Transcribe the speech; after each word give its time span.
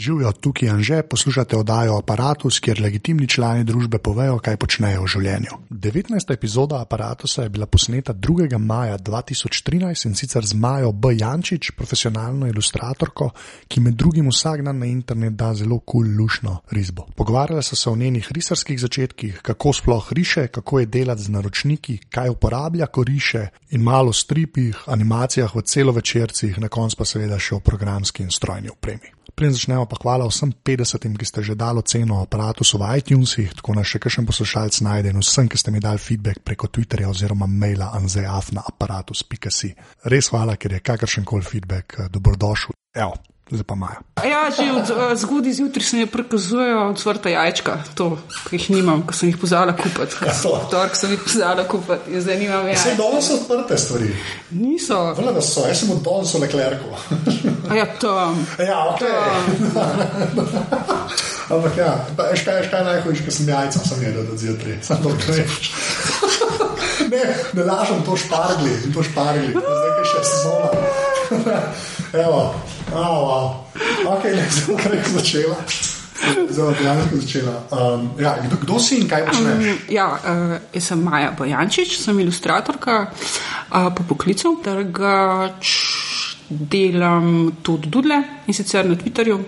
Živijo 0.00 0.32
tukaj 0.32 0.68
in 0.68 0.82
že 0.82 1.02
poslušate 1.02 1.56
oddajo 1.56 1.98
Apparatus, 1.98 2.58
kjer 2.60 2.80
legitimni 2.80 3.26
člani 3.28 3.64
družbe 3.64 3.98
povejo, 3.98 4.38
kaj 4.38 4.56
počnejo 4.56 5.02
v 5.02 5.10
življenju. 5.12 5.58
19. 5.70 6.32
epizoda 6.32 6.80
Apparatusa 6.80 7.42
je 7.42 7.52
bila 7.52 7.66
posneta 7.66 8.14
2. 8.14 8.58
maja 8.58 8.96
2013 8.98 10.06
in 10.08 10.14
sicer 10.14 10.46
z 10.46 10.56
Majo 10.56 10.92
B. 10.92 11.12
Jančič, 11.20 11.70
profesionalno 11.76 12.48
ilustratorko, 12.48 13.28
ki 13.68 13.80
med 13.80 13.94
drugim 14.00 14.32
vsak 14.32 14.64
dan 14.64 14.80
na 14.80 14.88
internet 14.88 15.36
da 15.36 15.52
zelo 15.54 15.78
kul 15.78 16.08
cool 16.16 16.56
risbo. 16.70 17.06
Pogovarjali 17.16 17.62
so 17.62 17.76
se 17.76 17.90
o 17.90 17.96
njenih 17.96 18.32
risarskih 18.32 18.80
začetkih, 18.80 19.40
kako 19.42 19.72
sploh 19.72 20.12
riše, 20.12 20.46
kako 20.48 20.80
je 20.80 20.86
delati 20.86 21.22
z 21.22 21.28
naročniki, 21.28 21.98
kaj 22.08 22.28
uporablja, 22.28 22.86
ko 22.86 23.04
riše 23.04 23.48
in 23.70 23.82
malo 23.82 24.12
stripih, 24.12 24.84
animacijah 24.86 25.56
v 25.56 25.62
celovečercih, 25.62 26.58
na 26.58 26.68
koncu 26.68 26.96
pa 26.96 27.04
seveda 27.04 27.38
še 27.38 27.54
o 27.54 27.60
programski 27.60 28.22
in 28.22 28.30
strojni 28.30 28.72
opremi. 28.72 29.19
Preden 29.40 29.56
začnemo, 29.56 29.88
pa 29.88 29.96
hvala 29.96 30.28
vsem 30.28 30.52
50, 30.52 31.16
ki 31.16 31.24
ste 31.24 31.40
že 31.40 31.56
dali 31.56 31.80
ceno 31.88 32.20
aparatu 32.20 32.60
v 32.60 32.84
iTunesih, 33.00 33.56
tako 33.56 33.72
da 33.72 33.80
še 33.80 33.96
kakšen 33.96 34.28
poslušalec 34.28 34.76
najde 34.84 35.16
in 35.16 35.24
vsem, 35.24 35.48
ki 35.48 35.56
ste 35.56 35.72
mi 35.72 35.80
dali 35.80 35.96
feedback 35.96 36.44
preko 36.44 36.68
Twitterja 36.68 37.08
oziroma 37.08 37.48
maila 37.48 37.88
anzeaf 37.96 38.52
na 38.52 38.60
aparatus.si. 38.60 39.72
Res 40.12 40.28
hvala, 40.28 40.60
ker 40.60 40.76
je 40.76 40.84
kakršen 40.84 41.24
koli 41.24 41.40
feedback 41.40 41.96
eh, 41.96 42.12
dobrodošel. 42.12 42.76
Evo, 42.92 43.16
zdaj 43.50 43.66
pa 43.66 43.74
maja. 43.74 43.98
Ja, 44.24 44.50
že 44.54 44.72
od 44.72 44.90
uh, 44.90 45.18
zgodaj 45.18 45.52
zjutraj 45.52 45.84
se 45.84 45.96
mi 45.96 46.06
prikazujejo 46.06 46.88
odsvrta 46.90 47.28
jajčka, 47.28 47.78
to, 47.94 48.18
ki 48.48 48.56
jih 48.56 48.70
nimam, 48.70 49.02
ko 49.06 49.14
sem 49.16 49.28
jih 49.28 49.38
pozvala 49.40 49.74
kupiti. 49.76 50.16
Ja, 50.26 50.34
to. 50.42 50.54
Tork 50.70 50.96
sem 50.96 51.10
jih 51.14 51.22
pozvala 51.24 51.64
kupiti, 51.68 52.20
zdaj 52.20 52.38
nimam 52.38 52.68
jajčka. 52.68 52.88
Vse 52.88 52.96
dol 53.00 53.18
so 53.22 53.34
odprte 53.40 53.78
stvari. 53.78 54.12
Niso. 54.50 55.00
Vele, 55.18 55.34
da 55.34 55.42
so, 55.42 55.66
jaz 55.66 55.82
sem 55.82 55.90
od 55.90 56.02
dol 56.06 56.24
so 56.28 56.38
leklerko. 56.42 56.94
A 57.70 57.74
ja, 57.74 57.86
to. 57.98 58.14
ja, 58.58 58.78
ok. 58.94 59.02
Ampak 61.50 61.76
ja, 61.76 61.94
veš 62.14 62.44
kaj, 62.46 62.62
kaj 62.70 62.84
najhujše, 62.86 63.24
ko 63.26 63.32
sem 63.34 63.48
jajca, 63.50 63.80
sem 63.82 64.02
jedel 64.06 64.22
od 64.22 64.38
zjutraj, 64.38 64.76
sem 64.86 65.02
to 65.02 65.14
kreš. 65.18 65.72
ne, 67.10 67.22
ne 67.58 67.64
lažem 67.66 68.04
to 68.06 68.16
špargli, 68.16 68.76
to 68.94 69.02
špargli, 69.02 69.50
zdaj 69.56 69.90
je 69.90 70.04
še 70.12 70.22
sezona. 70.30 71.64
Evo, 72.12 72.54
wow. 72.90 73.64
ok, 74.06 74.24
ne, 74.24 74.50
sem 74.50 74.76
kar 74.76 74.96
začela. 75.14 75.56
Zelo 76.50 76.72
dejansko 76.74 77.16
začela. 77.16 77.54
Um, 77.70 78.10
ja, 78.18 78.34
kdo, 78.46 78.56
kdo 78.60 78.78
si 78.82 78.98
in 79.00 79.08
kaj 79.08 79.28
počneš? 79.28 79.54
Um, 79.54 79.78
ja, 79.94 80.08
uh, 80.18 80.56
jaz 80.74 80.90
sem 80.90 81.04
Maja 81.06 81.30
Bojančič, 81.38 81.94
sem 82.02 82.18
ilustratorka 82.20 82.96
uh, 83.06 83.88
po 83.94 84.04
poklicu, 84.10 84.56
drugač 84.64 85.70
delam 86.50 87.52
tudi 87.62 87.86
dudle 87.88 88.18
in 88.46 88.54
sicer 88.58 88.90
na 88.90 88.98
Twitterju. 88.98 89.38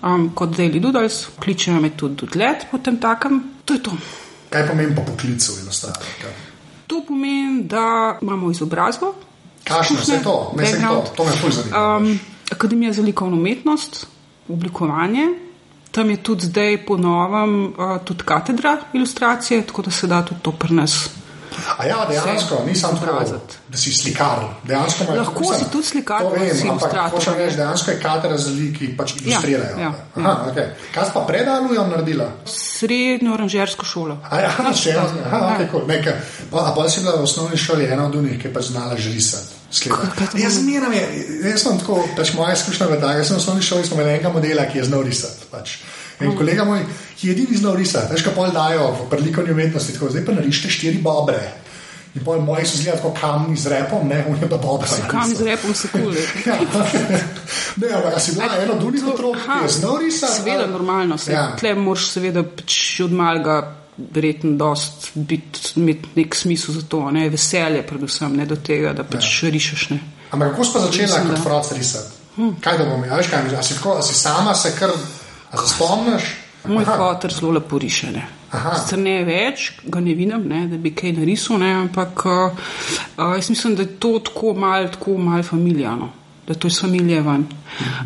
Um, 0.00 0.30
kot 0.36 0.52
Daily 0.56 0.80
Doodles, 0.80 1.26
kličejo 1.40 1.80
me 1.80 1.94
tudi 1.96 2.20
Doodlet, 2.20 2.68
potem 2.70 3.00
takem. 3.00 3.40
To 3.64 3.74
je 3.74 3.82
to. 3.88 3.96
Kaj 4.52 4.68
pomeni 4.68 4.94
po 4.96 5.08
poklicu 5.08 5.56
ilustratorka? 5.62 6.36
To 6.86 7.02
pomeni, 7.08 7.64
da 7.64 8.18
imamo 8.20 8.50
izobrazbo. 8.50 9.14
Kakšno 9.70 9.96
je 10.14 10.22
to? 10.22 10.52
Ne, 10.56 10.66
se 10.66 10.80
to, 10.80 11.04
to 11.16 11.24
me 11.24 11.30
zanima. 11.50 11.96
Um, 11.96 12.20
Akademija 12.50 12.92
za 12.92 13.02
likovno 13.02 13.36
umetnost, 13.36 14.06
oblikovanje. 14.48 15.26
Tam 15.90 16.10
je 16.10 16.16
tudi 16.16 16.46
zdaj 16.46 16.86
po 16.86 16.96
novem 16.96 17.64
uh, 17.64 17.72
tudi 18.04 18.24
katedra 18.24 18.76
ilustracije, 18.92 19.62
tako 19.66 19.82
da 19.82 19.90
se 19.90 20.06
da 20.06 20.24
tudi 20.24 20.40
to 20.42 20.52
pri 20.52 20.74
nas. 20.74 21.19
A 21.76 21.86
ja, 21.86 22.06
dejansko, 22.08 22.62
nisem 22.66 22.96
tako, 23.00 23.40
da 23.68 23.78
si 23.78 23.92
slikar. 23.92 24.44
Dejansko 24.64 25.04
imaš, 25.04 25.18
Lahko 25.18 25.54
si 25.54 25.68
tudi 25.72 25.86
slikar, 25.86 26.22
to 26.22 26.30
vem, 26.30 26.70
ampak 26.70 26.96
hočem 27.12 27.38
reči, 27.38 27.56
dejansko 27.56 27.90
je 27.90 28.00
katera 28.00 28.38
za 28.38 28.50
ljudi, 28.50 28.72
ki 28.78 28.90
pač 28.96 29.14
ilustrirajo. 29.20 29.78
ja, 29.78 29.92
Aha, 30.16 30.34
okay. 30.50 30.72
Kaj 30.94 31.12
pa 31.14 31.24
predalujo 31.28 31.86
naredila? 31.86 32.28
Srednjo 32.44 33.34
oranžersko 33.34 33.86
šolo. 33.86 34.18
A 34.30 34.40
ja, 34.40 34.52
še 34.74 34.96
eno, 34.96 35.06
aha, 35.24 35.54
okay, 35.54 35.70
cool. 35.70 35.86
Nekaj. 35.88 36.20
Pa, 36.50 36.66
a 36.70 36.74
pa 36.76 36.88
si 36.88 37.00
bila 37.00 37.16
v 37.16 37.24
osnovni 37.28 37.56
šoli 37.56 37.86
ena 37.86 38.06
od 38.06 38.14
unih, 38.14 38.38
ki 38.40 38.48
je 38.48 38.54
pač 38.54 38.72
znala 38.72 38.96
že 38.96 39.12
risati. 39.14 39.60
Jaz 40.34 40.56
zmeram 40.58 40.92
jaz 40.92 41.62
sem 41.62 41.78
tako, 41.78 42.02
pač 42.16 42.32
moja 42.34 42.56
izkušnja 42.58 42.86
je 42.90 43.00
jaz 43.00 43.28
sem 43.28 43.36
v 43.36 43.38
osnovni 43.38 43.62
šoli 43.62 43.86
smo 43.86 44.00
imeli 44.00 44.16
enega 44.16 44.32
modela, 44.34 44.66
ki 44.66 44.78
je 44.78 44.84
znal 44.84 45.02
risati. 45.06 45.46
Pač. 45.50 45.78
In 46.20 46.36
kolega 46.36 46.64
moj, 46.64 46.82
ki 47.16 47.28
je 47.28 47.32
edini 47.32 47.56
znal 47.56 47.74
risati, 47.76 48.12
veš, 48.12 48.22
kaj 48.26 48.34
pol 48.34 48.50
dajo 48.52 48.90
v 48.92 49.08
prilikovni 49.10 49.52
umetnosti, 49.52 49.92
tako 49.96 50.10
zdaj 50.10 50.24
pa 50.26 50.32
narišite 50.32 50.68
štiri 50.70 50.98
bobre. 51.02 51.40
In 52.14 52.24
pol 52.26 52.40
moji 52.42 52.66
so 52.66 52.76
zgledali 52.76 53.02
tako 53.02 53.14
kamni 53.20 53.56
z 53.56 53.66
repom, 53.70 54.08
ne, 54.08 54.24
on 54.28 54.36
je 54.42 54.48
pa 54.50 54.56
bobre. 54.58 54.88
Kam 55.08 55.34
z 55.34 55.44
repom 55.46 55.74
se 55.74 55.88
kuli? 55.88 56.18
Ja, 56.46 56.56
ne, 57.76 57.88
ampak 57.94 58.20
si 58.20 58.32
bila 58.34 58.56
eno 58.62 58.72
od 58.74 58.82
unih 58.84 59.04
otrok, 59.06 59.36
ki 59.36 59.58
je 59.64 59.68
znal 59.68 59.98
risati. 59.98 60.32
Seveda, 60.32 60.64
ali- 60.64 60.72
normalno. 60.72 61.18
Se, 61.18 61.32
Ja. 61.32 61.56
Tle 61.56 61.74
moraš 61.74 62.08
seveda 62.10 62.42
pač 62.42 63.00
od 63.04 63.12
malega 63.12 63.76
verjetno 64.14 64.56
dost 64.56 65.10
biti, 65.14 65.60
imeti 65.76 66.08
nek 66.16 66.34
smisel 66.34 66.74
za 66.74 66.82
to, 66.82 67.10
ne, 67.10 67.28
veselje 67.30 67.82
predvsem, 67.86 68.36
ne 68.36 68.46
do 68.46 68.56
tega, 68.56 68.92
da 68.92 69.04
pač 69.04 69.42
ja. 69.42 69.50
rišeš. 69.50 69.90
Ne. 69.90 70.00
Ampak 70.30 70.50
kako 70.50 70.64
si 70.64 70.72
pa 70.72 70.80
začela 70.80 71.06
Mislim, 71.06 71.26
kot 71.28 71.36
da. 71.36 71.42
froc 71.42 71.72
risati? 71.72 72.10
Kaj 72.60 72.78
da 72.78 72.84
bom, 72.84 73.04
ja, 73.04 73.16
veš 73.16 73.26
kaj, 73.30 73.54
a 73.58 73.62
si, 73.62 73.74
tako, 73.74 73.96
a 73.98 74.02
si 74.02 74.14
sama 74.14 74.54
se 74.54 74.72
kar, 74.78 74.90
se 75.58 75.74
spomniš? 75.74 76.22
Moj 76.64 76.84
fotor 76.84 77.32
zelo 77.32 77.52
lepo 77.52 77.78
riše. 77.78 78.10
Ne. 78.12 78.26
Sicer 78.50 78.98
ne 78.98 79.20
več, 79.24 79.70
ga 79.86 80.00
ne 80.02 80.14
vidim, 80.14 80.42
ne, 80.50 80.64
da 80.68 80.76
bi 80.76 80.92
kaj 80.94 81.14
narisal, 81.20 81.60
ne, 81.62 81.70
ampak 81.84 82.24
uh, 82.26 82.64
jaz 83.16 83.50
mislim, 83.50 83.76
da 83.78 83.86
je 83.86 83.94
to 84.02 84.18
tako 84.26 84.54
malo 84.58 84.88
tako 84.92 85.16
mal 85.18 85.42
familijano, 85.46 86.10
da 86.48 86.54
to 86.54 86.68
je 86.68 86.74
iz 86.74 86.80
familije 86.80 87.22
ven. 87.22 87.46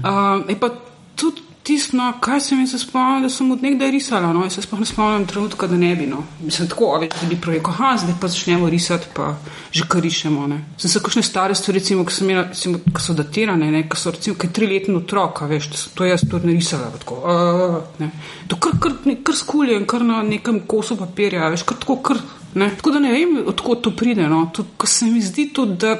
Uh, 0.05 0.45
je 0.49 0.59
pa 0.61 0.71
tudi 1.17 1.43
tisto, 1.65 1.97
no, 1.97 2.13
kaj 2.21 2.41
se 2.41 2.55
mi 2.55 2.67
se 2.67 2.79
spomnim, 2.79 3.23
da 3.23 3.29
sem 3.29 3.51
od 3.51 3.63
nekdaj 3.63 3.91
risala. 3.91 4.33
No, 4.33 4.51
se 4.51 4.61
ne 4.79 4.87
spomnim 4.87 5.27
trenutka, 5.27 5.67
da 5.67 5.77
ne 5.77 5.95
bi. 5.97 6.07
No. 6.07 6.23
Mislim, 6.43 6.69
tako, 6.69 6.99
da 7.01 7.29
bi 7.29 7.41
pravi, 7.41 7.61
aha, 7.65 7.97
zdaj 8.03 8.15
pa 8.21 8.29
začnemo 8.29 8.69
risati, 8.71 9.07
pa 9.15 9.35
že 9.73 9.89
kar 9.89 10.03
rišemo. 10.03 10.47
Ne. 10.47 10.61
Sem 10.79 10.91
se 10.91 11.01
kakšne 11.01 11.23
stare 11.23 11.55
stvari, 11.55 11.79
recimo, 11.79 12.05
ki 12.05 12.21
imela, 12.25 12.45
recimo, 12.51 12.79
ki 12.85 13.03
so 13.03 13.17
datirane, 13.17 13.71
ne, 13.73 13.83
ki 13.89 13.97
so 13.97 14.13
recimo, 14.13 14.37
ki 14.37 14.47
je 14.47 14.53
triletni 14.61 14.97
otrok, 15.01 15.43
a 15.43 15.49
veš, 15.51 15.71
da 15.73 15.81
sem 15.81 15.97
to 15.97 16.09
jaz 16.11 16.27
tudi 16.29 16.53
narisala. 16.53 16.93
Tako, 17.01 17.21
uh, 17.25 17.81
ne. 17.99 18.11
To 18.53 18.61
kar, 18.61 18.77
kar, 18.81 19.01
kar 19.25 19.41
skuljem, 19.41 19.89
kar 19.89 20.05
na 20.05 20.23
nekem 20.23 20.61
kosu 20.69 21.01
papirja, 21.01 21.49
veš, 21.55 21.65
kar 21.65 21.81
tako, 21.81 22.01
kar. 22.11 22.21
Ne. 22.55 22.71
Tako 22.77 22.93
da 22.95 23.03
ne 23.03 23.17
vem, 23.17 23.39
odkot 23.51 23.83
to 23.89 23.97
pride. 23.97 24.29
No. 24.29 24.45
Tudi, 24.55 24.77
ko 24.77 24.87
se 24.87 25.09
mi 25.09 25.25
zdi 25.25 25.49
tudi, 25.57 25.81
da 25.87 25.97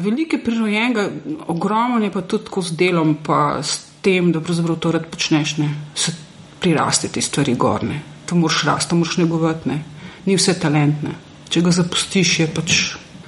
Veliko 0.00 0.36
je 0.36 0.44
prirojenega, 0.44 1.02
ogromno 1.52 1.98
je 2.00 2.10
pa 2.10 2.22
tudi 2.24 2.46
tako 2.46 2.62
z 2.64 2.72
delom, 2.72 3.18
pa 3.20 3.58
s 3.62 3.89
tem, 4.00 4.32
da 4.32 4.40
pravzaprav 4.40 4.78
to 4.80 4.92
rad 4.92 5.06
počneš, 5.10 5.56
ne, 5.60 5.70
se 5.94 6.14
priraste 6.60 7.08
te 7.08 7.20
stvari 7.20 7.54
gorne. 7.54 8.00
To 8.26 8.36
moraš 8.36 8.62
rasti, 8.68 8.90
to 8.90 8.96
moraš 8.96 9.16
negovati, 9.16 9.68
ne. 9.68 9.82
Ni 10.26 10.36
vse 10.36 10.54
talentne. 10.60 11.16
Če 11.50 11.62
ga 11.66 11.72
zapustiš, 11.74 12.38
je 12.40 12.46
pač 12.54 12.80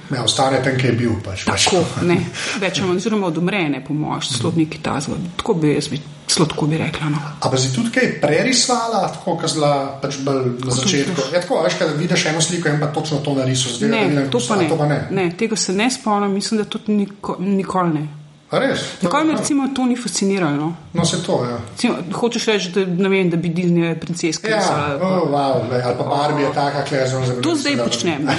Ne, 0.09 0.21
ostane 0.21 0.63
tam, 0.63 0.75
kjer 0.77 0.93
je 0.93 0.97
bil. 0.97 1.13
Pač, 1.23 1.45
tako, 1.47 1.79
ne. 2.05 2.17
Več 2.61 2.79
ali 2.81 2.89
manj, 2.89 2.99
oziroma 3.01 3.29
odumrene, 3.31 3.79
po 3.85 3.95
mojem, 3.97 4.25
zelo 4.27 4.51
neki 4.55 4.81
tazvo. 4.83 5.15
Tako 5.39 5.55
bi 5.61 5.71
jaz, 5.73 5.87
bi, 5.89 5.99
tako 6.27 6.67
bi 6.69 6.79
rekla. 6.81 7.09
No. 7.13 7.21
A 7.39 7.49
pa 7.49 7.59
si 7.61 7.71
tudi 7.73 7.93
kaj 7.95 8.17
prerisvala, 8.21 9.05
tako 9.15 9.37
kot 9.41 9.53
zla 9.55 9.71
pač 10.03 10.19
bolj 10.25 10.51
na 10.59 10.75
začetku? 10.75 11.29
Ja, 11.33 11.39
tako, 11.39 11.61
veš, 11.65 11.77
kad 11.79 11.95
vidiš 11.97 12.27
eno 12.33 12.43
sliko 12.43 12.69
in 12.69 12.81
pa 12.83 12.91
točno 12.93 13.21
to 13.25 13.33
narisuješ. 13.39 13.79
Ne, 13.89 14.27
to 14.33 14.43
pa 14.43 14.59
ne. 14.59 14.67
To 14.69 14.77
pa 14.77 14.89
ne. 14.91 14.99
ne. 15.11 15.29
Tega 15.39 15.57
se 15.57 15.73
ne 15.77 15.87
spomnim, 15.91 16.35
mislim, 16.35 16.61
da 16.61 16.67
tudi 16.69 16.99
niko, 16.99 17.37
nikoli 17.39 17.95
ne. 17.95 18.05
Res? 18.53 18.79
Nikoli 19.01 19.25
me 19.25 19.31
Aha. 19.31 19.39
recimo 19.39 19.67
to 19.69 19.85
ni 19.85 19.95
fasciniralo. 19.95 20.57
No. 20.57 20.75
No, 20.93 21.05
se 21.05 21.17
to, 21.19 21.43
ja. 21.43 21.57
Recimo, 21.71 21.95
hočeš 22.13 22.45
reči, 22.45 22.69
da, 22.69 22.85
ne 22.85 23.09
vem, 23.09 23.29
da 23.29 23.37
bi 23.37 23.49
Disney 23.49 23.95
princeska 23.95 24.47
Ja, 24.47 24.57
risala, 24.57 24.99
pa- 24.99 25.07
oh, 25.07 25.27
wow, 25.27 25.71
lej, 25.71 25.81
ali 25.81 25.95
pa 25.97 26.03
Barbie 26.05 26.45
je 26.45 26.53
taka, 26.53 26.83
klezno 26.83 27.25
za 27.25 27.41
To 27.41 27.55
zdaj 27.55 27.77
počnem. 27.79 28.21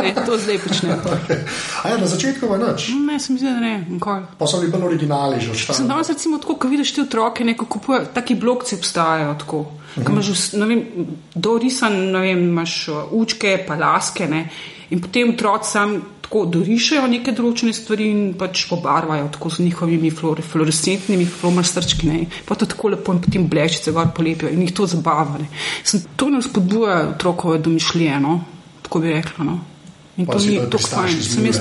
Ne, 0.00 0.06
ne 0.08 0.24
to 0.26 0.38
zdaj 0.38 0.58
počnem. 0.58 0.96
A 1.82 1.88
ja, 1.88 1.96
na 1.96 2.06
začetku 2.06 2.46
je 2.46 2.58
noč. 2.58 2.88
Ne, 3.00 3.20
se 3.20 3.32
mi 3.32 3.38
zdi, 3.38 3.46
da 3.46 3.60
ne, 3.60 3.84
nikoli. 3.90 4.22
Pa 4.38 4.46
so 4.46 4.58
bili 4.58 4.72
bolj 4.72 4.84
originali 4.86 5.36
že 5.36 5.46
Sem 5.46 5.52
odštani. 5.52 5.88
danes 5.88 6.08
recimo 6.08 6.38
tako, 6.38 6.54
ko 6.56 6.68
vidiš 6.68 6.94
te 6.94 7.02
otroke, 7.02 7.44
neko 7.44 7.66
kupujejo, 7.66 8.06
taki 8.06 8.34
blokci 8.34 8.74
obstajajo 8.74 9.34
tako. 9.34 9.58
Uh 9.58 9.66
Mhm. 9.96 10.06
-huh. 10.06 10.12
Imaš 10.12 10.26
ne 10.54 10.66
dorisan, 11.34 11.92
ne 12.06 12.20
vem, 12.20 12.38
imaš 12.40 12.74
učke, 13.10 13.64
pa 13.66 13.74
laske, 13.74 14.26
ne. 14.26 14.48
In 14.90 15.00
potem 15.00 15.30
otroci 15.30 15.70
sam 15.70 16.02
tako 16.30 16.44
dorišajo 16.46 17.08
neke 17.10 17.32
določene 17.34 17.72
stvari 17.74 18.04
in 18.06 18.18
pač 18.38 18.60
pobarvajo 18.70 19.26
tako 19.34 19.50
z 19.50 19.64
njihovimi 19.64 20.12
flore, 20.14 20.44
fluorescentnimi 20.46 21.24
flomastrčki, 21.26 22.06
ne. 22.06 22.20
Pa 22.46 22.54
to 22.54 22.68
tako 22.70 22.92
lepo 22.94 23.16
in 23.16 23.18
potem 23.24 23.48
blečice 23.50 23.90
gor 23.90 24.12
polepijo 24.14 24.52
in 24.54 24.62
jih 24.62 24.70
to 24.70 24.86
zabava, 24.86 25.40
ne. 25.42 25.48
Sem, 25.82 26.04
to 26.14 26.28
ne 26.30 26.38
spodbuja 26.46 27.00
otrokove 27.16 27.58
domišljije, 27.58 28.20
no, 28.22 28.36
tako 28.86 29.02
bi 29.02 29.16
rekla, 29.16 29.48
no. 29.48 29.58
In 30.22 30.30
Pa 30.30 30.38
to 30.38 30.46
ni 30.46 30.62
tako 30.70 30.92
fajn. 30.92 31.18
Sem 31.32 31.50
jaz 31.50 31.60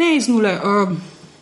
Ne 0.00 0.14
iz 0.16 0.32
nule. 0.32 0.56
Uh, 0.56 0.96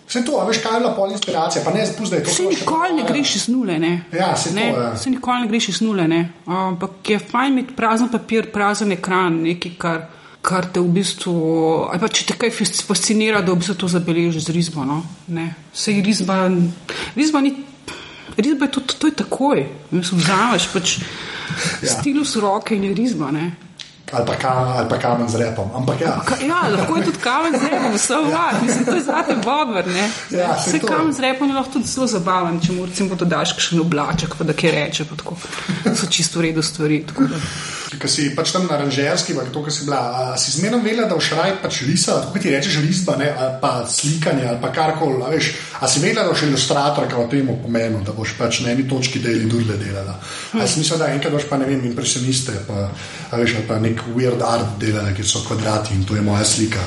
Vse 0.09 0.25
to, 0.25 0.43
veš, 0.49 0.63
kaj 0.65 0.79
je 0.79 0.83
bila 0.83 0.93
pol 0.97 1.11
inspiracija, 1.13 1.63
pa 1.63 1.71
ne 1.77 1.87
spust, 1.87 2.11
da 2.11 2.17
je 2.17 2.25
to 2.25 2.35
Se 2.35 2.43
to 2.43 2.51
še 2.51 2.65
nikoli 2.65 2.95
ne 2.97 3.07
greš 3.07 3.35
iz 3.37 3.49
nule, 3.53 3.79
ne. 3.79 3.95
Ja, 4.11 4.35
to, 4.35 4.51
ne, 4.57 4.69
ja. 4.73 4.93
Se 4.97 5.15
nikoli 5.15 5.45
ne 5.45 5.51
greš 5.55 5.69
iz 5.77 5.83
nule, 5.85 6.11
ne. 6.11 6.23
Ampak 6.47 7.11
je 7.13 7.19
fajn 7.23 7.53
imeti 7.53 7.77
prazen 7.77 8.09
papir, 8.11 8.51
prazen 8.51 8.97
ekran, 8.99 9.43
nekaj, 9.47 9.75
kar, 9.79 10.07
kar 10.49 10.71
te 10.73 10.81
v 10.81 10.89
bistvu, 10.97 11.33
ali 11.91 12.01
pa 12.01 12.09
če 12.09 12.25
te 12.31 12.37
kaj 12.41 12.51
fas- 12.57 12.81
fascinira, 12.89 13.43
da 13.45 13.53
v 13.53 13.61
bistvu 13.61 13.77
to 13.83 13.89
zabeležiš 13.93 14.49
z 14.49 14.55
risbo. 14.57 14.85
No? 14.89 15.03
Ne. 15.37 15.51
Sej 15.77 16.01
risba, 16.05 16.47
risba 17.17 17.43
ni. 17.45 17.53
Risba 18.39 18.69
je 18.69 18.73
to, 18.73 18.81
to, 18.81 18.97
to 19.03 19.11
je 19.11 19.17
takoj, 19.19 19.65
mislim, 19.91 20.21
vzameš 20.23 20.69
pač 20.73 20.99
ja. 21.83 21.91
stilus 21.91 22.37
roke 22.41 22.77
in 22.77 22.87
je 22.89 22.93
risba. 22.97 23.33
Ne? 23.35 23.51
Ali 24.13 24.27
pa, 24.27 24.35
kam, 24.35 24.69
ali 24.77 24.89
pa 24.89 24.99
kamen 24.99 25.29
z 25.29 25.37
repom. 25.37 25.71
Ampak, 25.75 26.01
ja. 26.01 26.21
Ja, 26.41 26.69
lahko 26.69 26.97
je 26.97 27.05
tudi 27.05 27.19
kamen 27.23 27.59
z 27.61 27.63
repom, 27.71 27.93
vse 27.95 28.15
v 28.17 28.33
vas, 28.33 28.63
mislim, 28.63 28.85
to 28.85 28.95
je 28.95 29.03
zate 29.03 29.37
bober. 29.45 29.85
Ja, 30.31 30.59
se 30.59 30.79
kamen 30.79 31.13
z 31.13 31.21
repom 31.21 31.49
je 31.49 31.55
lahko 31.55 31.73
tudi 31.73 31.89
zelo 31.89 32.07
zabaven, 32.07 32.61
če 32.61 32.73
mu 32.73 32.87
recimo 32.87 33.19
dodaš 33.19 33.57
še 33.59 33.77
en 33.77 33.83
oblaček, 33.85 34.39
pa 34.39 34.45
da 34.49 34.57
kje 34.57 34.73
reče, 34.73 35.09
pa 35.09 35.19
tako 35.19 35.37
so 35.95 36.07
čisto 36.11 36.41
v 36.41 36.49
redu 36.49 36.63
stvari. 36.63 37.05
Ker 37.99 38.11
si 38.11 38.29
pač 38.37 38.53
tam 38.53 38.67
naranžerski, 38.69 39.33
pa 39.35 39.47
to, 39.49 39.63
kar 39.65 39.73
si 39.73 39.87
bila, 39.89 40.01
a 40.33 40.37
si 40.37 40.53
zmerno 40.55 40.83
vedela, 40.85 41.09
da 41.09 41.17
v 41.17 41.25
šraj 41.25 41.55
pač 41.63 41.81
risa, 41.89 42.19
tako 42.27 42.43
ti 42.43 42.53
rečeš 42.53 42.77
risba, 42.85 43.17
ne, 43.17 43.31
ali 43.33 43.57
pa 43.63 43.71
slikanje, 43.89 44.45
ali 44.45 44.61
pa 44.61 44.71
karkoli, 44.77 45.23
a 45.25 45.33
veš, 45.33 45.49
a 45.81 45.89
si 45.89 46.03
vedela, 46.05 46.27
da 46.29 46.35
boš 46.35 46.45
ilustrator, 46.47 47.09
kao 47.09 47.25
temu 47.33 47.57
pomenu, 47.63 48.03
da 48.05 48.13
boš 48.13 48.37
pač 48.39 48.61
na 48.65 48.75
eni 48.75 48.85
točki 48.89 49.23
deli 49.25 49.49
durle 49.49 49.79
delala. 49.81 50.19
A 50.53 50.69
si 50.69 50.83
mislila, 50.83 51.07
da 51.07 51.15
enkrat 51.17 51.33
boš 51.33 51.49
pa 51.49 51.57
ne 51.57 51.67
vem, 51.71 51.81
impresioniste, 51.89 52.61
pa, 52.69 52.91
a 53.33 53.41
veš, 53.41 53.57
ali 53.57 53.67
pa 53.71 53.81
nek 53.81 53.98
weird 54.15 54.43
art 54.43 54.79
delala, 54.81 55.13
kjer 55.15 55.29
so 55.29 55.43
kvadrati 55.47 55.95
in 55.95 56.05
to 56.05 56.17
je 56.17 56.23
moja 56.23 56.45
slika. 56.45 56.83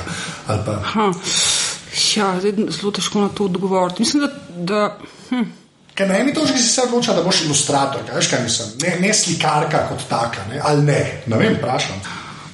Ja, 2.16 2.40
zelo 2.40 2.92
težko 2.92 3.20
na 3.20 3.28
to 3.28 3.44
odgovoriti. 3.44 4.02
Mislim, 4.02 4.22
da. 4.24 4.30
da 4.56 4.98
hm. 5.30 5.50
Ker 5.94 6.08
na 6.08 6.16
eni 6.16 6.32
točki 6.32 6.56
si 6.58 6.68
se 6.68 6.82
odločila, 6.86 7.16
da 7.16 7.22
boš 7.22 7.42
ilustrator, 7.44 8.00
veš 8.14 8.30
kaj 8.30 8.42
mislim, 8.42 8.68
ne, 8.82 8.94
ne 9.00 9.14
slikarka 9.14 9.82
kot 9.90 10.06
taka, 10.08 10.46
ne? 10.48 10.60
ali 10.64 10.86
ne, 10.86 11.00
ne 11.26 11.36
vem, 11.36 11.58
vprašam. 11.58 12.00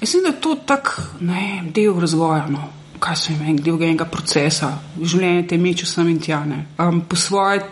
Mislim, 0.00 0.22
da 0.22 0.28
je 0.28 0.40
to 0.40 0.56
tak 0.66 0.90
ne, 1.20 1.62
del 1.74 2.00
razvoja, 2.00 2.46
no. 2.50 2.64
kaj 2.98 3.16
se 3.16 3.32
jim 3.32 3.42
reče, 3.46 3.62
del 3.62 3.82
enega 3.82 4.04
procesa, 4.10 4.72
življenje 4.98 5.46
te 5.48 5.58
meče 5.58 5.86
sem 5.86 6.08
in 6.10 6.18
tja. 6.18 6.42
Um, 6.82 7.00
po 7.06 7.16
svoje, 7.16 7.62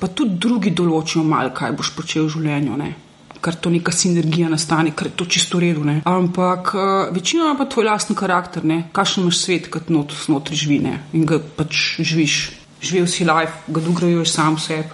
pa 0.00 0.08
tudi 0.08 0.36
drugi 0.36 0.70
določijo 0.76 1.24
malo, 1.24 1.54
kaj 1.56 1.72
boš 1.72 1.94
počel 1.96 2.26
v 2.26 2.34
življenju. 2.36 2.76
Ne? 2.76 2.92
Ker 3.46 3.54
to 3.62 3.70
neka 3.70 3.94
sinergija 3.94 4.50
nastane, 4.50 4.90
ker 4.90 5.12
je 5.12 5.16
to 5.22 5.28
čisto 5.30 5.62
redo. 5.62 5.84
Ne? 5.86 6.00
Ampak 6.10 6.74
uh, 6.74 7.14
večino 7.14 7.46
ima 7.46 7.54
pa 7.54 7.68
tvoj 7.70 7.86
lasten 7.86 8.18
karakter, 8.18 8.66
kakšen 8.92 9.22
imaš 9.22 9.44
svet, 9.44 9.70
kot 9.70 9.92
not, 9.94 10.10
notri 10.26 10.58
živine 10.58 10.98
in 11.14 11.22
ga 11.30 11.38
pač 11.38 12.00
živiš 12.02 12.40
živel 12.80 13.06
si 13.06 13.24
life, 13.24 13.64
ga 13.68 13.80
dograjuješ 13.80 14.32
sam 14.32 14.58
sebi. 14.58 14.88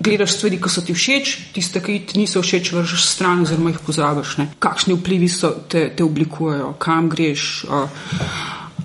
Gledaš 0.00 0.36
stvari, 0.38 0.56
ki 0.62 0.70
so 0.72 0.82
ti 0.86 0.94
všeč, 0.96 1.32
tiste, 1.52 1.82
ki 1.84 1.98
ti 2.08 2.20
niso 2.20 2.40
všeč, 2.40 2.72
vržeš 2.72 3.04
stran, 3.04 3.42
oziroma 3.44 3.72
jih 3.74 3.82
pozabiš. 3.84 4.36
Ne? 4.40 4.46
Kakšni 4.62 4.96
vplivi 4.96 5.28
so 5.28 5.50
te, 5.68 5.90
te 5.96 6.06
oblikujejo, 6.06 6.72
kam 6.80 7.10
greš, 7.12 7.66
a, 7.68 7.82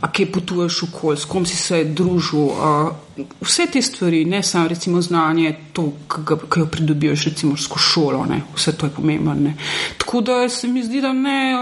a 0.01 0.11
kje 0.11 0.27
potuješ 0.33 0.81
v 0.81 0.89
okolje, 0.89 1.21
s 1.23 1.29
kom 1.31 1.47
si 1.47 1.55
se 1.55 1.83
družil. 1.87 2.51
A, 2.51 2.73
vse 3.41 3.67
te 3.71 3.81
stvari, 3.81 4.25
ne 4.25 4.43
samo 4.43 4.67
recimo 4.67 5.01
znanje, 5.01 5.55
to, 5.73 5.93
ki 6.51 6.59
jo 6.59 6.65
pridobiš 6.71 7.25
recimo 7.25 7.57
skozi 7.57 7.83
šolo, 7.83 8.25
ne? 8.25 8.41
vse 8.55 8.75
to 8.77 8.85
je 8.85 8.91
pomembno. 8.95 9.33
Ne? 9.33 9.55
Tako 9.97 10.21
da 10.21 10.49
se 10.49 10.67
mi 10.67 10.83
zdi, 10.83 11.01
da 11.01 11.13
ne, 11.13 11.55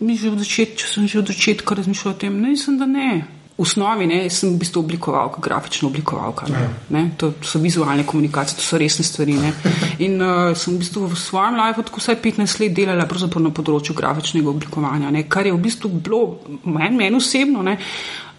mi 0.00 0.16
že 0.16 0.30
od 0.30 0.38
začetka, 0.38 0.82
če 0.82 0.92
sem 0.92 1.08
že 1.08 1.18
od 1.18 1.32
začetka 1.32 1.74
razmišljal 1.74 2.14
o 2.14 2.18
tem, 2.18 2.40
ne, 2.40 2.54
mislim, 2.56 2.78
da 2.78 2.86
ne 2.86 3.10
v 3.58 3.66
osnovi 3.66 4.06
ne, 4.06 4.18
sem 4.30 4.52
v 4.54 4.60
bistvu 4.62 4.84
oblikovalka, 4.84 5.42
grafična 5.42 5.88
oblikovalka. 5.88 6.46
Ne, 6.46 6.60
ja. 6.62 6.68
ne, 6.94 7.02
to 7.18 7.32
so 7.42 7.58
vizualne 7.58 8.04
komunikacije, 8.06 8.60
to 8.60 8.62
so 8.62 8.78
resne 8.78 9.02
stvari. 9.04 9.34
Ne. 9.34 9.50
In 9.98 10.22
uh, 10.22 10.54
sem 10.54 10.76
v 10.76 10.84
bistvu 10.84 11.08
v 11.10 11.18
svojem 11.18 11.58
lifeu 11.58 11.82
tako 11.82 11.98
vsaj 11.98 12.20
15 12.22 12.62
let 12.62 12.76
delala 12.76 13.08
na 13.42 13.50
področju 13.50 13.98
grafičnega 13.98 14.52
oblikovanja, 14.52 15.10
ne, 15.10 15.24
kar 15.26 15.50
je 15.50 15.56
v 15.56 15.62
bistvu 15.64 15.90
bilo 15.90 16.38
meni 16.70 17.02
men 17.02 17.18
osebno 17.18 17.66
ne, 17.66 17.74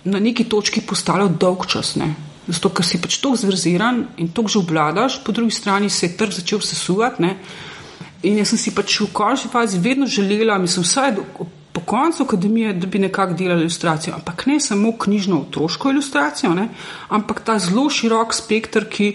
na 0.04 0.20
neki 0.20 0.44
točki 0.50 0.82
postalo 0.82 1.28
dolg 1.28 1.66
čas. 1.68 1.96
Ne. 1.96 2.14
Zato, 2.48 2.72
ker 2.74 2.86
si 2.86 3.02
pač 3.02 3.20
tako 3.22 3.38
zverziran 3.38 4.04
in 4.18 4.32
tako 4.34 4.50
že 4.50 4.60
obvladaš, 4.60 5.20
po 5.24 5.32
drugi 5.32 5.52
strani 5.52 5.90
se 5.90 6.08
je 6.08 6.18
trg 6.18 6.32
začel 6.32 6.62
sesuvati. 6.62 7.36
In 8.24 8.38
jaz 8.38 8.50
sem 8.52 8.60
si 8.60 8.76
pač 8.76 9.00
v 9.00 9.12
končni 9.14 9.52
fazi 9.52 9.80
vedno 9.80 10.06
želela, 10.06 10.58
mislim, 10.58 10.84
vsaj 10.84 11.16
po 11.72 11.82
koncu 11.86 12.24
akademije, 12.24 12.74
da 12.74 12.88
bi 12.88 13.00
nekako 13.00 13.34
delali 13.34 13.62
ilustracijo, 13.62 14.16
ampak 14.16 14.46
ne 14.46 14.60
samo 14.60 14.92
knjižno 14.98 15.42
otroško 15.42 15.90
ilustracijo, 15.90 16.54
ne, 16.54 16.68
ampak 17.10 17.44
ta 17.46 17.60
zelo 17.60 17.90
širok 17.90 18.34
spektr, 18.34 18.90
ki 18.90 19.14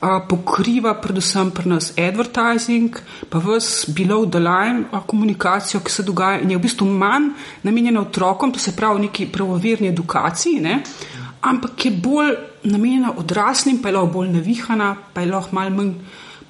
a, 0.00 0.20
pokriva 0.28 0.94
predvsem 1.00 1.50
pri 1.54 1.68
nas 1.68 1.92
advertising, 1.98 2.98
pa 3.28 3.38
vse 3.38 3.92
below 3.92 4.26
the 4.26 4.40
line 4.40 4.84
a, 4.92 5.00
komunikacijo, 5.06 5.80
ki 5.80 5.92
se 5.92 6.02
dogaja 6.02 6.40
in 6.40 6.50
je 6.50 6.58
v 6.58 6.64
bistvu 6.64 6.88
manj 6.88 7.30
namenjena 7.62 8.00
otrokom, 8.00 8.52
to 8.52 8.58
se 8.58 8.76
pravi 8.76 9.06
neki 9.06 9.28
pravoverni 9.32 9.88
edukaciji, 9.88 10.60
ne, 10.60 10.82
ampak 11.40 11.84
je 11.84 11.90
bolj 11.90 12.36
namenjena 12.64 13.14
odraslim, 13.16 13.80
pa 13.82 13.88
je 13.88 13.96
lahko 13.96 14.12
bolj 14.18 14.34
navihana, 14.36 14.94
pa 15.14 15.24
je 15.24 15.32
lahko 15.32 15.56
malo 15.56 15.70
manj 15.70 15.96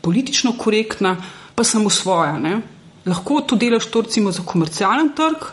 politično 0.00 0.56
korektna, 0.58 1.17
pa 1.55 1.64
samo 1.64 1.91
svoja. 1.91 2.38
Ne 2.38 2.61
lahko 3.06 3.41
to 3.41 3.56
delaš 3.56 3.87
to 3.87 4.00
recimo 4.00 4.32
za 4.32 4.43
komercialen 4.43 5.12
trg, 5.17 5.44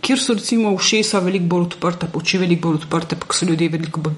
kjer 0.00 0.20
so 0.20 0.34
recimo 0.34 0.72
ušesa 0.74 1.18
veliko 1.24 1.46
bolj 1.54 1.62
odprta, 1.62 2.08
oči 2.14 2.38
veliko 2.38 2.68
bolj 2.68 2.82
odprte, 2.82 3.16
pa 3.16 3.32
so 3.32 3.46
ljudje 3.46 3.68
veliko 3.68 4.00
bolj 4.00 4.14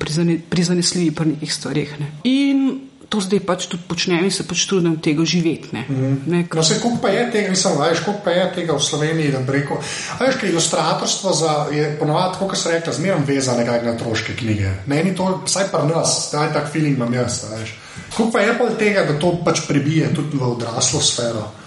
prizanesljivi 0.50 1.14
pri 1.14 1.34
nekih 1.34 1.54
stvareh. 1.54 1.94
Ne. 2.00 2.10
In 2.24 2.85
to 3.08 3.20
zdaj 3.20 3.40
pač 3.46 3.66
tudi 3.70 3.82
počnem 3.88 4.24
in 4.24 4.32
se 4.34 4.46
pač 4.46 4.66
trudim 4.66 4.96
tega 5.02 5.24
živeti. 5.24 5.68
Ne. 5.72 5.84
Mm 5.88 5.96
-hmm. 6.26 6.44
no, 6.54 6.62
Kako 6.68 6.98
pa 7.02 7.08
je 7.08 7.30
tega, 7.32 7.50
mislim, 7.50 7.78
veš, 7.80 8.00
koliko 8.04 8.22
pa 8.24 8.30
je 8.30 8.52
tega 8.54 8.72
v 8.72 8.82
Sloveniji, 8.82 9.32
da 9.32 9.52
reko, 9.52 9.80
veš, 10.20 10.34
kaj 10.40 10.50
ilustratorstvo 10.50 11.32
za, 11.32 11.66
je 11.72 11.96
ponovadi, 11.98 12.36
kot 12.38 12.58
se 12.58 12.72
reče, 12.72 12.92
zmerno 12.92 13.24
vezano 13.26 13.64
na 13.64 13.92
otroške 13.92 14.36
knjige. 14.36 14.70
Ne, 14.86 15.04
ni 15.04 15.14
to, 15.14 15.42
vsaj 15.46 15.64
pa 15.72 15.84
nas, 15.84 16.30
taj 16.30 16.52
tak 16.52 16.72
feeling 16.72 16.96
imam 16.96 17.14
jaz, 17.14 17.44
veš. 17.50 17.74
Kako 18.10 18.30
pa 18.32 18.40
je 18.40 18.58
pa 18.58 18.70
tega, 18.78 19.02
da 19.04 19.18
to 19.18 19.38
pač 19.44 19.60
prebije 19.68 20.14
tudi 20.14 20.36
v 20.36 20.42
odraslo 20.42 21.00
sfero? 21.00 21.65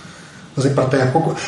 Zdaj 0.59 0.75
pa, 0.75 0.85
te, 0.89 0.99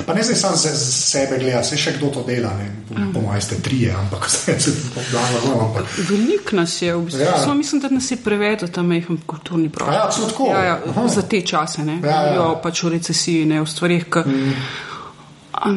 pa 0.05 0.13
ne 0.13 0.23
zdaj 0.23 0.35
sam 0.35 0.55
za 0.55 0.69
sebe 0.77 1.39
gledati, 1.39 1.67
se 1.67 1.77
še 1.77 1.95
kdo 1.97 2.09
to 2.15 2.23
dela. 2.27 2.51
Po, 2.89 2.99
mm. 2.99 3.13
po 3.13 3.21
mojem 3.21 3.41
ste 3.41 3.57
trije, 3.61 3.93
ampak 3.93 4.29
se 4.33 4.57
to 4.57 5.01
dobro. 5.11 5.85
Veliko 6.09 6.55
nas 6.55 6.81
je, 6.81 6.95
v 6.95 7.05
bistvu. 7.05 7.21
ja. 7.21 7.37
Samo 7.43 7.53
mislim, 7.53 7.81
da 7.81 7.89
nas 7.89 8.11
je 8.11 8.17
prevedel 8.17 8.69
ta 8.69 8.83
mehen 8.83 9.19
kulturni 9.25 9.69
prostor. 9.69 9.93
Ja, 9.95 10.29
tako. 10.29 10.47
Ja, 10.51 10.63
ja, 10.63 11.07
za 11.07 11.21
te 11.21 11.41
čase, 11.41 11.85
ne. 11.85 11.99
Ja, 12.03 12.21
ja. 12.25 12.35
Jo, 12.35 12.47
pač 12.63 12.83
v 12.83 12.95
recesiji, 12.97 13.45
ne 13.45 13.61
v 13.61 13.67
stvarih, 13.67 14.07
ki 14.11 14.25
mm. 14.25 14.63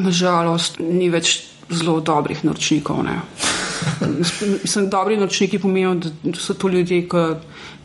nažalost 0.05 0.79
ni 0.79 1.11
več 1.11 1.41
zelo 1.71 2.01
dobrih 2.01 2.45
naročnikov. 2.45 3.05
Mislim, 4.63 4.91
dobri 4.91 5.17
naročniki 5.17 5.59
pomenijo, 5.59 5.95
da 6.23 6.39
so 6.39 6.55
to 6.55 6.69
ljudje, 6.69 7.09
ki 7.09 7.27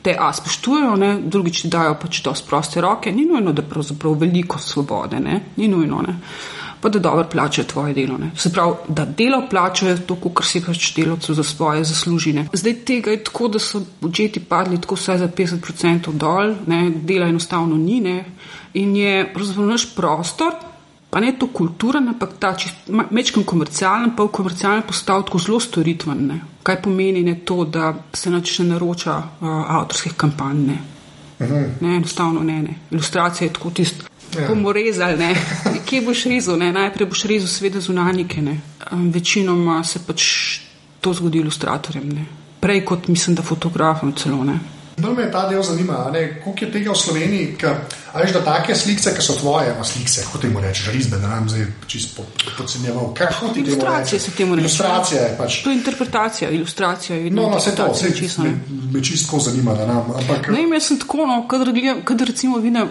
te 0.01 0.15
A 0.19 0.33
spoštujejo, 0.33 0.95
ne? 0.95 1.17
drugič 1.21 1.61
ti 1.61 1.67
dajo 1.67 1.97
pač 2.01 2.21
to 2.23 2.35
sproste 2.35 2.81
roke, 2.81 3.11
ni 3.11 3.25
nujno, 3.25 3.53
da 3.53 3.61
pravzaprav 3.61 4.15
veliko 4.19 4.59
svobode, 4.59 5.19
ne? 5.19 5.41
ni 5.57 5.67
nujno, 5.67 6.01
ne? 6.07 6.15
pa 6.81 6.89
da 6.89 6.99
dobro 6.99 7.25
plačajo 7.31 7.67
tvoje 7.67 7.93
delo. 7.93 8.17
Ne? 8.17 8.31
Se 8.35 8.51
pravi, 8.53 8.73
da 8.87 9.05
delo 9.05 9.41
plačajo 9.49 9.97
to, 10.07 10.15
kar 10.15 10.45
si 10.45 10.61
pač 10.63 10.93
delovcu 10.95 11.33
za 11.33 11.43
svoje 11.43 11.83
zaslužine. 11.83 12.47
Zdaj 12.53 12.75
tega 12.87 13.11
je 13.11 13.23
tako, 13.23 13.47
da 13.47 13.59
so 13.59 13.81
budžeti 14.01 14.39
padli 14.39 14.79
tako 14.81 14.95
vsaj 14.95 15.17
za 15.17 15.27
50% 15.27 16.13
dol, 16.15 16.55
ne? 16.67 16.89
dela 17.03 17.27
enostavno 17.27 17.77
ni 17.77 17.99
ne? 17.99 18.23
in 18.73 18.95
je 18.95 19.27
pravzaprav 19.33 19.67
naš 19.67 19.89
prostor. 19.95 20.55
Pa 21.09 21.19
ne 21.19 21.33
to 21.39 21.47
kultura, 21.47 21.99
ampak 21.99 22.37
ta 22.39 22.53
mečkim 23.09 23.43
komercialen, 23.43 24.15
pa 24.15 24.23
v 24.23 24.33
komercialen 24.33 24.85
postal 24.85 25.25
tako 25.25 25.39
zelo 25.41 25.59
storitven. 25.59 26.27
Ne? 26.27 26.39
kaj 26.69 26.81
pomeni 26.81 27.23
ne 27.23 27.35
to, 27.45 27.65
da 27.65 27.93
se 28.13 28.29
ne 28.29 28.41
naroča 28.59 29.17
uh, 29.17 29.47
avtorskih 29.49 30.13
kampanj. 30.13 30.57
Ne. 30.67 30.77
Mhm. 31.41 31.63
Ne, 31.81 31.95
enostavno 31.95 32.43
ne, 32.43 32.61
ne. 32.61 32.75
Ilustracija 32.91 33.47
je 33.47 33.53
tako 33.53 33.69
tisto. 33.69 34.05
Ja. 34.37 34.47
Bomo 34.47 34.73
rezali, 34.73 35.17
ne. 35.17 35.35
kje 35.85 36.01
boš 36.01 36.23
rezal? 36.23 36.59
Ne? 36.59 36.71
Najprej 36.73 37.07
boš 37.09 37.23
rezal, 37.23 37.47
seveda, 37.47 37.81
zunanjike. 37.81 38.41
Um, 38.91 39.09
večinoma 39.11 39.83
se 39.83 39.99
pač 40.07 40.23
to 41.01 41.13
zgodi 41.13 41.39
ilustratorjem, 41.39 42.09
ne. 42.09 42.25
prej 42.59 42.85
kot 42.85 43.07
mislim, 43.07 43.35
da 43.35 43.41
fotografom 43.41 44.13
celo. 44.13 44.43
Ne. 44.43 44.59
Bolj 45.01 45.15
me 45.15 45.31
ta 45.31 45.47
del 45.49 45.63
zanima, 45.63 46.11
koliko 46.43 46.65
je 46.65 46.71
tega 46.71 46.91
v 46.91 46.95
Sloveniji, 46.95 47.57
ali 48.13 48.31
da 48.33 48.41
take 48.43 48.75
slike, 48.75 49.13
ki 49.15 49.21
so 49.21 49.35
tvoje, 49.39 49.73
ima 49.75 49.83
slike, 49.83 50.25
kot 50.31 50.43
jim 50.43 50.57
rečeš, 50.57 50.91
risbe, 50.91 51.17
da 51.17 51.27
nam 51.27 51.49
zdaj 51.49 51.65
čisto 51.87 52.25
podcenjeval. 52.57 53.13
Ilustracije 53.55 54.19
se 54.19 54.31
temu 54.31 54.55
reče. 54.55 54.65
Ilustracija 54.65 55.21
je 55.21 55.37
pač. 55.37 55.61
To 55.63 55.69
je 55.69 55.77
interpretacija, 55.77 56.49
ilustracija 56.49 57.17
je 57.17 57.31
no, 57.31 57.49
no, 57.49 57.59
se 57.59 57.75
to, 57.75 57.93
se, 57.95 58.15
čisto, 58.15 58.41
me, 58.41 58.59
me 58.93 59.03
čisto 59.03 59.39
zanima, 59.39 59.73
da 59.73 59.87
nam. 59.87 60.11
Ampak, 60.15 60.47
ne, 60.47 60.67
jaz 60.73 60.83
sem 60.83 60.99
tako, 60.99 61.25
no, 61.25 61.47
kadar, 61.47 61.73
kadar 62.03 62.27
recimo 62.27 62.57
vidim, 62.57 62.89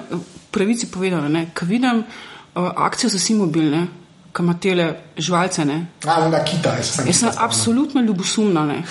pravici 0.50 0.87
povedano, 0.87 1.29
ne, 1.29 1.50
kad 1.55 1.69
vidim 1.69 1.99
uh, 1.99 2.71
akcijo 2.77 3.11
za 3.11 3.19
simobilne, 3.19 3.87
ki 4.32 4.42
ima 4.42 4.54
tele 4.61 4.88
žvalce. 5.16 5.64
Ne, 5.64 5.87
A, 6.06 6.28
na 6.28 6.44
Kitaj, 6.44 6.82
sem. 6.82 7.06
Jaz 7.06 7.20
sem 7.20 7.30
absolutno 7.37 8.02
ljubosumna. 8.02 8.82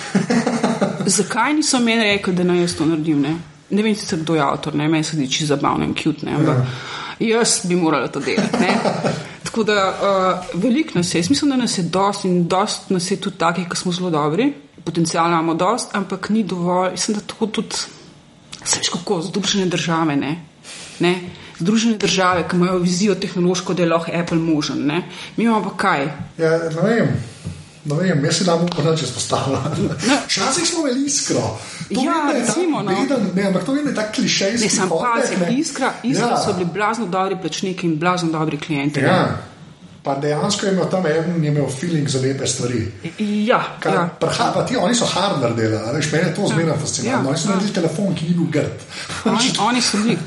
zakaj 1.06 1.54
niso 1.54 1.80
meni 1.80 2.04
rekli, 2.04 2.34
da 2.34 2.44
naj 2.44 2.60
jaz 2.60 2.76
to 2.76 2.86
naredim? 2.86 3.20
Ne, 3.22 3.36
ne 3.70 3.82
vem, 3.82 3.96
sicer 3.96 4.20
kdo 4.20 4.34
je 4.34 4.42
avtor, 4.42 4.74
ne 4.74 4.88
meni 4.88 5.04
se 5.04 5.16
zdi 5.16 5.30
čisto 5.30 5.54
zabavno 5.54 5.84
in 5.84 5.94
cute, 5.94 6.26
ne, 6.26 6.34
ampak 6.36 6.58
ja. 7.20 7.38
jaz 7.38 7.60
bi 7.64 7.76
morala 7.76 8.08
to 8.08 8.20
delati. 8.20 8.60
Ne. 8.60 8.78
Tako 9.48 9.64
da 9.64 9.84
uh, 9.88 10.60
veliko 10.62 10.98
nas 10.98 11.14
je, 11.14 11.18
jaz 11.18 11.30
mislim, 11.30 11.50
da 11.50 11.56
nas 11.56 11.78
je 11.78 11.82
dost 11.82 12.24
in 12.24 12.48
dost 12.48 12.90
nas 12.90 13.10
je 13.10 13.16
tudi 13.16 13.38
takih, 13.38 13.68
ki 13.68 13.76
smo 13.76 13.92
zelo 13.92 14.10
dobri, 14.10 14.52
potencialno 14.84 15.30
imamo 15.30 15.54
dost, 15.54 15.94
ampak 15.94 16.28
ni 16.30 16.44
dovolj, 16.44 16.90
mislim, 16.90 17.16
da 17.16 17.24
tako 17.26 17.46
tudi 17.46 17.76
veš, 18.60 18.88
kako 18.88 19.22
združene 19.22 19.66
države, 19.66 20.16
ne? 20.16 20.36
ne? 21.00 21.14
Združene 21.58 21.96
države, 21.96 22.44
ki 22.48 22.56
imajo 22.56 22.78
vizijo 22.78 23.14
tehnološko, 23.14 23.74
da 23.74 23.82
je 23.82 23.88
lahko 23.88 24.12
Apple 24.14 24.38
možen. 24.38 24.86
Ne? 24.86 25.02
Mi 25.36 25.44
imamo 25.44 25.64
pa 25.64 25.76
kaj? 25.76 26.04
Ja, 26.38 26.50
ne 26.58 26.82
vem. 26.84 27.08
No, 27.84 27.94
vem, 27.94 28.24
jaz 28.24 28.36
si 28.36 28.44
dam 28.44 28.66
pomoč, 28.68 29.00
če 29.00 29.06
spostavljam. 29.06 29.88
Včasih 30.26 30.66
smo 30.66 30.80
imeli 30.80 31.06
iskro. 31.06 31.40
To 31.94 32.02
Ja, 32.02 32.12
vem, 32.26 32.36
recimo, 32.36 32.82
no. 32.82 32.90
beden, 32.92 33.30
ne, 33.34 33.42
ampak 33.42 33.64
to 33.64 33.74
da 33.74 33.80
je 33.80 33.94
tako 33.94 34.12
klišejski. 34.14 34.64
Ne, 34.64 34.70
sem 34.70 34.88
pazi, 34.90 35.36
ne. 35.36 35.54
iskra, 35.54 35.92
iskra 36.02 36.28
Ja. 36.28 36.36
so 36.36 36.52
bili 36.52 36.68
blazno 36.74 37.06
dobri 37.06 37.36
plačniki 37.40 37.86
in 37.86 37.98
blazno 37.98 38.30
dobri 38.30 38.58
klienti. 38.58 39.00
Ja. 39.00 39.38
Pa 40.02 40.14
dejansko 40.14 40.66
je 40.66 40.72
imel 40.72 40.86
tam 40.90 41.06
en, 41.06 41.44
je 41.44 41.50
imel 41.50 41.66
feeling 41.68 42.08
za 42.08 42.20
lepe 42.20 42.46
stvari. 42.46 42.86
ja, 43.46 43.58
Kar, 43.80 43.94
ja. 43.94 44.08
prha, 44.20 44.64
ti, 44.68 44.76
oni 44.76 44.94
so 44.94 45.04
hardware 45.04 45.54
delali, 45.54 45.96
veš, 45.96 46.12
meni 46.12 46.28
je 46.28 46.34
to 46.34 46.46
zmerno 46.48 46.76
fascinantno. 46.80 47.28
Ja, 47.28 47.28
Oni 47.28 47.38
so 47.38 47.48
ja. 47.48 47.54
naredili 47.54 47.74
telefon, 47.74 48.14
ki 48.14 48.28
ni 48.28 48.34
bil 48.34 48.46
grd. 48.52 48.86
Oni, 49.24 49.52
oni 49.58 49.82
so 49.82 49.98
bili 49.98 50.18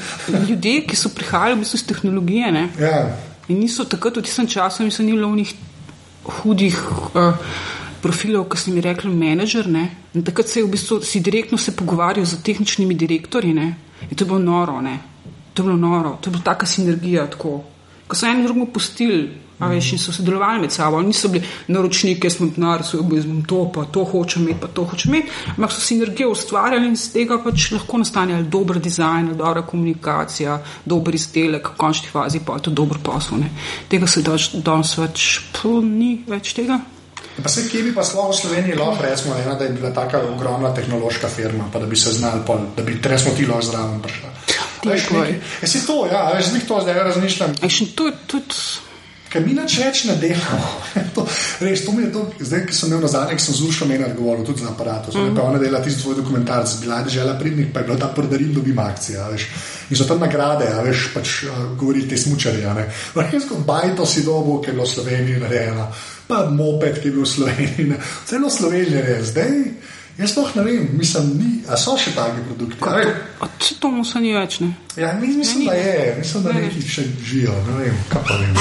ljudje, 0.49 0.85
ki 0.87 0.95
so 0.95 1.09
prihajali 1.15 1.55
v 1.55 1.63
bistvu 1.63 1.79
iz 1.79 1.85
tehnologije. 1.87 2.51
Ne? 2.51 2.69
Ja, 2.79 3.17
In 3.51 3.59
niso 3.59 3.83
takrat 3.83 4.15
v 4.17 4.23
tistem 4.23 4.47
času, 4.47 4.83
niso 4.83 5.03
ni 5.03 5.11
bilo 5.11 5.27
unih 5.27 5.51
hudih 6.23 6.77
uh, 7.17 7.33
profilov, 8.01 8.45
ki 8.51 8.57
sem 8.57 8.75
jim 8.75 8.83
rekel, 8.85 9.11
menedžer. 9.11 9.67
Ne? 9.67 9.87
In 10.15 10.23
takrat 10.23 10.47
se 10.47 10.61
je 10.61 10.65
v 10.65 10.71
bistvu 10.71 11.01
si 11.03 11.19
direktno 11.19 11.57
se 11.57 11.73
pogovarjal 11.75 12.25
z 12.25 12.39
tehničnimi 12.45 12.95
direktorji. 12.95 13.53
Ne? 13.53 13.67
In 14.09 14.15
to 14.15 14.23
je 14.23 14.29
bilo 14.29 14.39
noro, 14.39 14.79
ne? 14.81 14.99
to 15.53 15.63
je 15.63 15.67
bilo 15.67 15.77
noro, 15.77 16.17
to 16.21 16.29
je 16.29 16.37
bila 16.37 16.43
taka 16.53 16.65
sinergija. 16.65 17.27
Tako. 17.27 17.63
Ko 18.11 18.19
so 18.19 18.27
eno 18.27 18.43
drugo 18.43 18.67
pustili. 18.75 19.29
A 19.61 19.67
veš, 19.69 19.91
in 19.93 19.99
so 20.01 20.09
sodelovali 20.09 20.59
med 20.63 20.71
sabo, 20.73 20.97
niso 21.05 21.29
bili 21.29 21.45
naročniki, 21.69 22.25
jaz 22.25 22.39
sem 22.39 22.49
denar, 22.55 22.81
jaz 22.81 23.25
bom 23.29 23.43
to, 23.45 23.59
pa 23.73 23.83
to 23.93 24.01
hočem 24.09 24.47
imeti, 24.47 24.59
pa 24.63 24.69
to 24.73 24.87
hočem 24.89 25.13
imeti, 25.13 25.35
ampak 25.53 25.75
so 25.75 25.83
sinergijo 25.85 26.31
ustvarjali 26.33 26.89
in 26.89 26.95
z 26.97 27.11
tega 27.13 27.37
pač 27.43 27.67
lahko 27.75 27.99
nastane 28.01 28.33
ali 28.39 28.49
dober 28.49 28.79
dizajn, 28.81 29.29
ali 29.29 29.37
dobra 29.37 29.61
komunikacija, 29.61 30.57
dober 30.85 31.15
izdelek, 31.15 31.69
v 31.75 31.77
končni 31.77 32.09
fazi 32.09 32.41
pa 32.45 32.57
to 32.57 32.73
dober 32.73 32.97
posel. 33.05 33.37
Ne. 33.43 33.51
Tega 33.91 34.09
se 34.09 34.25
danes 34.25 34.95
več, 34.97 35.27
puh, 35.53 35.77
ni 35.85 36.15
več 36.27 36.55
tega. 36.57 36.81
pa 37.43 37.49
se 37.49 37.67
kje 37.69 37.83
bi 37.83 37.93
pa 37.93 38.03
sploh 38.03 38.33
v 38.33 38.39
Sloveniji 38.41 38.81
lahko 38.81 39.05
recimo, 39.05 39.37
ena, 39.37 39.53
da 39.55 39.69
je 39.69 39.77
bila 39.77 39.93
taka 39.93 40.25
ogromna 40.25 40.73
tehnološka 40.73 41.29
firma, 41.29 41.69
pa 41.73 41.79
da 41.79 41.85
bi 41.85 41.95
se 41.95 42.17
znali, 42.17 42.41
pol, 42.47 42.65
da 42.75 42.83
bi 42.83 42.97
resno 43.03 43.37
ti 43.37 43.45
lahko 43.45 43.69
zraven 43.69 44.01
prišla. 44.01 44.29
Tako 44.83 44.95
je. 44.95 45.01
nekaj- 45.11 45.41
Ja, 45.61 45.67
si 45.67 45.85
to, 45.87 46.05
ja, 46.11 46.21
veš, 46.35 46.45
zdaj 46.45 46.61
to 46.67 46.81
zdaj 46.81 47.03
razmišljam. 47.03 47.51
Še 47.69 47.85
to 47.95 48.07
je 48.07 48.13
tudi. 48.27 48.55
Ker 49.31 49.45
mi 49.47 49.53
nič 49.55 49.77
več 49.79 50.03
ne 50.09 50.17
delamo. 50.19 50.69
to, 51.15 51.23
res, 51.63 51.85
to 51.87 51.93
mi 51.95 52.03
je 52.03 52.09
to, 52.11 52.25
zdaj, 52.43 52.65
ki 52.67 52.75
sem 52.75 52.89
imel 52.91 53.05
na 53.05 53.11
zadnje, 53.13 53.37
ki 53.39 53.43
sem 53.45 53.55
z 53.55 53.63
Uršo 53.63 53.85
Menar 53.87 54.11
govoril 54.17 54.43
tudi 54.43 54.59
za 54.59 54.73
aparat. 54.73 55.07
Mm 55.07 55.19
-hmm. 55.31 55.39
Ona 55.39 55.59
dela 55.59 55.79
tisti 55.79 56.01
svoj 56.01 56.15
dokumentarc, 56.15 56.73
bila 56.81 56.99
je 56.99 57.09
žela 57.09 57.37
pridnik, 57.39 57.71
pa 57.73 57.79
je 57.79 57.85
bila 57.85 57.97
ta 57.97 58.07
prodarim 58.07 58.53
dobim 58.53 58.79
akcija. 58.79 59.27
Veš. 59.31 59.47
In 59.89 59.97
so 59.97 60.03
tam 60.03 60.19
nagrade, 60.19 60.67
a 60.67 60.81
veš, 60.81 61.07
pač 61.13 61.43
uh, 61.43 61.77
govori 61.79 62.09
te 62.09 62.17
smučarje. 62.17 62.67
kot 63.49 63.65
bajto 63.65 64.05
si 64.05 64.23
dobo, 64.23 64.61
ki 64.61 64.69
je 64.69 64.73
bilo 64.73 64.83
v 64.83 64.89
Sloveniji 64.89 65.39
narejeno, 65.39 65.87
pa 66.27 66.49
moped, 66.49 67.01
ki 67.01 67.07
je 67.07 67.11
bil 67.11 67.23
v 67.23 67.27
Sloveniji. 67.27 67.87
ne. 67.87 67.97
Vse 68.25 68.39
je. 68.99 69.23
Zdaj, 69.23 69.51
jaz 70.21 70.31
sploh 70.31 70.53
ne 70.55 70.63
vem, 70.63 70.87
mislim, 70.93 71.31
ni, 71.37 71.51
a 71.67 71.77
so 71.77 71.97
še 71.97 72.13
taki 72.15 72.45
produkti. 72.47 72.77
a 72.81 72.93
veš. 72.95 73.11
A 73.41 73.49
če 73.59 73.75
to 73.79 73.91
mu 73.91 74.05
se 74.05 74.21
ni 74.21 74.33
več, 74.33 74.59
ne. 74.61 74.71
Ja, 74.95 75.13
mi- 75.13 75.33
mislim, 75.33 75.59
ni. 75.59 75.65
da 75.67 75.73
je, 75.73 76.15
mislim, 76.19 76.43
da 76.43 76.53
Ne. 76.53 76.61
neki 76.61 76.81
še 76.87 77.03
živijo, 77.25 77.57
ne 77.67 77.83
vem, 77.83 77.97
kaj 78.09 78.21
pa 78.27 78.37
vem. 78.37 78.55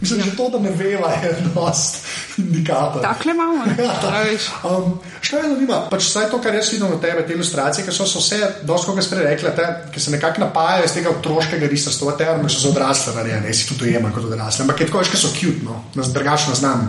Mislim, 0.00 0.20
že 0.20 0.34
to, 0.36 0.48
da 0.52 0.58
ne 0.58 0.68
veva, 0.70 1.08
je 1.16 1.30
dost 1.54 2.02
indikator. 2.38 3.00
Takle 3.00 3.32
imamo, 3.32 3.64
ne. 3.64 3.86
A 3.88 4.20
veš. 4.22 4.48
Um, 4.60 4.98
Še 5.24 5.38
me 5.38 5.48
zanima, 5.48 5.78
pač 5.88 6.04
vsaj 6.04 6.26
to, 6.28 6.40
kar 6.44 6.52
jaz 6.52 6.68
vidim 6.74 6.90
v 6.92 6.98
tebi, 7.00 7.22
te 7.24 7.32
ilustracije, 7.32 7.86
ki 7.86 7.94
so, 7.94 8.04
so 8.04 8.20
vse, 8.20 8.36
dosti 8.68 8.90
kot 8.90 9.00
ste 9.00 9.22
rekli, 9.22 9.48
ki 9.94 10.00
se 10.00 10.12
nekako 10.12 10.44
napajajo 10.44 10.84
iz 10.84 10.92
tega 10.92 11.08
otroškega 11.08 11.70
risarstva, 11.72 12.12
te 12.18 12.28
arme 12.28 12.50
so 12.52 12.60
za 12.60 12.68
odrasle 12.68 13.14
narejene, 13.16 13.48
jaz 13.48 13.62
si 13.62 13.68
tudi 13.70 13.88
ujemam 13.88 14.12
kot 14.12 14.28
odrasle, 14.28 14.66
ampak 14.66 14.80
je 14.80 14.90
tako, 14.90 15.06
ki 15.08 15.16
so 15.16 15.32
cute, 15.32 15.64
no, 15.64 15.80
drugačno 15.94 16.52
znam. 16.54 16.84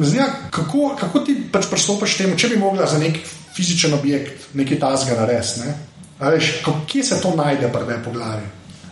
Zanima, 0.00 0.26
kako, 0.50 0.96
kako 0.98 1.20
ti 1.20 1.36
pač 1.52 1.70
pristopiš 1.70 2.16
temu, 2.16 2.34
če 2.36 2.48
bi 2.48 2.58
mogla 2.58 2.86
za 2.90 2.98
nek 2.98 3.22
fizičen 3.58 3.94
objekt 3.94 4.54
nekaj 4.54 4.78
tasga 4.78 5.18
narediti, 5.18 5.66
ne? 5.66 5.74
Veš, 6.20 6.52
kje 6.86 7.02
se 7.04 7.20
to 7.22 7.34
najde 7.36 7.72
tebi 7.74 7.98
po 8.04 8.14
glavi? 8.14 8.46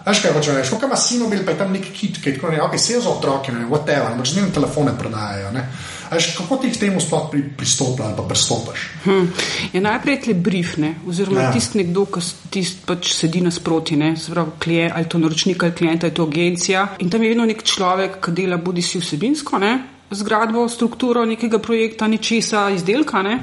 Veš 0.06 0.20
kaj 0.22 0.32
hočeš 0.36 0.54
reči, 0.54 0.70
kako 0.70 0.86
ima 0.86 0.96
sinobil, 0.96 1.40
pa 1.44 1.50
je 1.50 1.58
tam 1.58 1.72
neki 1.74 1.90
kit, 1.90 2.18
ki 2.22 2.30
je 2.30 2.34
tako 2.36 2.50
ne, 2.50 2.62
ok, 2.62 2.78
se 2.78 3.00
za 3.02 3.10
otroke, 3.10 3.52
ne, 3.52 3.64
whatever, 3.66 4.12
ampak 4.12 4.26
z 4.26 4.36
njim 4.36 4.52
telefone 4.54 4.92
prodajajo, 4.98 5.50
ne. 5.54 5.64
Veš, 6.10 6.28
kako 6.38 6.56
ti 6.62 6.70
k 6.70 6.78
temu 6.78 7.00
sploh 7.02 7.24
pri, 7.30 7.42
pristopiš 7.58 8.04
ali 8.06 8.14
pa 8.16 8.22
pristopiš? 8.22 8.84
Hm. 9.04 9.24
Je 9.72 9.80
najprej 9.82 10.20
tle 10.22 10.34
brief, 10.34 10.76
ne? 10.76 10.94
oziroma 11.06 11.40
Ja. 11.40 11.48
ja. 11.48 11.52
tisti 11.52 11.82
nekdo, 11.82 12.06
ki 12.06 12.22
tist 12.54 12.86
pač 12.86 13.10
sedi 13.18 13.42
nasproti, 13.42 13.98
ne? 13.98 14.14
pravi, 14.14 14.54
klient, 14.62 14.94
ali 14.94 15.10
to 15.10 15.18
naročnik 15.18 15.62
ali 15.62 15.74
klient, 15.74 16.04
ali 16.04 16.14
to 16.14 16.26
agencija. 16.30 16.86
In 17.02 17.10
tam 17.10 17.22
je 17.22 17.34
vedno 17.34 17.46
nek 17.46 17.62
človek, 17.62 18.20
ki 18.22 18.34
dela 18.38 18.62
bodi 18.62 18.82
si 18.82 19.02
vsebinsko, 19.02 19.58
ne? 19.58 19.74
zgradbo, 20.10 20.68
strukturo 20.68 21.24
nekega 21.26 21.58
projekta, 21.58 22.06
nečesa, 22.06 22.68
izdelka. 22.70 23.22
Ne? 23.26 23.40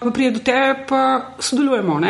Pa 0.00 0.10
pride 0.10 0.30
do 0.30 0.40
tebe, 0.44 0.84
pa 0.88 1.00
sodelujemo. 1.38 2.00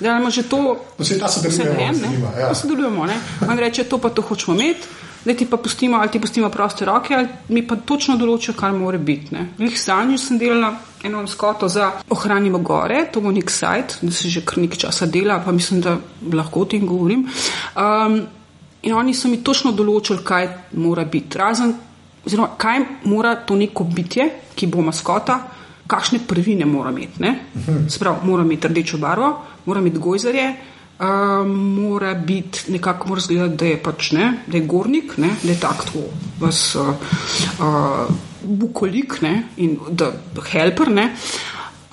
Delamo 0.00 0.30
že 0.30 0.42
to, 0.42 0.76
saj 0.98 1.18
ta 1.18 1.28
sodelujemo, 1.28 1.62
vse 1.62 1.70
narejen, 1.70 1.94
zanima, 1.94 2.28
ja. 2.40 2.54
Sodelujemo. 2.54 3.06
ne. 3.06 3.16
On 3.48 3.58
reče, 3.58 3.84
to 3.84 3.98
pa 3.98 4.10
to 4.10 4.22
hočemo 4.22 4.60
imeti. 4.60 4.86
Da 5.24 5.34
ti 5.34 5.46
pa 5.46 5.56
pustimo, 5.56 5.96
ali 5.96 6.10
ti 6.10 6.18
pustimo 6.20 6.48
proste 6.50 6.84
roke, 6.84 7.14
ali 7.14 7.28
mi 7.48 7.66
pa 7.66 7.76
točno 7.76 8.16
določijo, 8.16 8.54
kar 8.54 8.72
mora 8.72 8.98
biti. 8.98 9.36
Glih 9.58 9.78
zadnjič 9.78 10.20
sem 10.20 10.38
delala 10.38 10.74
eno 11.04 11.26
skoto 11.26 11.68
za 11.68 11.92
ohranimo 12.10 12.58
gore, 12.58 13.06
to 13.12 13.20
bo 13.20 13.30
nek 13.30 13.50
sajt, 13.50 13.98
da 14.02 14.10
se 14.12 14.28
že 14.28 14.42
kar 14.44 14.58
nekaj 14.58 14.78
časa 14.78 15.06
dela, 15.06 15.38
pa 15.44 15.52
mislim, 15.52 15.80
da 15.80 15.96
lahko 16.32 16.60
o 16.60 16.64
tem 16.64 16.86
govorim. 16.86 17.28
Um, 17.76 18.26
in 18.82 18.94
oni 18.94 19.14
so 19.14 19.28
mi 19.28 19.44
točno 19.44 19.72
določili, 19.72 20.24
kaj 20.24 20.48
mora 20.72 21.04
biti. 21.04 21.38
Razen, 21.38 21.74
oziroma, 22.26 22.48
kaj 22.58 22.80
mora 23.04 23.36
to 23.46 23.54
neko 23.54 23.84
bitje, 23.84 24.28
ki 24.54 24.66
bo 24.66 24.82
maskota, 24.82 25.38
kakšne 25.92 26.22
prvine 26.28 26.66
mora 26.66 26.90
imeti. 26.90 27.22
ne. 27.22 27.36
Se 27.88 27.98
pravi, 28.00 28.26
mora 28.26 28.44
imeti 28.44 28.68
rdečo 28.68 28.98
barvo, 28.98 29.34
mora 29.66 29.80
imeti 29.84 29.98
gojzarje, 29.98 30.52
Uh, 31.02 31.46
mora 31.48 32.14
biti 32.14 32.72
nekako, 32.72 33.08
mora 33.08 33.20
zgledati, 33.20 33.56
da 33.56 33.66
je 33.66 33.78
pač 33.82 34.10
ne, 34.14 34.26
da 34.46 34.56
je 34.56 34.66
gornik, 34.70 35.16
ne, 35.18 35.30
da 35.42 35.50
je 35.50 35.56
tako 35.58 36.04
vas 36.38 36.60
uh, 36.78 36.92
uh, 37.58 38.12
bukolik 38.44 39.16
ne, 39.24 39.32
in 39.56 39.78
da 39.90 40.12
helper. 40.52 40.92
Ne. 40.92 41.08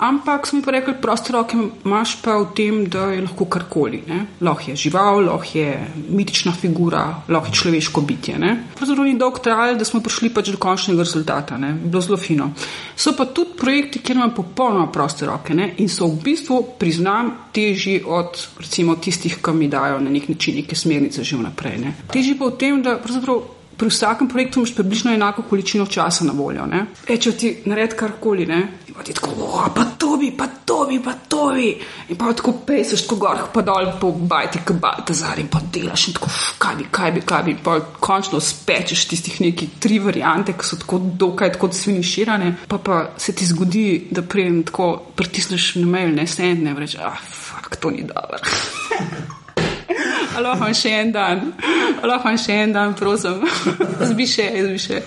Ampak 0.00 0.46
smo 0.46 0.58
mi 0.58 0.64
pa 0.64 0.70
rekli, 0.72 0.94
proste 1.02 1.32
roke 1.32 1.56
imaš 1.84 2.14
pa 2.22 2.38
v 2.40 2.46
tem, 2.56 2.86
da 2.88 3.10
je 3.12 3.20
lahko 3.20 3.44
karkoli. 3.44 4.00
Lahko 4.40 4.70
je 4.70 4.76
žival, 4.76 5.20
lahko 5.26 5.58
je 5.58 5.74
mitična 6.08 6.52
figura, 6.52 7.02
lahko 7.28 7.52
je 7.52 7.58
človeško 7.60 8.00
bitje. 8.00 8.38
ne. 8.38 8.54
Pravzaprav 8.76 9.04
ni 9.04 9.18
dolgo 9.18 9.38
trajalo, 9.38 9.76
da 9.78 9.84
smo 9.84 10.00
prišli 10.00 10.32
pač 10.32 10.48
do 10.48 10.56
končnega 10.56 11.04
rezultata. 11.04 11.58
Ne. 11.58 11.74
Bilo 11.74 12.00
zelo 12.00 12.16
fino. 12.16 12.50
So 12.96 13.12
pa 13.16 13.24
tudi 13.24 13.58
projekti, 13.60 14.00
kjer 14.00 14.16
imam 14.16 14.34
popolnoma 14.34 14.88
proste 14.92 15.26
roke 15.26 15.54
ne, 15.54 15.74
in 15.78 15.88
so 15.88 16.08
v 16.08 16.16
bistvu, 16.24 16.62
priznam, 16.78 17.30
težji 17.52 18.00
od 18.06 18.40
recimo 18.58 18.96
tistih, 18.96 19.36
ki 19.44 19.52
mi 19.52 19.68
dajo 19.68 20.00
na 20.00 20.10
nek 20.10 20.28
način 20.28 20.56
neke 20.56 20.76
smernice 20.76 21.24
že 21.24 21.36
vnaprej. 21.36 21.78
Ne. 21.78 21.94
Težji 22.12 22.38
pa 22.38 22.48
v 22.48 22.56
tem, 22.56 22.82
da 22.82 22.96
pravzaprav 22.96 23.60
pri 23.80 23.88
vsakem 23.88 24.28
projektu 24.28 24.60
imaš 24.60 24.74
približno 24.74 25.12
enako 25.14 25.42
količino 25.42 25.86
časa 25.86 26.24
na 26.24 26.32
voljo. 26.36 26.66
ne. 26.66 26.86
Reče 27.08 27.32
ti, 27.32 27.56
naredi 27.64 27.96
karkoli, 27.96 28.46
ne. 28.46 28.68
Pa 29.00 29.04
ti 29.04 29.14
tako, 29.14 29.30
"O, 29.38 29.68
pa 29.74 29.84
to 29.98 30.16
bi, 30.16 30.30
pa 30.30 30.46
to 30.64 30.86
bi, 30.88 31.00
pa 31.02 31.12
to 31.28 31.52
bi. 31.54 31.80
In 32.08 32.16
pa 32.16 32.32
tako 32.32 32.52
pejseš 32.66 33.02
tako 33.02 33.16
gor, 33.16 33.38
pa 33.54 33.62
dol, 33.62 33.92
po 34.00 34.12
bajti, 34.12 34.58
kabate 34.64 35.14
zadnji, 35.14 35.42
in 35.42 35.48
pa 35.48 35.60
delaš 35.72 36.08
in 36.08 36.14
tako, 36.14 36.26
"Uf, 36.26 36.58
kaj 36.58 36.76
bi, 36.76 36.84
kaj 36.90 37.12
bi, 37.12 37.20
kaj 37.20 37.42
bi. 37.42 37.56
Pa 37.64 37.80
končno 38.00 38.40
spečeš 38.40 39.08
tistih 39.08 39.40
neki 39.40 39.68
tri 39.80 39.98
variante, 39.98 40.52
ki 40.52 40.64
so 40.64 40.76
tako 40.76 40.98
dokaj 40.98 41.52
tako 41.52 41.72
sfiniširane, 41.72 42.56
pa 42.68 42.78
pa 42.78 43.10
se 43.16 43.32
ti 43.32 43.46
zgodi, 43.46 44.08
da 44.10 44.22
prej 44.22 44.64
tako 44.64 45.02
pritisneš 45.16 45.74
na 45.74 45.86
mail, 45.86 46.14
ne 46.14 46.26
send, 46.26 46.62
ne 46.62 46.74
reče, 46.74 46.98
ah, 47.00 47.16
fuk, 47.30 47.76
to 47.76 47.90
ni 47.90 48.02
dobro. 48.02 48.38
A 50.36 50.40
Lahko 50.40 50.64
imam 50.64 50.74
še 50.74 50.90
en 50.90 51.12
dan, 51.12 51.40
A 52.02 52.06
lahko 52.06 52.28
imam 52.28 52.38
še 52.38 52.52
en 52.52 52.72
dan, 52.72 52.94
prosim, 52.94 53.42
zbiše, 54.10 54.46
zbiše. 54.66 55.00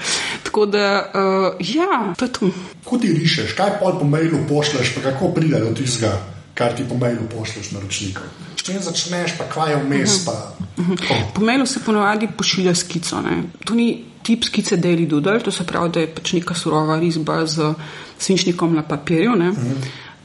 Tako 0.53 0.65
da, 0.65 1.12
uh, 1.13 1.55
ja, 1.60 2.13
to 2.17 2.25
je 2.25 2.31
to. 2.31 2.50
Kako 2.83 2.98
ti 2.98 3.13
rišeš, 3.13 3.55
kaj 3.57 3.72
pol 3.79 3.95
po 4.00 4.05
mailu 4.05 4.38
pošleš, 4.50 4.91
pa 4.93 5.01
kako 5.01 5.31
pride 5.33 5.57
do 5.60 5.72
tistega, 5.74 6.12
kar 6.53 6.75
ti 6.77 6.86
po 6.89 6.93
mailu 6.93 7.25
pošleš 7.31 7.72
naročnikom. 7.74 8.27
S 8.53 8.62
čim 8.62 8.77
začneš, 8.77 9.33
pa 9.39 9.50
kvaj 9.50 9.74
je 9.74 9.79
vmes. 9.81 10.19
Pa, 10.25 10.53
tako. 10.77 11.17
Po 11.33 11.41
mailu 11.41 11.65
se 11.65 11.81
ponovadi 11.81 12.29
pošilja 12.38 12.75
skico. 12.75 13.22
Ne. 13.25 13.39
To 13.65 13.74
ni 13.74 14.05
tip 14.22 14.45
skice 14.45 14.77
Daily 14.77 15.10
Doodle, 15.10 15.39
to 15.39 15.51
se 15.51 15.65
pravi, 15.65 15.89
da 15.89 16.05
je 16.05 16.13
pač 16.13 16.38
neka 16.38 16.53
surova 16.53 17.01
risba 17.01 17.41
z 17.50 17.74
svinčnikom 18.19 18.75
na 18.77 18.86
papirju, 18.86 19.36
ne. 19.36 19.51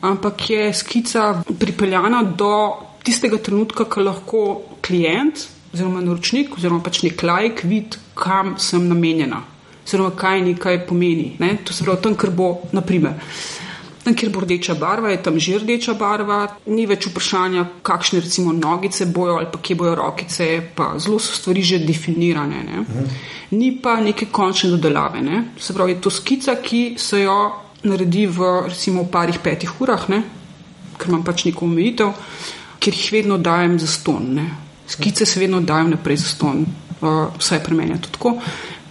ampak 0.01 0.51
je 0.51 0.73
skica 0.75 1.43
pripeljana 1.59 2.23
do 2.23 2.53
tistega 3.03 3.41
trenutka, 3.41 3.89
ko 3.89 4.05
lahko 4.05 4.49
klient 4.85 5.49
oziroma 5.73 6.05
naročnik 6.05 6.59
oziroma 6.61 6.85
pač 6.85 7.07
nek 7.09 7.23
lajk 7.23 7.65
vidi, 7.65 7.97
kam 8.13 8.59
sem 8.61 8.85
namenjena. 8.93 9.47
Oziroma, 9.89 10.11
kaj 10.13 10.43
nekaj 10.45 10.83
pomeni. 10.87 11.31
Ne? 11.41 11.57
To 11.65 11.73
se 11.73 11.85
pravi, 11.85 12.03
tam, 12.05 12.15
kar 12.15 12.31
bo, 12.31 12.59
naprimer. 12.77 13.15
Tam, 14.05 14.13
kjer 14.17 14.29
bo 14.33 14.43
rdeča 14.45 14.75
barva, 14.77 15.11
je 15.15 15.23
tam 15.25 15.39
že 15.41 15.59
rdeča 15.63 15.95
barva, 15.97 16.43
ni 16.67 16.85
več 16.89 17.09
vprašanja, 17.09 17.65
kakšne 17.85 18.21
recimo 18.21 18.53
nogice 18.53 19.07
bojo 19.09 19.39
ali 19.41 19.49
pa 19.53 19.61
kje 19.65 19.77
bojo 19.81 19.95
rokice, 19.97 20.49
pa 20.77 20.91
zelo 21.01 21.19
so 21.19 21.33
stvari 21.37 21.63
že 21.65 21.81
definirane. 21.85 22.63
Ne. 22.69 22.85
Ni 23.57 23.73
pa 23.81 23.97
neke 24.01 24.29
končne 24.33 24.71
dodelave. 24.77 25.25
Ne. 25.25 25.43
Se 25.57 25.73
pravi, 25.73 25.97
je 25.97 26.01
to 26.05 26.13
skica, 26.13 26.59
ki 26.61 26.83
se 27.01 27.23
jo 27.25 27.39
naredi 27.89 28.27
v 28.27 28.53
recimo 28.69 29.05
v 29.05 29.13
parih 29.13 29.41
petih 29.41 29.73
urah, 29.81 30.09
ne, 30.13 30.23
ker 31.01 31.09
imam 31.09 31.25
pač 31.25 31.45
neko 31.49 31.65
omejitev, 31.65 32.13
ker 32.77 32.93
jih 32.93 33.13
vedno 33.13 33.41
dajem 33.41 33.79
za 33.81 33.89
ston. 33.89 34.35
Ne. 34.37 34.49
Skice 34.89 35.25
se 35.25 35.41
vedno 35.41 35.61
dajem 35.61 35.97
naprej 35.97 36.21
za 36.25 36.33
ston, 36.37 36.65
uh, 37.01 37.29
vse 37.41 37.61
premenja 37.65 38.01
tako 38.05 38.37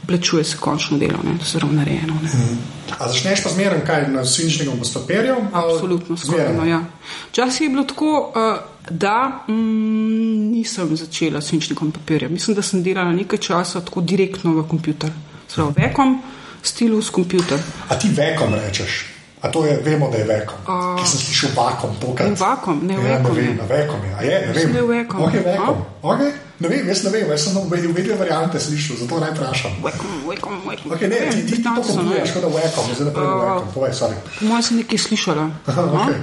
plačuje 0.08 0.44
se 0.44 0.58
končno 0.58 0.98
delo, 0.98 1.20
ne, 1.24 1.34
da 1.40 1.46
se 1.46 1.60
ravno 1.60 1.80
narejeno. 1.80 2.14
Mm. 2.14 2.58
A 3.00 3.08
začneš 3.08 3.44
pa 3.44 3.50
zmeraj 3.50 3.86
kaj 3.86 4.08
na 4.12 4.26
svinčnikom 4.26 4.86
s 4.86 4.94
papirjem? 4.94 5.50
Absolutno, 5.54 6.18
skorajno, 6.18 6.66
ja. 6.66 6.82
Včasih 7.30 7.62
je 7.62 7.70
bilo 7.70 7.84
tako, 7.84 8.34
uh, 8.36 8.60
da 8.90 9.44
mm, 9.48 10.52
nisem 10.52 10.96
začela 10.98 11.42
s 11.42 11.48
svinčnikom 11.48 11.92
papirja. 11.92 12.30
Mislim, 12.30 12.56
da 12.56 12.62
sem 12.62 12.84
delala 12.84 13.12
nekaj 13.12 13.40
časa 13.40 13.82
tako 13.82 14.02
direktno 14.02 14.54
v 14.54 14.68
kompjuter. 14.70 15.12
Sprav, 15.48 15.74
vekom, 15.76 16.22
stilus, 16.64 17.10
kompjuter. 17.10 17.60
A 17.90 18.00
ti 18.00 18.10
vekom 18.16 18.54
rečeš? 18.54 19.17
A 19.42 19.52
to 19.54 19.66
je, 19.66 19.78
vemo, 19.86 20.10
da 20.10 20.18
je 20.18 20.26
vekom. 20.26 20.58
Uh, 20.66 20.98
Ki 20.98 21.06
sem 21.06 21.20
slišal 21.20 21.52
vakom, 21.54 21.94
tokrat. 22.02 22.40
Vakom, 22.40 22.80
ne 22.82 22.98
vekom. 22.98 23.38
Ja, 23.38 23.44
ne 23.44 23.54
vem, 23.54 23.60
vekom 23.70 24.06
je. 24.06 24.14
A 24.18 24.22
je, 24.26 24.40
ne 24.48 24.54
vem. 24.54 24.72
Ne 24.74 24.82
vekom. 24.82 25.22
Ok, 25.22 25.34
vekom. 25.46 25.84
Okay. 26.02 26.32
Ne 26.58 26.72
vem, 26.72 26.88
jaz 26.90 27.04
ne 27.06 27.12
vem, 27.14 27.30
jaz 27.30 27.44
sem 27.46 27.54
v 27.54 27.70
vedno 27.70 28.16
variante 28.18 28.60
slišal, 28.60 28.98
zato 29.04 29.20
naj 29.22 29.36
vprašam. 29.36 29.78
Vekom, 29.84 30.16
vekom, 30.26 30.58
vekom. 30.66 30.96
Okay, 30.96 31.12
ne, 31.12 31.20
ti, 31.30 31.46
ti, 31.46 31.60
ti 31.62 31.62
to 31.62 31.84
kupuješ, 31.86 32.34
kot 32.34 32.48
da 32.48 32.50
vekom, 32.56 32.90
zdaj 32.98 33.08
naprej 33.12 33.28
uh, 33.28 33.36
vekom. 33.44 33.70
Povej, 33.78 33.94
sorry. 33.94 34.18
Mojem 34.42 34.66
sem 34.66 34.82
nekaj 34.82 35.04
slišala. 35.06 35.46
Aha, 35.70 35.86
okay. 36.02 36.20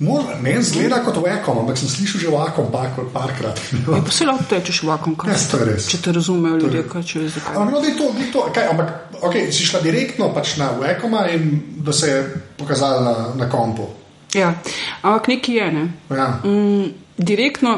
Meni 0.00 0.62
zgleda 0.64 1.02
kot 1.04 1.18
vakom, 1.20 1.58
ampak 1.60 1.76
sem 1.76 1.88
slišal 1.92 2.20
že 2.22 2.30
vakom 2.32 2.70
par, 2.72 2.88
parkrat. 3.12 3.60
Ja, 3.84 4.00
pa 4.00 4.10
se 4.10 4.24
lahko 4.24 4.46
tečeš 4.48 4.80
vakom, 4.88 5.12
kaj 5.12 5.28
ja, 5.28 5.40
to 5.50 5.60
je 5.60 5.66
res. 5.68 5.88
Če 5.92 6.00
te 6.00 6.14
razumejo 6.16 6.56
ljudje, 6.56 6.84
kaj 6.88 7.04
če 7.04 7.20
veš 7.20 7.34
zakaj. 7.36 7.58
Ampak, 7.60 7.74
no, 7.74 7.92
to, 7.98 8.06
to, 8.32 8.44
kaj, 8.56 8.68
ampak 8.72 9.20
okay, 9.20 9.50
si 9.52 9.68
šla 9.68 9.82
direktno 9.84 10.30
pač 10.32 10.54
na 10.56 10.70
vakoma 10.80 11.26
in 11.28 11.60
da 11.84 11.92
se 11.92 12.08
je 12.08 12.22
pokazala 12.56 13.02
na, 13.04 13.14
na 13.44 13.50
kompu. 13.52 13.90
Ja, 14.32 14.54
ampak 15.02 15.28
nekaj 15.34 15.60
je, 15.60 15.70
ne. 15.76 15.84
Ja. 16.08 16.28
Mm, 16.48 16.94
direktno, 17.20 17.76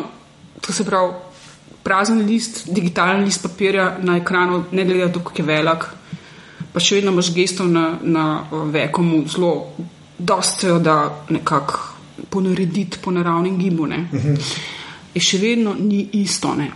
to 0.63 0.71
se 0.73 0.87
pravi 0.87 1.17
prazen 1.83 2.23
list, 2.23 2.69
digitalen 2.71 3.25
list 3.27 3.43
papirja 3.43 3.97
na 3.99 4.21
ekranu, 4.23 4.63
ne 4.71 4.85
glede 4.87 5.09
na 5.09 5.13
to, 5.13 5.25
kako 5.27 5.43
je 5.43 5.49
velik, 5.49 5.89
pa 6.71 6.79
še 6.79 7.01
vedno 7.01 7.11
imaš 7.17 7.33
gestov 7.35 7.67
na, 7.67 7.97
na 8.03 8.27
vekomu 8.71 9.25
zelo, 9.27 9.73
dosto 10.23 10.79
da 10.79 11.01
nekako 11.35 11.92
ponarediti 12.33 12.99
po 13.03 13.13
naravnem 13.13 13.59
gibu. 13.59 13.83
Uh 13.83 13.89
mhm. 13.89 14.07
-huh. 14.13 14.55
Je 15.15 15.21
še 15.21 15.39
vedno 15.39 15.75
ni 15.79 16.09
isto. 16.13 16.55
Ne? 16.55 16.71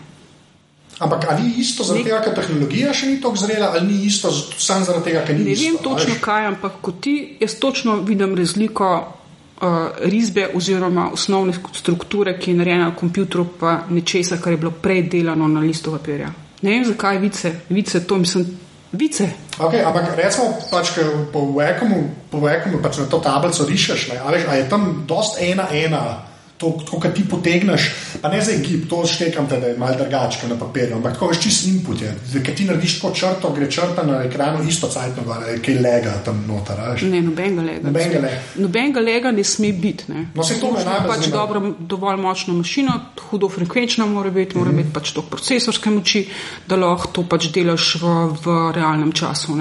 Ampak 0.99 1.27
ali 1.29 1.43
ni 1.43 1.61
isto 1.61 1.85
zaradi 1.85 2.05
tega, 2.05 2.23
ker 2.25 2.35
tehnologija 2.35 2.93
še 2.97 3.07
ni 3.07 3.19
tako 3.21 3.37
zrela, 3.37 3.69
ali 3.75 3.87
ni 3.87 4.07
isto 4.07 4.31
samo 4.33 4.85
zaradi 4.85 5.05
tega, 5.11 5.25
ker 5.27 5.37
ni 5.37 5.45
ne 5.45 5.53
isto? 5.53 5.65
Ne 5.65 5.71
vem 5.71 5.83
točno 5.83 6.15
veš? 6.15 6.23
kaj, 6.25 6.47
ampak 6.47 6.79
kot 6.81 7.01
ti, 7.05 7.37
jaz 7.41 7.59
točno 7.61 7.97
vidim 8.01 8.33
razliko 8.37 8.89
uh, 9.61 9.69
risbe 10.01 10.49
oziroma 10.55 11.11
osnovne 11.13 11.53
strukture, 11.73 12.39
ki 12.41 12.51
je 12.51 12.57
narejena 12.57 12.89
na 12.89 12.97
kompjuteru, 12.97 13.47
pa 13.61 13.83
nečesa, 13.91 14.41
kar 14.41 14.53
je 14.53 14.63
bilo 14.65 14.73
prej 14.83 15.03
delano 15.13 15.49
na 15.49 15.61
listu 15.61 15.93
papirja. 15.93 16.33
Ne 16.63 16.71
vem, 16.71 16.85
zakaj 16.85 17.19
vice, 17.19 17.53
vice 17.69 18.07
to 18.07 18.17
mislim. 18.17 18.66
Vice. 18.95 19.27
Okay, 19.59 19.83
ampak 19.83 20.15
recimo, 20.15 20.55
pač, 20.71 20.95
po 21.33 22.39
Wekomu 22.39 22.79
pač 22.79 23.03
na 23.03 23.07
to 23.11 23.19
tablico 23.19 23.67
rišeš, 23.67 24.15
a, 24.15 24.31
veš, 24.31 24.47
a 24.47 24.53
je 24.61 24.65
tam 24.71 25.09
dost 25.09 25.43
ena, 25.43 25.67
ena 25.73 26.23
to, 26.59 27.01
kar 27.03 27.13
ti 27.13 27.25
potegneš, 27.29 27.91
pa 28.23 28.29
ne 28.29 28.41
za 28.41 28.53
gib, 28.63 28.89
to 28.89 29.03
štekam, 29.07 29.49
te, 29.49 29.61
da 29.61 29.67
je 29.67 29.79
malo 29.79 29.97
drugače 29.97 30.49
na 30.49 30.57
papirju, 30.59 30.97
ampak 30.97 31.13
tako 31.13 31.29
veš 31.29 31.43
čist 31.43 31.67
input. 31.69 32.01
Ker 32.33 32.55
ti 32.57 32.65
narediš 32.65 32.99
tako 33.01 33.15
črto, 33.15 33.51
gre 33.53 33.71
črta 33.71 34.05
na 34.07 34.23
ekranu, 34.25 34.65
isto 34.69 34.89
cajtno, 34.89 35.23
ki 35.63 35.73
je 35.73 35.83
lega 35.83 36.17
tam 36.25 36.45
noter. 36.49 36.81
Ne, 37.03 37.21
nobenega 37.23 37.63
lega. 37.63 37.85
Nobenega 37.89 38.23
lega. 38.25 38.41
Nobenega 38.57 39.05
lega 39.05 39.33
ne 39.37 39.45
sme 39.45 39.73
biti. 39.73 40.09
Ne. 40.13 40.27
No, 40.35 40.45
se 40.45 40.61
to 40.61 40.73
me 40.73 40.85
najbolj 40.85 41.13
pač 41.13 41.31
dobro, 41.33 41.63
dovolj 41.79 42.21
močno 42.21 42.57
mašino, 42.57 42.97
hudo 43.31 43.49
frekvenčna 43.53 44.07
mora 44.07 44.31
biti, 44.31 44.57
mora 44.57 44.71
mm 44.71 44.75
-hmm. 44.75 44.83
biti 44.83 44.95
pač 44.95 45.13
to 45.13 45.23
procesorske 45.23 45.91
moči, 45.91 46.27
da 46.69 46.77
lahko 46.77 47.13
to 47.13 47.23
pač 47.29 47.51
delaš 47.53 47.95
v, 48.03 48.15
v 48.45 48.73
realnem 48.73 49.13
času. 49.13 49.57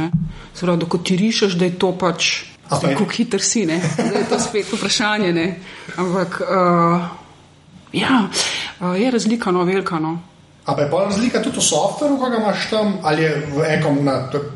Zdaj, 0.55 0.77
da 0.77 0.85
ko 0.85 0.97
ti 0.97 1.17
rišeš, 1.17 1.53
da 1.53 1.65
je 1.65 1.79
to 1.79 1.91
pač. 1.97 2.54
Kako 2.69 3.05
hiter 3.11 3.41
si, 3.41 3.65
ne? 3.65 3.81
Zdaj 3.93 4.21
je 4.21 4.29
to 4.29 4.39
spet 4.39 4.73
vprašanje. 4.73 5.33
Ne? 5.33 5.59
Ampak 5.97 6.41
uh, 6.41 7.01
ja, 7.93 8.27
uh, 8.79 9.01
je 9.01 9.11
razlika, 9.11 9.51
no, 9.51 9.63
velika. 9.63 9.99
No. 9.99 10.19
Ampak 10.65 10.85
je 10.85 10.91
pa 10.91 11.03
razlika 11.05 11.39
tudi 11.45 11.61
v 11.61 11.63
softveru, 11.63 12.17
ko 12.17 12.29
ga 12.29 12.37
imaš 12.41 12.69
tam, 12.69 12.97
ali 13.05 13.23
je 13.23 13.33
v 13.53 13.65
ekom, 13.77 13.99
na, 14.05 14.15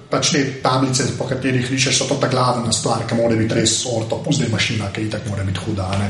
pač 0.10 0.32
te 0.34 0.42
tablice, 0.64 1.06
po 1.18 1.28
katerih 1.30 1.70
rišeš, 1.70 2.00
so 2.02 2.08
to 2.10 2.18
ta 2.18 2.28
glavna 2.28 2.74
stvar, 2.74 3.06
ki 3.06 3.14
mora 3.14 3.38
biti 3.38 3.54
res 3.54 3.86
orto, 3.86 4.18
pusti 4.26 4.50
mašina, 4.50 4.90
ki 4.90 5.06
itak 5.06 5.30
mora 5.30 5.46
biti 5.46 5.62
huda. 5.62 5.86
Ne? 6.02 6.10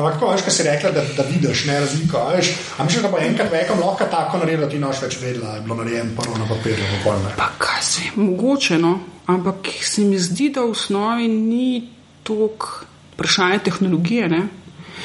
Ampak 0.00 0.16
ko 0.16 0.32
veš, 0.32 0.46
kaj 0.48 0.54
si 0.56 0.64
rekla, 0.64 0.94
da, 0.96 1.04
da 1.16 1.28
vidiš 1.28 1.66
ne 1.68 1.80
razliko, 1.84 2.24
veš, 2.32 2.54
a 2.78 2.88
misliš, 2.88 3.04
da 3.04 3.12
bo 3.12 3.20
enkrat 3.20 3.52
v 3.52 3.60
ekom 3.60 3.84
lahko 3.84 4.08
tako 4.08 4.40
naredil, 4.40 4.64
da 4.64 4.72
ti 4.72 4.80
noč 4.80 5.04
več 5.04 5.20
vedela, 5.20 5.58
je 5.58 5.66
bilo 5.68 5.76
narejeno 5.82 6.16
prvo 6.16 6.40
na 6.40 6.48
papirju, 6.48 6.92
ne. 7.04 7.36
Pa 7.36 7.52
kaj 7.60 7.82
si, 7.84 8.08
mogoče, 8.16 8.80
no 8.80 8.96
ampak 9.26 9.68
se 9.80 10.04
mi 10.04 10.18
zdi, 10.18 10.50
da 10.50 10.60
v 10.60 10.70
osnovi 10.70 11.28
ni 11.28 11.88
toliko 12.22 12.84
vprašanje 13.14 13.58
tehnologije. 13.58 14.28
Ne? 14.28 14.48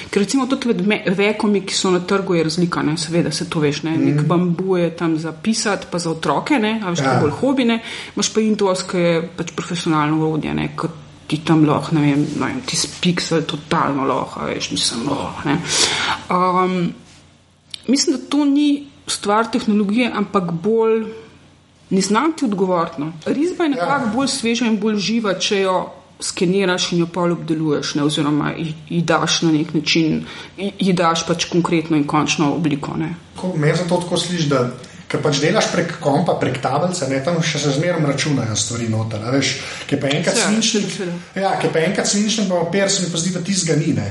Ker 0.10 0.24
recimo 0.24 0.46
tudi 0.50 0.74
med 0.88 1.08
vekomi, 1.18 1.62
ki 1.66 1.76
so 1.76 1.92
na 1.94 2.00
trgu, 2.00 2.36
je 2.36 2.46
razlika, 2.48 2.84
ne? 2.86 2.98
seveda 2.98 3.32
se 3.32 3.50
to 3.50 3.62
veš, 3.64 3.84
ne? 3.88 3.98
nek 3.98 4.22
mm. 4.22 4.28
bambu 4.28 4.78
je 4.78 4.90
tam 4.96 5.18
za 5.18 5.32
pisati, 5.32 5.88
pa 5.92 6.00
za 6.00 6.12
otroke, 6.12 6.60
ne? 6.60 6.80
a 6.84 6.94
veš, 6.94 7.04
ja. 7.06 7.20
bolj 7.22 7.36
hobine, 7.42 7.80
imaš 8.16 8.34
pa 8.34 8.44
Intuos, 8.44 8.84
ki 8.90 9.06
je 9.06 9.22
pač 9.38 9.54
profesionalno 9.58 10.20
urodje, 10.20 10.56
kot 10.76 10.98
ti 11.30 11.42
tam 11.46 11.66
lahko, 11.68 11.94
ne 11.96 12.02
vem, 12.08 12.26
ne 12.40 12.46
vem 12.48 12.62
ti 12.66 12.78
spiksel 12.78 13.46
totalno 13.50 14.08
lahko, 14.10 14.48
veš, 14.50 14.72
mislim, 14.74 15.10
lahko. 15.12 15.58
Um, 16.34 16.78
mislim, 17.88 18.18
da 18.18 18.30
to 18.30 18.46
ni 18.46 18.70
stvar 19.10 19.52
tehnologije, 19.52 20.12
ampak 20.16 20.52
bolj 20.52 21.06
ne 21.90 22.02
znam 22.02 22.34
ti 22.34 22.46
odgovoriti. 22.46 23.02
No. 23.02 23.14
Risba 23.26 23.64
je 23.64 23.70
nekako 23.70 24.06
ja. 24.06 24.12
bolj 24.16 24.28
sveža 24.28 24.66
in 24.66 24.78
bolj 24.80 24.98
živa, 24.98 25.34
če 25.40 25.62
jo 25.62 25.78
skeniraš 26.20 26.92
in 26.92 27.00
jo 27.00 27.08
pa 27.14 27.22
obdeluješ, 27.22 27.96
ne, 27.96 28.04
oziroma 28.04 28.52
ji 28.90 29.02
daš 29.02 29.42
na 29.42 29.52
nek 29.52 29.74
način, 29.74 30.26
ji 30.58 30.94
daš 30.94 31.26
pač 31.28 31.46
konkretno 31.52 31.98
in 31.98 32.08
končno 32.08 32.54
obliko. 32.54 32.96
Me 33.56 33.76
za 33.76 33.88
to 33.88 33.98
tako 33.98 34.18
slišiš, 34.18 34.50
da 34.52 34.70
ker 35.10 35.22
pač 35.24 35.40
delaš 35.42 35.72
prek 35.74 35.96
kompa, 36.04 36.36
prek 36.42 36.60
tablice, 36.62 37.08
ne 37.10 37.22
tam 37.26 37.40
še 37.42 37.60
se 37.60 37.74
zmeraj 37.80 38.06
računajo 38.06 38.56
stvari 38.56 38.90
noter. 38.94 39.24
Veš, 39.34 39.54
ki 39.90 39.98
pa 39.98 40.12
enkrat 40.14 40.38
svinčnik, 40.38 41.00
ja, 41.36 41.56
ki 41.62 41.72
pa 41.74 41.86
enkrat 41.88 42.08
svinčnik, 42.08 42.50
pa 42.50 42.62
papir 42.66 42.92
se 42.92 43.06
mi 43.06 43.10
pa 43.10 43.22
zdi, 43.22 43.34
da 43.34 43.42
ti 43.46 43.56
zganine. 43.58 44.10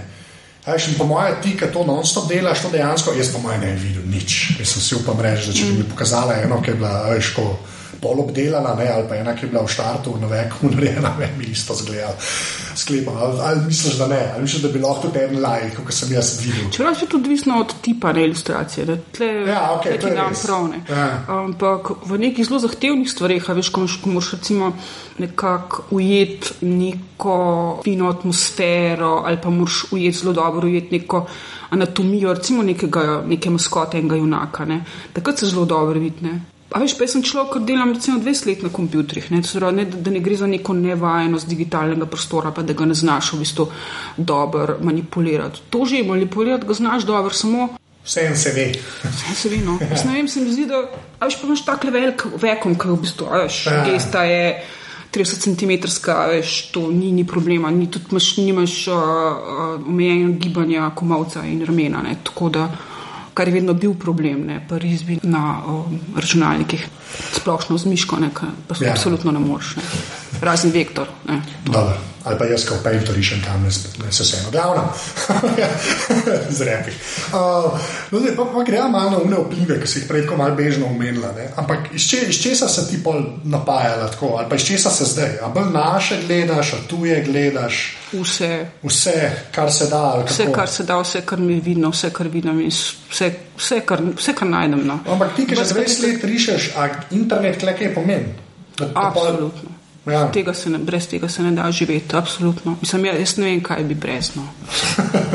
Veš, 0.66 0.90
po 0.99 1.07
mojem, 1.09 1.38
ti, 1.44 1.55
ki 1.57 1.71
to 1.73 1.85
non-stop 1.87 2.27
delaš, 2.29 2.64
to 2.64 2.73
dejansko, 2.73 3.14
jaz 3.16 3.31
po 3.33 3.40
mojem 3.44 3.62
ne 3.62 3.77
vidim 3.79 4.11
nič. 4.11 4.59
Jaz 4.59 4.75
sem 4.75 4.85
si 4.85 4.99
upam 4.99 5.21
reči, 5.23 5.49
da 5.49 5.57
če 5.57 5.68
bi 5.71 5.79
mi 5.79 5.87
pokazala 5.88 6.40
eno, 6.42 6.59
ki 6.64 6.75
je 6.75 6.81
bila, 6.81 6.94
veš, 7.12 7.31
ko 7.37 7.47
pol 8.01 8.21
obdelana, 8.21 8.75
ne, 8.75 8.89
ali 8.93 9.09
pa 9.09 9.17
ena, 9.17 9.35
ki 9.35 9.47
je 9.47 9.51
bila 9.51 9.63
v 9.67 9.73
štartu, 9.73 10.15
na 10.21 10.27
veku, 10.31 10.71
narejena, 10.71 11.15
ne 11.19 11.31
bi 11.39 11.51
isto 11.53 11.75
zgledala. 11.75 12.15
Sklepam, 12.79 13.17
ali, 13.17 13.41
ali 13.43 13.61
misliš, 13.67 13.99
da 13.99 14.07
ne, 14.07 14.21
ali 14.35 14.43
misliš, 14.43 14.63
da 14.63 14.69
bi 14.69 14.83
lahko 14.83 15.09
tudi 15.09 15.25
en 15.25 15.41
like, 15.43 15.83
kot 15.85 15.95
sem 15.95 16.13
jaz 16.13 16.33
videl. 16.45 16.71
Čeprav 16.71 17.03
je 17.03 17.09
to 17.09 17.17
odvisno 17.17 17.59
od 17.61 17.75
tipa 17.83 18.13
ne, 18.13 18.25
ilustracije, 18.25 18.87
da 18.87 18.97
tle, 19.17 19.27
ja, 19.49 19.63
okay, 19.75 19.99
ti 20.01 20.15
dam 20.15 20.35
prav. 20.43 20.69
Ne. 20.69 20.83
Ja. 20.89 21.09
Ampak 21.41 21.91
v 22.07 22.19
nekih 22.19 22.47
zelo 22.47 22.63
zahtevnih 22.63 23.11
stvareh, 23.11 23.49
veš, 23.59 23.73
ko 23.75 23.87
moraš 24.05 24.33
recimo 24.39 24.73
nekako 25.19 25.83
ujeti 25.91 26.67
neko 26.67 27.81
fino 27.85 28.11
atmosfero, 28.11 29.23
ali 29.27 29.41
pa 29.43 29.51
moraš 29.51 29.85
ujeti 29.91 30.19
zelo 30.19 30.33
dobro, 30.33 30.69
ujeti 30.69 30.99
neko 30.99 31.27
anatomijo, 31.71 32.33
recimo 32.35 32.63
nekega, 32.63 33.23
neke 33.27 33.51
maskote 33.51 33.99
enega 33.99 34.17
junaka. 34.17 34.65
Ne. 34.65 34.85
Takrat 35.13 35.39
se 35.39 35.47
zelo 35.47 35.65
dobro 35.65 36.01
vidi. 36.01 36.39
A 36.69 36.83
veš, 36.83 36.99
pa 37.01 37.07
sem 37.09 37.25
človek, 37.25 37.55
ki 37.57 37.61
delam 37.65 37.95
recimo 37.97 38.19
20 38.21 38.47
let 38.51 38.63
na 38.67 38.69
kompjutrih, 38.69 39.31
ne, 39.33 39.41
ne, 39.73 39.85
da, 39.89 40.01
da 40.05 40.11
ne 40.13 40.21
gre 40.21 40.37
za 40.37 40.47
neko 40.47 40.75
nevajenost 40.77 41.49
digitalnega 41.49 42.07
prostora, 42.07 42.53
pa 42.53 42.63
da 42.63 42.77
ga 42.77 42.85
ne 42.85 42.95
znaš 42.95 43.33
v 43.33 43.39
bistvu 43.41 43.69
dobro 44.17 44.77
manipulirati. 44.85 45.65
To 45.73 45.87
že 45.89 46.03
manipulirati 46.05 46.67
ga 46.69 46.75
znaš 46.75 47.07
dobro, 47.09 47.33
samo. 47.33 47.71
Vse 48.05 48.27
en 48.29 48.37
se 48.37 48.53
ve. 48.53 48.67
Vse 49.05 49.35
se 49.35 49.49
ve, 49.49 49.63
no. 49.65 49.79
Jaz 49.81 50.05
ne 50.05 50.13
vem, 50.13 50.29
se 50.29 50.41
mi 50.45 50.53
zdi, 50.53 50.67
da 50.69 50.83
veš, 51.25 51.39
pa 51.41 51.49
imaš 51.49 51.65
tako 51.65 51.95
velik 51.95 52.27
vekom, 52.37 52.77
ki 52.77 52.93
v 52.93 52.99
bistvu, 53.01 53.31
veš, 53.33 53.63
ja. 53.67 53.81
gesta 53.89 54.27
je 54.29 54.53
30 55.15 55.45
cm, 55.49 55.73
veš, 56.29 56.59
to 56.77 56.91
ni, 56.93 57.15
ni 57.17 57.25
problema, 57.25 57.71
ni 57.73 57.89
tudi 57.89 58.13
imaš, 58.13 58.29
nimaš 58.37 58.77
uh, 58.93 58.95
uh, 58.95 59.89
omejeno 59.89 60.37
gibanja 60.37 60.91
komovca 60.95 61.47
in 61.49 61.65
ramena, 61.65 62.05
ne, 62.05 62.19
tako 62.25 62.53
da 62.53 62.69
kar 63.38 63.48
je 63.48 63.55
vedno 63.55 63.74
bil 63.79 63.94
problem, 63.94 64.42
ne, 64.46 64.59
pa 64.68 64.81
rizbi 64.83 65.20
na 65.22 65.61
o, 65.66 65.85
računalnikih, 66.16 66.88
splošno 67.38 67.79
z 67.79 67.87
miško, 67.87 68.18
ne, 68.18 68.31
pa 68.35 68.74
ja. 68.83 68.90
absolutno 68.90 69.31
ne 69.33 69.38
moreš, 69.38 69.77
ne. 69.79 69.83
razen 70.42 70.74
vektor. 70.74 71.07
Ne, 71.29 71.38
ali 72.25 72.39
pa 72.39 72.45
jaz, 72.45 72.65
kot 72.69 72.83
Painter, 72.83 73.15
rišem 73.15 73.43
tam, 73.45 73.63
ne, 73.63 73.71
ne 74.05 74.13
se 74.13 74.23
vseeno, 74.23 74.51
glavno, 74.51 74.85
zrepi. 76.59 76.93
Uh, 77.33 77.79
no, 78.11 78.21
zdaj 78.21 78.37
pa, 78.37 78.45
pa 78.55 78.65
gremo 78.67 78.89
malo 78.89 79.11
na 79.11 79.19
une 79.19 79.39
vplive, 79.45 79.79
ki 79.81 79.89
si 79.91 80.03
jih 80.03 80.09
prej 80.09 80.27
malo 80.37 80.57
bežno 80.59 80.87
omenila. 80.87 81.33
Ne? 81.37 81.49
Ampak 81.57 81.93
iz, 81.95 82.09
če, 82.11 82.25
iz 82.33 82.41
česa 82.43 82.69
se 82.69 82.89
ti 82.91 83.01
pol 83.05 83.23
napajala 83.45 84.11
tako, 84.11 84.35
ali 84.39 84.49
pa 84.51 84.59
iz 84.59 84.67
česa 84.67 84.91
se 84.91 85.05
zdaj? 85.05 85.39
A 85.43 85.53
bolj 85.55 85.71
naše 85.73 86.21
gledaš, 86.27 86.75
a 86.75 86.83
tuje 86.89 87.23
gledaš? 87.25 87.81
Vse. 88.13 88.53
Vse, 88.83 89.17
kar 89.55 89.73
se 89.73 89.87
da. 89.87 90.03
Vse, 90.27 90.51
kar 90.55 90.69
se 90.69 90.85
da, 90.85 91.01
vse, 91.03 91.23
kar 91.27 91.39
mi 91.39 91.55
je 91.59 91.65
vidno, 91.71 91.93
vse, 91.95 92.11
kar 92.11 92.29
vidim, 92.29 92.61
vse, 93.11 93.33
vse, 93.57 93.81
kar, 93.87 94.03
vse, 94.17 94.35
kar 94.35 94.49
najdem. 94.49 94.87
No. 94.87 95.01
Ampak 95.07 95.37
ti, 95.37 95.47
ki 95.47 95.57
že 95.57 95.71
20 95.75 96.07
let 96.07 96.25
rišeš, 96.25 96.71
a 96.77 96.89
internet 97.15 97.61
klekaj 97.61 97.95
pomeni? 97.95 98.33
Absolutno. 98.95 99.78
Ja. 100.12 100.29
Tega 100.33 100.53
ne, 100.66 100.79
brez 100.79 101.09
tega 101.09 101.29
se 101.29 101.42
ne 101.42 101.51
da 101.53 101.71
živeti, 101.73 102.16
absolutno. 102.16 102.77
Mislim, 102.81 103.05
ja, 103.05 103.14
jaz 103.18 103.37
ne 103.37 103.44
vem, 103.44 103.62
kaj 103.62 103.85
bi 103.85 103.94
brez. 103.94 104.31
No. 104.37 104.47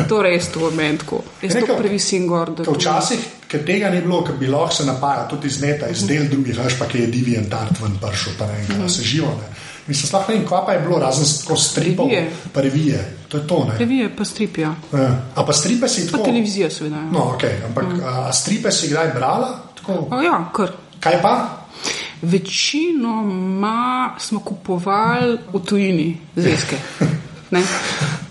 To 0.09 0.21
je 0.21 0.29
res 0.29 0.49
to 0.51 0.59
momentko. 0.59 1.21
Jaz 1.41 1.57
to 1.67 1.77
previsim 1.77 2.27
gor. 2.27 2.51
Včasih, 2.67 3.25
ker 3.47 3.65
tega 3.65 3.89
ni 3.93 4.01
bilo, 4.01 4.23
ker 4.25 4.37
bi 4.39 4.49
lahko 4.49 4.75
se 4.75 4.85
napajal 4.85 5.27
tudi 5.29 5.47
iz 5.47 5.61
neta, 5.61 5.89
iz 5.89 6.05
del 6.09 6.29
drugih, 6.31 6.57
veš 6.57 6.79
pa, 6.79 6.87
ki 6.89 7.05
je 7.05 7.11
divjen 7.13 7.49
tart 7.49 7.81
ven 7.81 7.99
pršel, 8.01 8.37
pa 8.39 8.49
ne 8.49 8.57
vem, 8.59 8.67
kaj 8.71 8.85
mm. 8.85 8.89
se 8.89 9.03
živo. 9.03 9.33
Ne. 9.41 9.51
Mislim, 9.87 10.07
sploh 10.07 10.29
ne 10.29 10.35
vem, 10.35 10.45
kva 10.47 10.61
pa 10.65 10.73
je 10.73 10.85
bilo, 10.85 10.99
razen 10.99 11.27
tako 11.41 11.57
stripov, 11.59 12.11
pa 12.53 12.61
revije. 12.61 13.01
To 13.27 13.37
je 13.37 13.47
to, 13.47 13.63
ne. 13.69 13.77
Revije 13.77 14.09
pa 14.15 14.25
stripja. 14.25 14.75
Ja. 14.93 15.09
A 15.35 15.45
pa 15.45 15.53
stripe 15.53 15.87
si 15.87 16.05
tako. 16.05 16.23
Pa 16.23 16.29
televizija 16.29 16.69
seveda. 16.69 16.95
Ja. 16.95 17.09
No, 17.11 17.33
ok, 17.35 17.43
ampak 17.65 17.83
mm. 17.83 18.01
a 18.05 18.33
stripe 18.33 18.71
si 18.71 18.89
kdaj 18.89 19.13
brala? 19.15 19.49
Tako? 19.79 20.07
O 20.11 20.21
ja, 20.21 20.37
kar. 20.55 20.71
Kaj 20.99 21.21
pa? 21.21 21.33
Večinoma 22.23 24.15
smo 24.19 24.39
kupovali 24.39 25.37
v 25.53 25.59
tujini 25.65 26.17
zvezke. 26.35 26.77
Ne? 27.51 27.63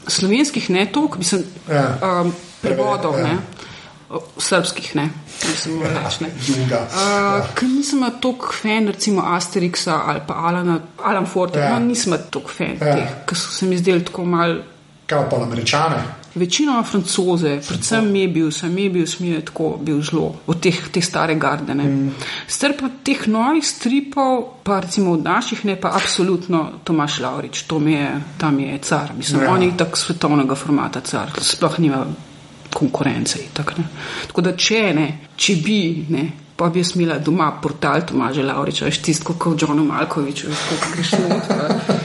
Slovenskih 0.06 0.70
ne 0.70 0.86
toliko, 0.92 1.18
mislim, 1.18 1.44
ja. 1.70 1.98
um, 2.02 2.32
prevodov, 2.62 3.18
ja. 3.18 3.24
ne. 3.24 3.36
Srpskih 4.38 4.96
ne, 4.96 5.08
mislim, 5.48 5.82
reč, 5.82 6.18
ne. 6.20 6.28
Ja, 6.70 6.82
uh, 6.84 7.46
ker 7.56 7.68
nisem 7.68 8.04
toliko 8.20 8.52
fan, 8.52 8.88
recimo 8.88 9.22
Asterixa 9.24 10.02
ali 10.06 10.20
pa 10.26 10.34
Alana, 10.34 10.80
Alan 11.04 11.26
Forte, 11.26 11.60
ja. 11.60 11.70
no, 11.72 11.86
nisem 11.86 12.16
toliko 12.30 12.50
fan 12.50 12.74
ja. 12.80 12.96
teh, 12.96 13.14
ker 13.28 13.38
so 13.38 13.54
se 13.56 13.66
mi 13.66 13.78
zdeli 13.78 14.04
tako 14.04 14.24
mal. 14.24 14.58
Kaj 15.06 15.30
pa 15.30 15.40
američane? 15.42 16.02
Večinoma 16.34 16.82
francoze, 16.82 17.60
predvsem 17.68 18.10
mi 18.12 18.20
je 18.20 18.28
bil, 18.28 18.50
sem 18.50 18.78
je 18.78 18.90
bil, 18.90 19.06
smije 19.06 19.40
tako 19.44 19.76
bil 19.80 20.00
zelo 20.02 20.34
od 20.46 20.60
teh, 20.60 20.78
te 20.92 21.00
stare 21.00 21.34
gardene. 21.34 21.84
Mm. 21.84 22.14
Str 22.48 22.72
pa 22.78 22.88
teh 23.04 23.26
novih 23.28 23.66
stripov, 23.66 24.44
pa 24.64 24.80
recimo 24.80 25.12
od 25.12 25.24
naših, 25.24 25.64
ne 25.64 25.76
pa 25.80 25.92
absolutno 25.94 26.70
Tomaš 26.84 27.20
Laurič, 27.20 27.62
to 27.62 27.78
mi 27.78 27.92
je, 27.92 28.20
tam 28.38 28.60
je 28.60 28.78
car. 28.78 29.12
Mislim, 29.16 29.42
ja. 29.42 29.50
on 29.50 29.62
je 29.62 29.76
tak 29.76 29.96
svetovnega 29.96 30.54
formata 30.54 31.00
car, 31.00 31.30
sploh 31.40 31.78
nima 31.78 32.06
konkurence. 32.74 33.38
Tak, 33.52 33.74
tako 34.26 34.40
da 34.40 34.56
če 34.56 34.80
ne, 34.96 35.06
če 35.36 35.56
bi, 35.64 36.06
ne. 36.08 36.30
Pa 36.56 36.68
bi 36.70 36.80
jaz 36.80 36.96
imela 36.96 37.18
doma 37.18 37.50
portal 37.62 38.06
Tomaža 38.08 38.42
Lauriča, 38.42 38.88
veš 38.88 39.02
tisto, 39.02 39.34
kot 39.34 39.62
Johnu 39.62 39.84
Malkoviču, 39.84 40.48
veš, 40.48 40.66
kako 40.70 40.90
greš 40.96 41.14
noter. 41.20 42.02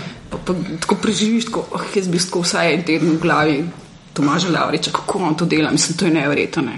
Tako 0.82 0.96
preživiš, 1.02 1.46
tako, 1.46 1.68
oh, 1.72 1.92
jaz 1.96 2.08
bi 2.08 2.20
tako 2.20 2.44
vsaj 2.44 2.74
en 2.74 2.84
teden 2.88 3.16
v 3.16 3.20
glavi 3.22 3.60
Tomaža 4.18 4.50
Lavriča, 4.50 4.92
kako 4.92 5.20
on 5.20 5.36
to 5.38 5.46
dela, 5.46 5.72
mislim, 5.72 5.98
to 5.98 6.06
je 6.06 6.12
nevrjetno. 6.12 6.62
Ne. 6.62 6.78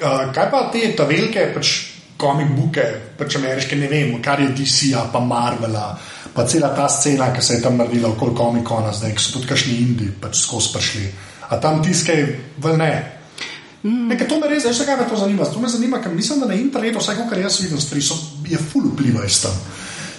Uh, 0.00 0.32
kaj 0.34 0.50
pa 0.50 0.62
te 0.72 0.88
ta 0.96 1.04
velike 1.04 1.50
pač, 1.54 1.72
komik 2.16 2.54
buke, 2.56 2.84
pač 3.18 3.36
ameriške, 3.36 3.76
ne 3.76 3.90
vem, 3.90 4.14
kar 4.22 4.40
je 4.40 4.48
DC-a, 4.56 5.04
pa 5.12 5.20
Marvela, 5.20 5.90
pa 6.34 6.46
cela 6.48 6.72
ta 6.74 6.88
scena, 6.88 7.28
ki 7.34 7.44
se 7.44 7.58
je 7.58 7.62
tam 7.66 7.76
naredila 7.76 8.14
okoli 8.14 8.34
komikona, 8.36 8.94
zdaj 8.96 9.14
so 9.20 9.36
tudi 9.36 9.50
kašni 9.50 9.76
indi, 9.82 10.08
pač 10.20 10.40
skozi 10.40 10.72
prišli. 10.74 11.06
A 11.52 11.60
tam 11.60 11.82
tiske, 11.84 12.16
vel 12.64 12.80
ne. 12.80 12.92
Mm. 13.82 14.08
Nekaj 14.12 14.28
to 14.28 14.40
me 14.40 14.48
res, 14.48 14.64
veš, 14.66 14.82
kaj 14.88 14.98
me 15.02 15.10
to 15.10 15.20
zanima. 15.20 15.44
To 15.52 15.60
me 15.60 15.68
zanima, 15.68 16.00
ker 16.02 16.14
mislim, 16.14 16.40
da 16.40 16.48
na 16.48 16.56
internetu, 16.58 17.02
vse, 17.02 17.18
kar 17.28 17.44
jaz 17.44 17.60
vidim, 17.60 17.80
so, 17.80 18.16
je 18.48 18.58
full 18.58 18.88
vpliva 18.94 19.28
iz 19.28 19.42
tam 19.44 19.60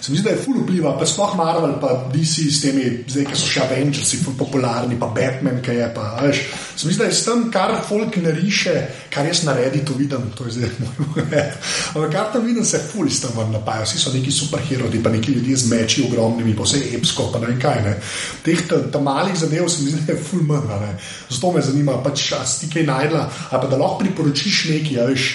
se 0.01 0.11
mi 0.11 0.17
zdi, 0.17 0.23
da 0.23 0.29
je 0.29 0.41
full 0.43 0.61
vpliva, 0.63 0.93
pa 0.99 1.05
sploh 1.05 1.35
Marvel, 1.37 1.75
pa 1.81 1.93
DC 2.13 2.47
s 2.47 2.61
temi, 2.63 2.85
zdaj, 3.07 3.25
ki 3.29 3.37
so 3.37 3.49
še 3.49 3.63
Avengers, 3.65 4.13
full 4.23 4.37
popularni, 4.39 4.95
pa 4.99 5.09
Batman, 5.15 5.59
ki 5.63 5.75
je 5.75 5.89
pa. 5.95 6.05
Veš, 6.23 6.41
se 6.75 6.87
mi 6.87 6.93
zdi, 6.93 7.01
da 7.01 7.09
je 7.09 7.17
s 7.17 7.25
tem, 7.27 7.43
kar 7.51 7.75
folk 7.87 8.15
nariše, 8.23 8.75
kar 9.11 9.27
jaz 9.27 9.43
naredi, 9.47 9.83
to 9.85 9.97
vidim, 9.99 10.29
to 10.37 10.47
je 10.47 10.55
zdaj 10.59 10.71
moj 10.83 11.03
moment. 11.03 11.59
Ampak 11.95 12.13
kar 12.13 12.31
tam 12.33 12.47
vidim, 12.47 12.65
se 12.65 12.81
full 12.91 13.11
s 13.11 13.23
tem 13.25 13.35
vam 13.35 13.51
napaja, 13.55 13.87
vsi 13.87 13.99
so 13.99 14.13
neki 14.15 14.31
superherodi, 14.31 15.03
pa 15.03 15.11
neki 15.13 15.35
ljudje 15.35 15.59
z 15.65 15.73
meči 15.73 16.07
ogromnimi, 16.07 16.55
pa 16.55 16.67
vse 16.67 16.83
epsko, 16.95 17.29
pa 17.33 17.43
ne 17.43 17.51
vem 17.51 17.59
kaj. 17.59 17.83
Ne. 17.85 17.97
Teh 18.45 18.65
tam 18.69 19.03
malih 19.07 19.35
zadev 19.39 19.67
se 19.67 19.83
mi 19.83 19.91
zdi, 19.91 20.05
da 20.07 20.15
je 20.15 20.23
full 20.23 20.47
manj. 20.47 20.95
Zato 21.29 21.51
me 21.51 21.61
zanima, 21.65 21.99
pač, 22.03 22.31
a 22.37 22.45
si 22.47 22.69
kaj 22.71 22.87
najdla, 22.87 23.27
ali 23.51 23.61
pa 23.61 23.67
da 23.67 23.77
lahko 23.77 24.03
priporočiš 24.03 24.65
nekaj, 24.71 24.95
ja, 24.95 25.07
veš 25.09 25.29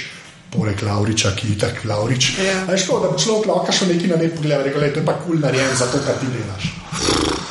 poleg 0.55 0.83
Lauriča, 0.83 1.35
ki 1.37 1.49
je 1.53 1.59
tako 1.59 1.88
Laurič. 1.88 2.31
Ja. 2.38 2.77
Škoda, 2.79 3.09
da 3.09 3.12
bi 3.12 3.23
človek 3.23 3.51
lahko 3.51 3.75
še 3.75 3.90
nekaj 3.90 4.12
na 4.12 4.21
ne 4.23 4.31
pogledal, 4.31 4.64
rekel, 4.69 4.87
to 4.95 5.03
je 5.03 5.07
pa 5.07 5.19
kul 5.19 5.35
cool 5.35 5.43
narejen 5.43 5.77
za 5.77 5.90
to, 5.93 6.01
kar 6.07 6.19
ti 6.21 6.31
delaš. 6.31 6.71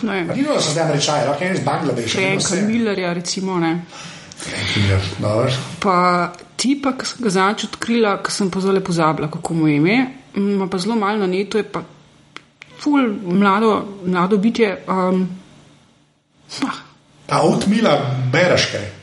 Ni 0.04 0.24
bilo, 0.34 0.56
da 0.56 0.62
so 0.62 0.72
zdaj 0.76 0.92
rečali, 0.96 1.28
lahko 1.28 1.44
je 1.44 1.54
iz 1.54 1.62
Bangladeša. 1.68 2.26
Frank 2.48 2.68
Millerja, 2.68 3.14
recimo. 3.14 3.60
Ne. 3.60 3.74
Frank 4.44 4.76
Miller, 4.76 5.12
dobro. 5.20 5.52
Pa 5.80 5.98
ti 6.58 6.76
pa, 6.84 6.96
ki 6.98 7.08
sem 7.08 7.24
ga 7.24 7.36
zadnjič 7.38 7.68
odkrila, 7.70 8.18
ki 8.24 8.32
sem 8.32 8.52
pa 8.52 8.64
zelo 8.64 8.82
pozabila, 8.84 9.32
kako 9.32 9.60
mu 9.60 9.68
je 9.68 9.78
ime, 9.80 10.00
ima 10.40 10.68
pa 10.72 10.80
zelo 10.80 10.96
malo 11.00 11.24
na 11.24 11.28
netu, 11.28 11.60
je 11.60 11.68
pa 11.68 11.84
ful 12.80 13.08
mlado, 13.24 13.86
mlado 14.06 14.38
bitje. 14.38 14.76
Um, 14.88 15.28
ah. 16.68 16.82
A 17.30 17.42
od 17.48 17.68
Mila 17.68 17.96
bereš 18.32 18.66
kaj? 18.72 19.03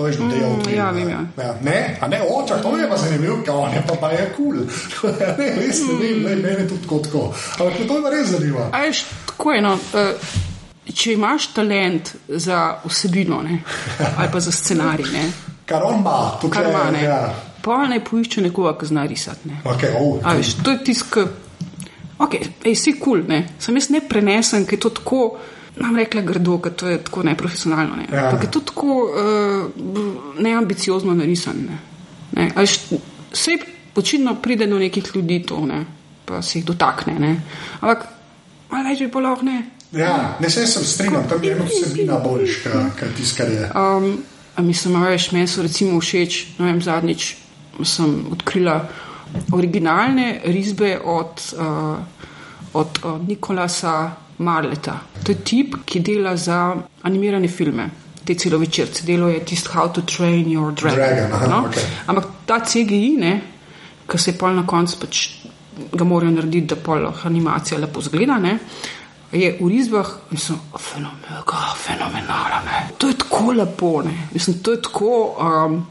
To 0.00 0.06
je 0.06 0.12
že 0.12 0.18
del 0.18 0.62
tega. 0.64 0.76
Ja, 0.76 0.90
vem. 0.90 1.08
Ja. 1.08 1.20
Ja, 1.36 1.54
ne, 1.60 1.98
a 2.00 2.08
ne 2.08 2.22
oče, 2.24 2.62
to 2.62 2.76
je 2.76 2.88
pa 2.88 2.96
zanimivo, 2.96 3.42
kaj 3.44 3.54
on 3.54 3.74
je 3.74 3.82
pa, 3.88 3.94
pa 4.00 4.10
je 4.10 4.32
kul. 4.36 4.62
Cool. 5.00 5.12
ne, 5.40 5.48
res 5.60 5.82
ne 5.84 5.96
vem, 6.00 6.22
ne, 6.24 6.36
meni 6.40 6.68
tudi 6.68 6.88
kot 6.88 7.04
tako. 7.04 7.26
Ampak 7.58 7.84
to 7.84 7.98
je 7.98 8.02
pa 8.02 8.12
res 8.14 8.32
zanimivo. 8.32 8.64
Ajš, 8.72 9.04
tako 9.26 9.52
je. 9.52 9.60
No, 9.60 9.74
uh, 9.76 10.32
če 10.88 11.12
imaš 11.12 11.50
talent 11.52 12.14
za 12.28 12.62
vsebino 12.86 13.42
ne, 13.44 13.60
ali 14.16 14.32
pa 14.32 14.40
za 14.40 14.52
scenarij, 14.52 15.12
ne, 15.12 15.28
kar 15.68 15.84
on 15.84 16.00
ima, 16.00 16.16
to 16.40 16.48
kar 16.50 16.70
ima, 16.70 16.88
ne. 16.90 17.04
Ja. 17.04 17.20
Pa 17.60 17.84
ne 17.86 18.00
poišče 18.00 18.40
nekoga, 18.48 18.72
ki 18.80 18.88
zna 18.88 19.04
risati. 19.04 19.52
Okay, 19.68 19.92
oh, 20.00 20.16
Ajš, 20.24 20.54
to 20.64 20.72
je 20.72 20.84
tisk, 20.84 21.20
ok, 22.18 22.40
ej, 22.64 22.74
si 22.74 22.96
kul, 22.96 23.26
cool, 23.28 23.42
sem 23.60 23.76
jaz 23.76 23.90
ne 23.92 24.00
prenesem, 24.00 24.64
ker 24.64 24.80
je 24.80 24.84
to 24.88 24.96
tako 25.02 25.24
nam 25.76 25.96
rekla 25.96 26.22
grdo, 26.22 26.58
ker 26.58 26.72
to 26.72 26.88
je 26.88 26.98
tako 27.04 27.22
neprofesionalno. 27.22 27.96
Ne. 27.96 28.06
Ja. 28.12 28.30
Je 28.42 28.50
to 28.50 28.60
tako 28.60 28.86
uh, 28.86 29.70
neambiciozno 30.38 31.14
narisan. 31.14 31.56
Ne. 31.68 31.78
Ne. 32.32 32.66
Vse 33.32 33.58
počitno 33.94 34.34
pride 34.42 34.66
do 34.66 34.78
nekih 34.78 35.10
ljudi 35.14 35.42
to, 35.46 35.66
ne. 35.66 35.84
pa 36.30 36.42
se 36.42 36.58
jih 36.58 36.64
dotakne. 36.64 37.18
Ne. 37.18 37.34
Ampak 37.80 38.06
malo 38.70 38.88
več 38.88 39.02
bi 39.02 39.22
lahko 39.22 39.46
ne. 39.46 39.58
Ja, 39.92 40.36
ne 40.38 40.50
se 40.50 40.66
sem 40.70 40.84
strinjal, 40.86 41.24
tam 41.28 41.42
je 41.44 41.52
eno 41.56 41.64
vsebina 41.66 42.20
boljš, 42.22 42.60
kaj 42.98 43.14
tiskar 43.16 43.50
je. 43.50 43.70
Um, 43.74 44.22
mislim, 44.62 44.94
da 44.94 45.16
meni 45.32 45.48
so 45.50 45.62
recimo 45.66 45.98
všeč, 46.00 46.44
ne 46.58 46.68
vem, 46.68 46.82
zadnjič 46.82 47.34
sem 47.82 48.12
odkrila 48.30 48.76
originalne 49.52 50.40
risbe 50.44 50.98
od, 51.04 51.42
uh, 51.58 51.98
od, 52.72 53.00
od 53.02 53.28
Nikolasa. 53.28 53.96
Marleta. 54.40 55.00
To 55.24 55.32
je 55.32 55.38
tip, 55.44 55.74
ki 55.84 56.00
dela 56.00 56.36
za 56.36 56.76
animirane 57.02 57.48
filme. 57.48 57.90
Te 58.24 58.34
celovečerce 58.34 59.04
delo 59.06 59.28
je 59.28 59.44
tisti 59.44 59.68
How 59.74 59.92
to 59.92 60.02
Train 60.02 60.48
Your 60.48 60.72
Dragon. 60.72 60.96
Dragon 60.96 61.32
aha, 61.32 61.46
no? 61.46 61.68
okay. 61.68 61.84
Ampak 62.06 62.24
ta 62.46 62.60
CGI, 62.64 63.16
ki 64.08 64.18
se 64.18 64.36
pol 64.38 64.56
na 64.56 64.64
koncu 64.66 64.96
pač 65.00 65.26
ga 65.92 66.04
morajo 66.04 66.34
narediti, 66.34 66.74
da 66.74 66.76
pol 66.76 67.06
animacija 67.24 67.78
lepo 67.80 68.00
zgleda, 68.00 68.38
ne? 68.38 68.58
je 69.32 69.56
v 69.60 69.68
risbah 69.68 70.08
fenomenalno. 70.78 71.44
To 72.98 73.08
je 73.08 73.14
tako 73.14 73.52
lepo, 73.52 74.02
Mislim, 74.32 74.58
to 74.58 74.72
je 74.72 74.82
tako, 74.82 75.36
um, 75.38 75.86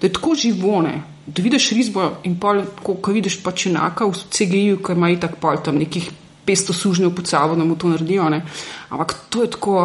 da 0.00 0.06
je 0.06 0.12
tako 0.12 0.34
živone. 0.34 1.02
Da 1.26 1.42
vidiš 1.42 1.70
risbo 1.70 2.10
in 2.24 2.38
pol, 2.40 2.62
ko, 2.82 2.94
ko 2.94 3.12
vidiš 3.12 3.42
pač 3.42 3.66
enaka 3.66 4.06
v 4.06 4.14
CGI-ju, 4.30 4.78
ki 4.78 4.92
ima 4.92 5.10
itak 5.10 5.36
pol 5.42 5.58
tam 5.64 5.76
nekih 5.76 6.08
pesto 6.46 6.72
sužnjev 6.72 7.14
pod 7.14 7.28
sabo, 7.28 7.56
da 7.56 7.64
mu 7.64 7.76
to 7.76 7.88
naredijo. 7.88 8.28
Ne? 8.30 8.42
Ampak 8.88 9.14
to 9.28 9.42
je 9.42 9.50
tako. 9.50 9.80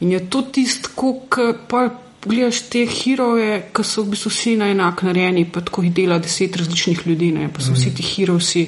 In 0.00 0.12
je 0.12 0.20
to 0.30 0.42
tisto, 0.42 0.88
ko 0.94 1.14
pogledaš 1.68 2.60
te 2.70 2.84
heroje, 2.90 3.70
ki 3.72 3.84
so 3.84 4.02
v 4.02 4.12
bistvu 4.12 4.30
vsi 4.30 4.56
na 4.60 4.68
enak 4.70 5.02
narejeni, 5.06 5.46
pa 5.52 5.62
tako 5.64 5.86
jih 5.86 5.94
dela 5.94 6.18
deset 6.18 6.56
različnih 6.56 7.06
ljudi, 7.06 7.32
ne? 7.32 7.48
pa 7.48 7.64
so 7.64 7.72
vsi 7.72 7.94
ti 7.94 8.04
heroji 8.04 8.66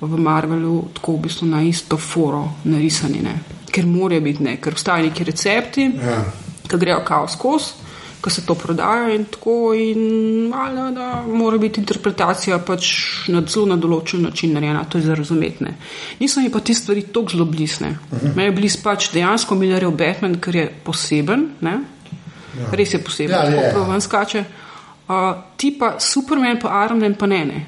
v 0.00 0.18
Marvelu 0.18 0.78
tako 0.94 1.18
v 1.18 1.26
bistvu 1.26 1.46
na 1.50 1.62
isto 1.62 1.96
foro 1.96 2.44
narisani. 2.64 3.20
Ne? 3.22 3.36
Ker 3.72 3.86
morajo 3.86 4.24
biti, 4.24 4.42
ne? 4.42 4.56
ker 4.56 4.72
obstajajo 4.72 5.10
neki 5.10 5.24
recepti, 5.24 5.90
ja. 6.00 6.24
ki 6.68 6.80
grejo 6.80 7.02
kaos 7.04 7.36
skozi. 7.36 7.81
Ko 8.22 8.30
se 8.30 8.46
to 8.46 8.54
prodaja 8.54 9.14
in 9.14 9.24
tako, 9.24 9.74
in 9.74 10.02
malo, 10.48 10.90
da 10.90 11.24
mora 11.26 11.58
biti 11.58 11.80
interpretacija 11.80 12.58
pač 12.62 12.86
na 13.28 13.42
zelo 13.48 13.66
na 13.66 13.76
določen 13.76 14.22
način 14.22 14.54
narejena, 14.54 14.84
to 14.84 14.98
je 14.98 15.08
za 15.08 15.14
razumeti. 15.18 15.64
ne. 15.64 15.74
Niso 16.20 16.40
mi 16.40 16.50
pa 16.50 16.60
ti 16.60 16.74
stvari 16.74 17.02
tako 17.02 17.34
zelo 17.34 17.44
blisne. 17.44 17.88
Uh 17.90 18.18
-huh. 18.18 18.36
Meni 18.36 18.48
je 18.48 18.52
bliz 18.52 18.76
pač 18.76 19.10
dejansko 19.12 19.54
Millerjev 19.54 19.90
Batman, 19.90 20.38
ker 20.40 20.56
je 20.56 20.68
poseben, 20.84 21.48
ne? 21.60 21.80
Ja. 22.58 22.70
res 22.72 22.94
je 22.94 23.04
poseben, 23.04 23.36
Ja, 23.36 23.42
tako 23.50 23.70
prav 23.72 23.90
ven 23.90 24.00
skače. 24.00 24.44
Uh, 25.08 25.34
ti 25.56 25.76
pa 25.78 25.96
Superman, 26.00 26.58
pa 26.60 26.84
Iron 26.84 26.98
Man, 26.98 27.14
pa 27.14 27.26
ne. 27.26 27.44
ne. 27.44 27.66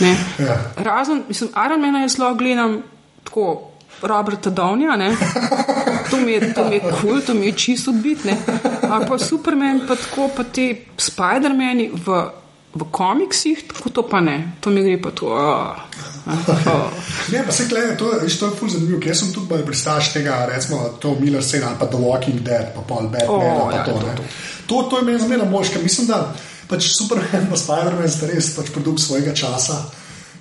ne? 0.00 0.16
Ja. 0.38 0.72
Razen, 0.76 1.22
mislim, 1.28 1.50
Iron 1.66 1.80
Man 1.80 2.02
je 2.02 2.08
zelo 2.08 2.34
gledam 2.34 2.82
tako. 3.24 3.71
Roberta 4.02 4.50
Downija, 4.50 4.96
ne? 4.96 5.16
to 6.10 6.16
mi 6.20 6.32
je, 6.32 6.52
kul, 6.54 6.92
cool, 7.00 7.20
to 7.26 7.34
mi 7.34 7.46
je 7.46 7.52
čisto 7.52 7.90
odbitne. 7.90 8.36
Ali 8.90 9.06
pa 9.08 9.18
Superman, 9.18 9.80
pa 9.88 9.96
tako, 9.96 10.28
pa 10.36 10.44
ti 10.44 10.84
Spider-Mani 10.98 11.90
v, 11.94 12.24
v 12.74 12.88
komiksih, 12.90 13.64
tako 13.72 13.90
to 13.90 14.02
pa 14.08 14.20
ne, 14.20 14.52
to 14.60 14.70
mi 14.70 14.82
gre 14.84 14.98
pa 15.02 15.10
to. 15.10 15.26
Oh, 15.26 15.72
oh. 16.26 16.90
Ne, 17.32 17.42
pa 17.46 17.52
se 17.52 17.66
gledaj, 17.68 17.96
to, 17.96 18.12
viš, 18.22 18.38
to 18.38 18.46
je 18.46 18.56
ful 18.58 18.68
zanimivo, 18.68 19.00
ker 19.00 19.16
sem 19.16 19.32
tudi 19.32 19.48
bolj 19.48 19.64
pristaš 19.66 20.12
tega, 20.12 20.44
recimo, 20.50 20.84
to 21.00 21.16
Miller 21.20 21.44
scena 21.44 21.72
ali 21.72 21.80
pa 21.80 21.86
The 21.86 21.98
Walking 21.98 22.40
Dead, 22.44 22.74
pa 22.74 22.84
pol 22.86 23.08
Batman, 23.08 23.56
O, 23.56 23.68
pa 23.70 23.76
ja, 23.76 23.84
to, 23.84 23.98
to, 23.98 24.06
ne. 24.06 24.16
to. 24.16 24.22
To, 24.66 24.82
to 24.90 24.98
je 24.98 25.04
meni 25.08 25.18
zmerno 25.18 25.48
mož, 25.50 25.72
ker 25.72 25.82
mislim, 25.82 26.06
da 26.12 26.34
pač 26.68 26.92
Superman 26.92 27.48
pa 27.50 27.58
Spider-Man 27.58 28.08
sta 28.08 28.28
res 28.30 28.52
pač 28.56 28.70
produkt 28.74 29.02
svojega 29.02 29.34
časa. 29.36 29.82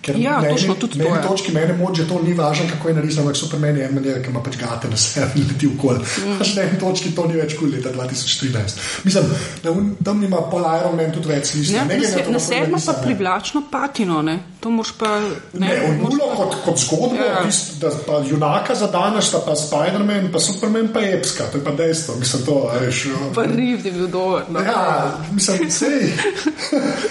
Ker 0.01 0.15
Ja, 0.17 0.31
na 0.33 0.47
eni- 0.47 0.51
točno, 0.51 0.75
tudi 0.75 0.99
na 0.99 1.21
to 1.21 1.27
točki 1.27 1.51
meni 1.51 1.73
moče, 1.75 2.07
to 2.07 2.21
ni 2.21 2.33
važno, 2.33 2.65
kako 2.67 2.87
je 2.87 2.95
narisano, 2.95 3.21
ampak 3.21 3.37
Superman 3.37 3.77
je 3.77 3.89
manjer, 3.89 4.21
ki 4.21 4.29
ima 4.29 4.41
pač 4.41 4.57
gate 4.57 4.89
na 4.89 4.97
sebi 4.97 5.43
leti 5.43 5.67
v 5.67 5.77
kol. 5.77 5.95
Mm. 5.95 6.37
Pač 6.39 6.55
na 6.55 6.61
eni 6.63 6.79
točki 6.79 7.11
to 7.11 7.27
ni 7.27 7.33
več 7.35 7.53
kul 7.55 7.69
leta 7.69 7.89
2013. 7.91 8.79
Mislim, 9.03 9.23
da 9.63 9.71
un- 9.71 9.95
tam 10.03 10.23
ima 10.23 10.37
pol 10.43 10.65
Iron 10.71 10.95
Man 10.95 11.11
tudi 11.11 11.27
več 11.27 11.45
slišati. 11.45 11.87
Ne, 11.87 11.95
Ne, 11.95 11.99
na, 11.99 12.07
se, 12.07 12.31
na 12.31 12.39
sedmo 12.41 12.77
pa 12.85 12.93
privlačno 12.95 13.61
patino, 13.71 14.21
ne? 14.23 14.39
To 14.61 14.69
moš 14.69 14.91
pa. 14.97 15.19
Ne, 15.19 15.29
ne 15.53 15.97
moraš 16.01 16.17
Nulo 16.19 16.35
kot, 16.37 16.55
kot 16.65 16.79
zgodbo, 16.79 17.15
Ja. 17.15 17.25
ja. 17.25 17.43
tist, 17.45 17.79
da 17.81 17.89
pa 18.07 18.21
junaka 18.29 18.75
zadaneš, 18.75 19.25
sta 19.25 19.39
pa 19.45 19.55
Spider-Man, 19.55 20.31
pa 20.33 20.39
Superman, 20.39 20.89
pa 20.93 21.01
epska, 21.01 21.43
to 21.51 21.57
je 21.57 21.63
pa 21.63 21.71
dejstvo. 21.71 22.15
Mislim, 22.19 22.45
to, 22.45 22.71
veš. 22.81 23.07
Pa 23.35 23.43
riv 23.43 23.85
je 23.85 23.91
bil 23.91 24.07
dober. 24.07 24.43
No. 24.49 24.59
Ja, 24.59 25.11
mislim, 25.31 25.71
sej. 25.71 26.13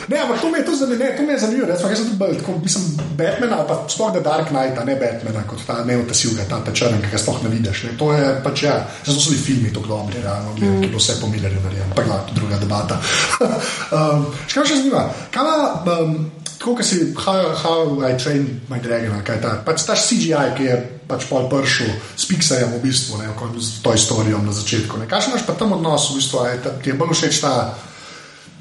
ne, 0.08 0.18
ampak 0.18 0.40
to 0.40 0.50
mi 0.50 0.58
je 0.58 0.64
to 0.64 0.76
zanimivo, 0.76 1.10
to 1.16 1.22
mi 1.22 1.32
je 1.32 1.38
zanimivo. 1.38 1.68
Jaz 1.68 1.80
sem 1.80 1.96
tudi 1.96 2.16
bolj, 2.16 2.38
tako, 2.38 2.52
mislim, 2.62 2.84
Batmana, 3.18 3.66
pa 3.68 3.84
sploh 3.88 4.12
da 4.14 4.20
Dark 4.20 4.48
Knight, 4.48 4.84
ne 4.86 4.96
Batmana, 4.96 5.42
kot 5.50 5.66
ta 5.66 5.84
neotasilga, 5.84 6.46
ta 6.48 6.72
črn, 6.72 7.02
ki 7.02 7.10
ga 7.12 7.18
sploh 7.18 7.42
ne 7.44 7.50
vidiš. 7.50 7.82
Ne. 7.84 7.96
To 7.98 8.12
je 8.12 8.30
pač, 8.44 8.62
ja, 8.62 8.78
zato 9.04 9.20
so 9.20 9.30
bili 9.30 9.42
filmi 9.42 9.72
tako 9.74 9.86
dobri, 9.86 10.22
realno, 10.22 10.54
gledam, 10.54 10.76
mm. 10.76 10.82
ki 10.82 10.92
bilo 10.94 11.02
vse 11.02 11.18
po 11.20 11.26
Millerju 11.26 11.60
narejeno, 11.64 11.94
pa 11.96 12.02
gledam, 12.02 12.34
druga 12.34 12.58
debata. 12.62 13.00
um, 13.96 14.26
še 14.46 14.54
kaj 14.54 14.62
me 14.62 14.68
še 14.70 14.80
zanima, 14.82 15.04
kaj 15.34 15.50
um, 15.98 16.16
tako, 16.60 16.76
ki 16.76 16.84
si, 16.84 16.96
how, 17.16 17.54
how 17.56 17.80
I 18.04 18.12
train 18.14 18.60
my 18.68 18.76
dragon, 18.78 19.16
kaj 19.24 19.40
ta, 19.40 19.54
pač 19.64 19.82
ta 19.82 19.96
CGI, 19.96 20.52
ki 20.54 20.64
je 20.64 20.74
pač 21.08 21.24
pol 21.24 21.48
pršel 21.48 21.88
s 22.14 22.28
Pixarjem 22.28 22.76
v 22.76 22.82
bistvu, 22.84 23.16
ne, 23.18 23.32
ko- 23.34 23.48
s 23.56 23.80
to 23.80 23.94
istorijo 23.96 24.38
na 24.38 24.52
začetku. 24.52 24.98
Ne. 24.98 25.08
Kaj 25.08 25.30
imaš 25.30 25.42
pa 25.42 25.56
tam 25.56 25.72
odnos, 25.72 26.10
v 26.10 26.20
bistvu, 26.20 26.44
je 26.46 26.58
ta, 26.60 26.70
ti 26.76 26.92
je 26.92 26.94
bolj 26.94 27.16
všeč 27.16 27.40
ta 27.40 27.54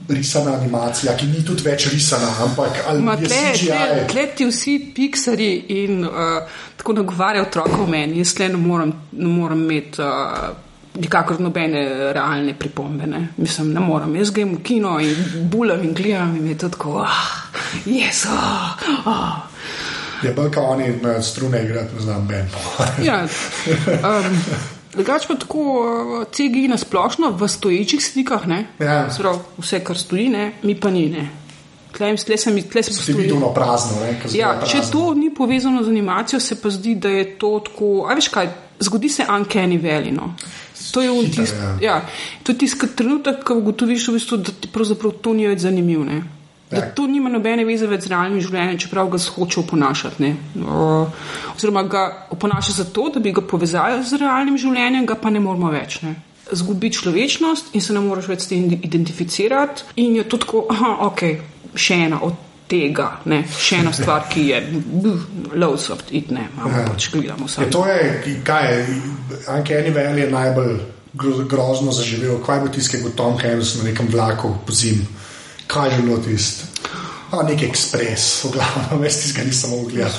risana 0.10 0.56
animacija, 0.58 1.14
ki 1.14 1.28
ni 1.28 1.44
tudi 1.46 1.62
več 1.62 1.86
risana, 1.92 2.32
ampak 2.42 2.80
ali 2.88 3.04
Ma 3.04 3.14
je 3.14 3.28
tle, 3.28 3.36
tle, 3.36 3.52
CGI. 3.54 4.08
tle 4.08 4.24
ti 4.34 4.48
vsi 4.48 4.74
piksari 4.96 5.50
in 5.84 6.00
uh, 6.02 6.40
tako 6.80 6.94
nagovarjajo 6.94 7.46
otroka 7.46 7.78
v 7.78 7.90
meni. 7.90 8.18
Jaz 8.18 8.34
tle 8.34 8.48
ne 8.50 8.58
morem, 8.58 8.90
ne 9.12 9.28
morem 9.30 9.62
imeti 9.62 10.02
uh, 10.02 10.50
nikakor 10.96 11.40
nobene 11.40 12.14
realne 12.14 12.54
pripombe. 12.60 13.08
Ne. 13.08 13.28
Mislim, 13.38 13.74
ne 13.74 13.80
morem. 13.80 14.16
Jaz 14.16 14.32
grem 14.32 14.56
v 14.56 14.64
kino 14.64 15.00
in 15.00 15.16
bulam 15.52 15.84
in 15.84 15.94
gledam 15.94 16.36
in 16.36 16.48
je 16.48 16.58
to 16.58 16.70
tako, 16.70 16.98
ah, 17.06 17.52
yes, 17.86 18.26
ah, 18.30 18.78
ah. 19.06 19.48
Je 20.24 20.34
bolj 20.36 20.52
kot 20.52 20.66
oni 20.68 20.90
na 21.02 21.22
strune 21.22 21.64
igrati, 21.64 21.96
ne 21.96 22.02
znam, 22.02 22.28
Ben. 22.28 22.50
Ja, 23.04 23.22
um, 24.04 24.42
Drugač 24.90 25.28
pa 25.30 25.36
tako 25.38 25.60
uh, 25.62 26.24
CGI 26.34 26.68
na 26.68 26.78
splošno 26.78 27.30
v 27.38 27.48
stoječih 27.48 28.06
slikah, 28.06 28.48
ne? 28.48 28.66
Ja. 28.80 29.06
Sprav, 29.14 29.38
vse, 29.58 29.80
kar 29.86 29.98
stoji, 29.98 30.30
ne, 30.30 30.52
mi 30.64 30.76
pa 30.76 30.90
ni. 30.90 31.06
Ne. 31.10 31.30
Tle, 31.98 32.16
tle 32.18 32.38
se 32.38 32.52
mi, 32.52 32.64
tle 32.70 32.84
se 32.84 32.94
Se 32.94 33.14
vidi 33.14 33.32
ono 33.32 33.54
prazno, 33.54 34.02
ne? 34.02 34.10
Ja, 34.10 34.18
zgleda 34.28 34.66
če 34.66 34.78
prazno. 34.78 34.92
to 34.92 35.14
ni 35.14 35.30
povezano 35.36 35.84
z 35.84 35.90
animacijo, 35.90 36.40
se 36.40 36.58
pa 36.62 36.70
zdi, 36.70 36.96
da 36.96 37.10
je 37.10 37.38
to 37.38 37.60
tako. 37.66 38.08
A 38.10 38.18
veš 38.18 38.28
kaj, 38.34 38.50
zgodi 38.80 39.10
se 39.10 39.26
uncanny 39.30 39.78
valley. 39.82 40.18
To 40.92 41.02
je 41.02 41.10
Hiter, 41.12 41.36
tisti 41.36 41.58
ja. 41.58 41.78
ja. 41.82 42.06
to 42.44 42.52
je 42.52 42.58
tisti 42.58 42.88
trenutek, 42.96 43.44
ko 43.44 43.56
ugotoviš, 43.60 44.08
v 44.08 44.14
bistvu, 44.14 44.38
da 44.38 44.52
ti 44.52 44.68
pravzaprav 44.74 45.12
to 45.22 45.34
ni 45.34 45.48
več 45.48 45.60
zanimivo. 45.60 46.04
Ne. 46.04 46.22
Da 46.70 46.78
Ja. 46.78 46.90
to 46.94 47.08
nima 47.08 47.30
nobene 47.30 47.64
veze 47.66 47.88
več 47.88 48.04
z 48.06 48.12
realnim 48.14 48.42
življenjem, 48.42 48.78
čeprav 48.78 49.08
ga 49.10 49.18
hoče 49.18 49.60
oponašati. 49.60 50.22
ne. 50.24 50.36
O, 50.62 51.08
Oziroma 51.56 51.84
ga 51.84 52.28
oponaša 52.30 52.72
zato, 52.72 53.10
da 53.10 53.20
bi 53.20 53.32
ga 53.32 53.42
povezali 53.42 54.04
z 54.04 54.18
realnim 54.22 54.58
življenjem, 54.58 55.06
ga 55.06 55.16
pa 55.16 55.30
ne 55.30 55.40
moramo 55.40 55.72
več. 55.72 56.02
Ne. 56.02 56.16
Zgubi 56.52 56.92
človečnost 56.94 57.74
in 57.74 57.82
se 57.82 57.94
ne 57.94 58.00
moreš 58.00 58.28
več 58.28 58.42
s 58.42 58.48
tem 58.48 58.70
identificirati, 58.74 59.84
in 59.96 60.16
je 60.16 60.24
to 60.24 60.38
tako, 60.38 60.66
aha, 60.70 60.96
ok, 61.02 61.22
še 61.76 61.94
ena 62.06 62.22
od 62.22 62.34
tega, 62.70 63.08
ne, 63.26 63.40
še 63.50 63.76
ena 63.76 63.92
stvar, 63.92 64.28
ki 64.30 64.44
je 64.48 64.60
loads 65.56 65.90
of 65.90 66.04
it, 66.12 66.30
ne, 66.32 66.48
Ja. 66.56 66.86
pač 66.86 67.10
gledamo 67.12 67.46
Je 67.46 67.50
samo. 67.50 67.68
to 67.68 67.86
je, 67.86 68.00
kaj 68.44 68.68
je, 68.70 68.86
Uncanny 69.48 69.92
Valley 69.92 70.20
je 70.20 70.30
najbolj 70.30 70.76
gro- 71.14 71.46
grozno 71.46 71.92
zaživel, 71.92 72.38
kaj 72.40 72.60
bo 72.60 72.68
je 72.68 73.02
kot 73.02 73.16
Tom 73.16 73.38
Hanks 73.38 73.76
na 73.76 73.84
nekem 73.84 74.08
vlaku 74.08 74.54
po 74.66 74.72
zim, 74.74 75.02
kaj 75.68 75.90
je 75.90 76.02
bilo 76.02 76.18
tisto. 76.20 76.69
A, 77.32 77.44
nek 77.46 77.62
ekspres, 77.62 78.24
v 78.48 78.52
glavnem, 78.56 79.00
veš, 79.04 79.18
tistega 79.22 79.46
nisem 79.46 79.70
mogel 79.70 79.92
gledati. 79.94 80.18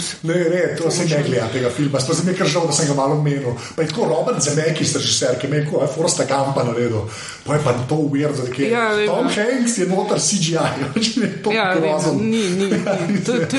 Se. 0.00 0.16
Ne, 0.28 0.34
ne, 0.52 0.62
to 0.76 0.90
se 0.90 1.06
ne 1.08 1.22
gleda 1.24 1.48
tega 1.52 1.70
filma. 1.72 2.00
Sploh 2.00 2.18
sem 2.18 2.26
nekaj 2.28 2.50
žal, 2.52 2.66
da 2.68 2.74
sem 2.76 2.88
ga 2.90 2.96
malo 2.98 3.16
menil. 3.22 3.54
Pa 3.76 3.82
je 3.82 3.88
tako 3.88 4.08
Robert 4.10 4.42
Zemeckis, 4.44 4.92
režiser, 4.98 5.38
ki 5.40 5.48
je 5.48 5.52
rekel, 5.54 5.80
je 5.80 5.88
Forsta 5.94 6.26
Gampa 6.28 6.64
naredil. 6.64 7.06
Pa 7.46 7.56
je 7.56 7.62
pa 7.64 7.72
to 7.88 7.96
uver, 8.04 8.34
da 8.36 8.44
je 8.52 8.68
Ja, 8.70 8.88
vem. 8.92 9.08
Tom 9.08 9.28
Hanks 9.32 9.78
je 9.78 9.86
notar 9.88 10.20
CGI, 10.20 10.58
več 10.94 11.14
ne 11.16 11.30
to 11.42 11.52
Ja, 11.52 11.70
grozen. 11.74 12.20
ni, 12.28 12.42
ni, 12.50 12.68
ni. 12.68 13.20
To, 13.26 13.36
to, 13.48 13.58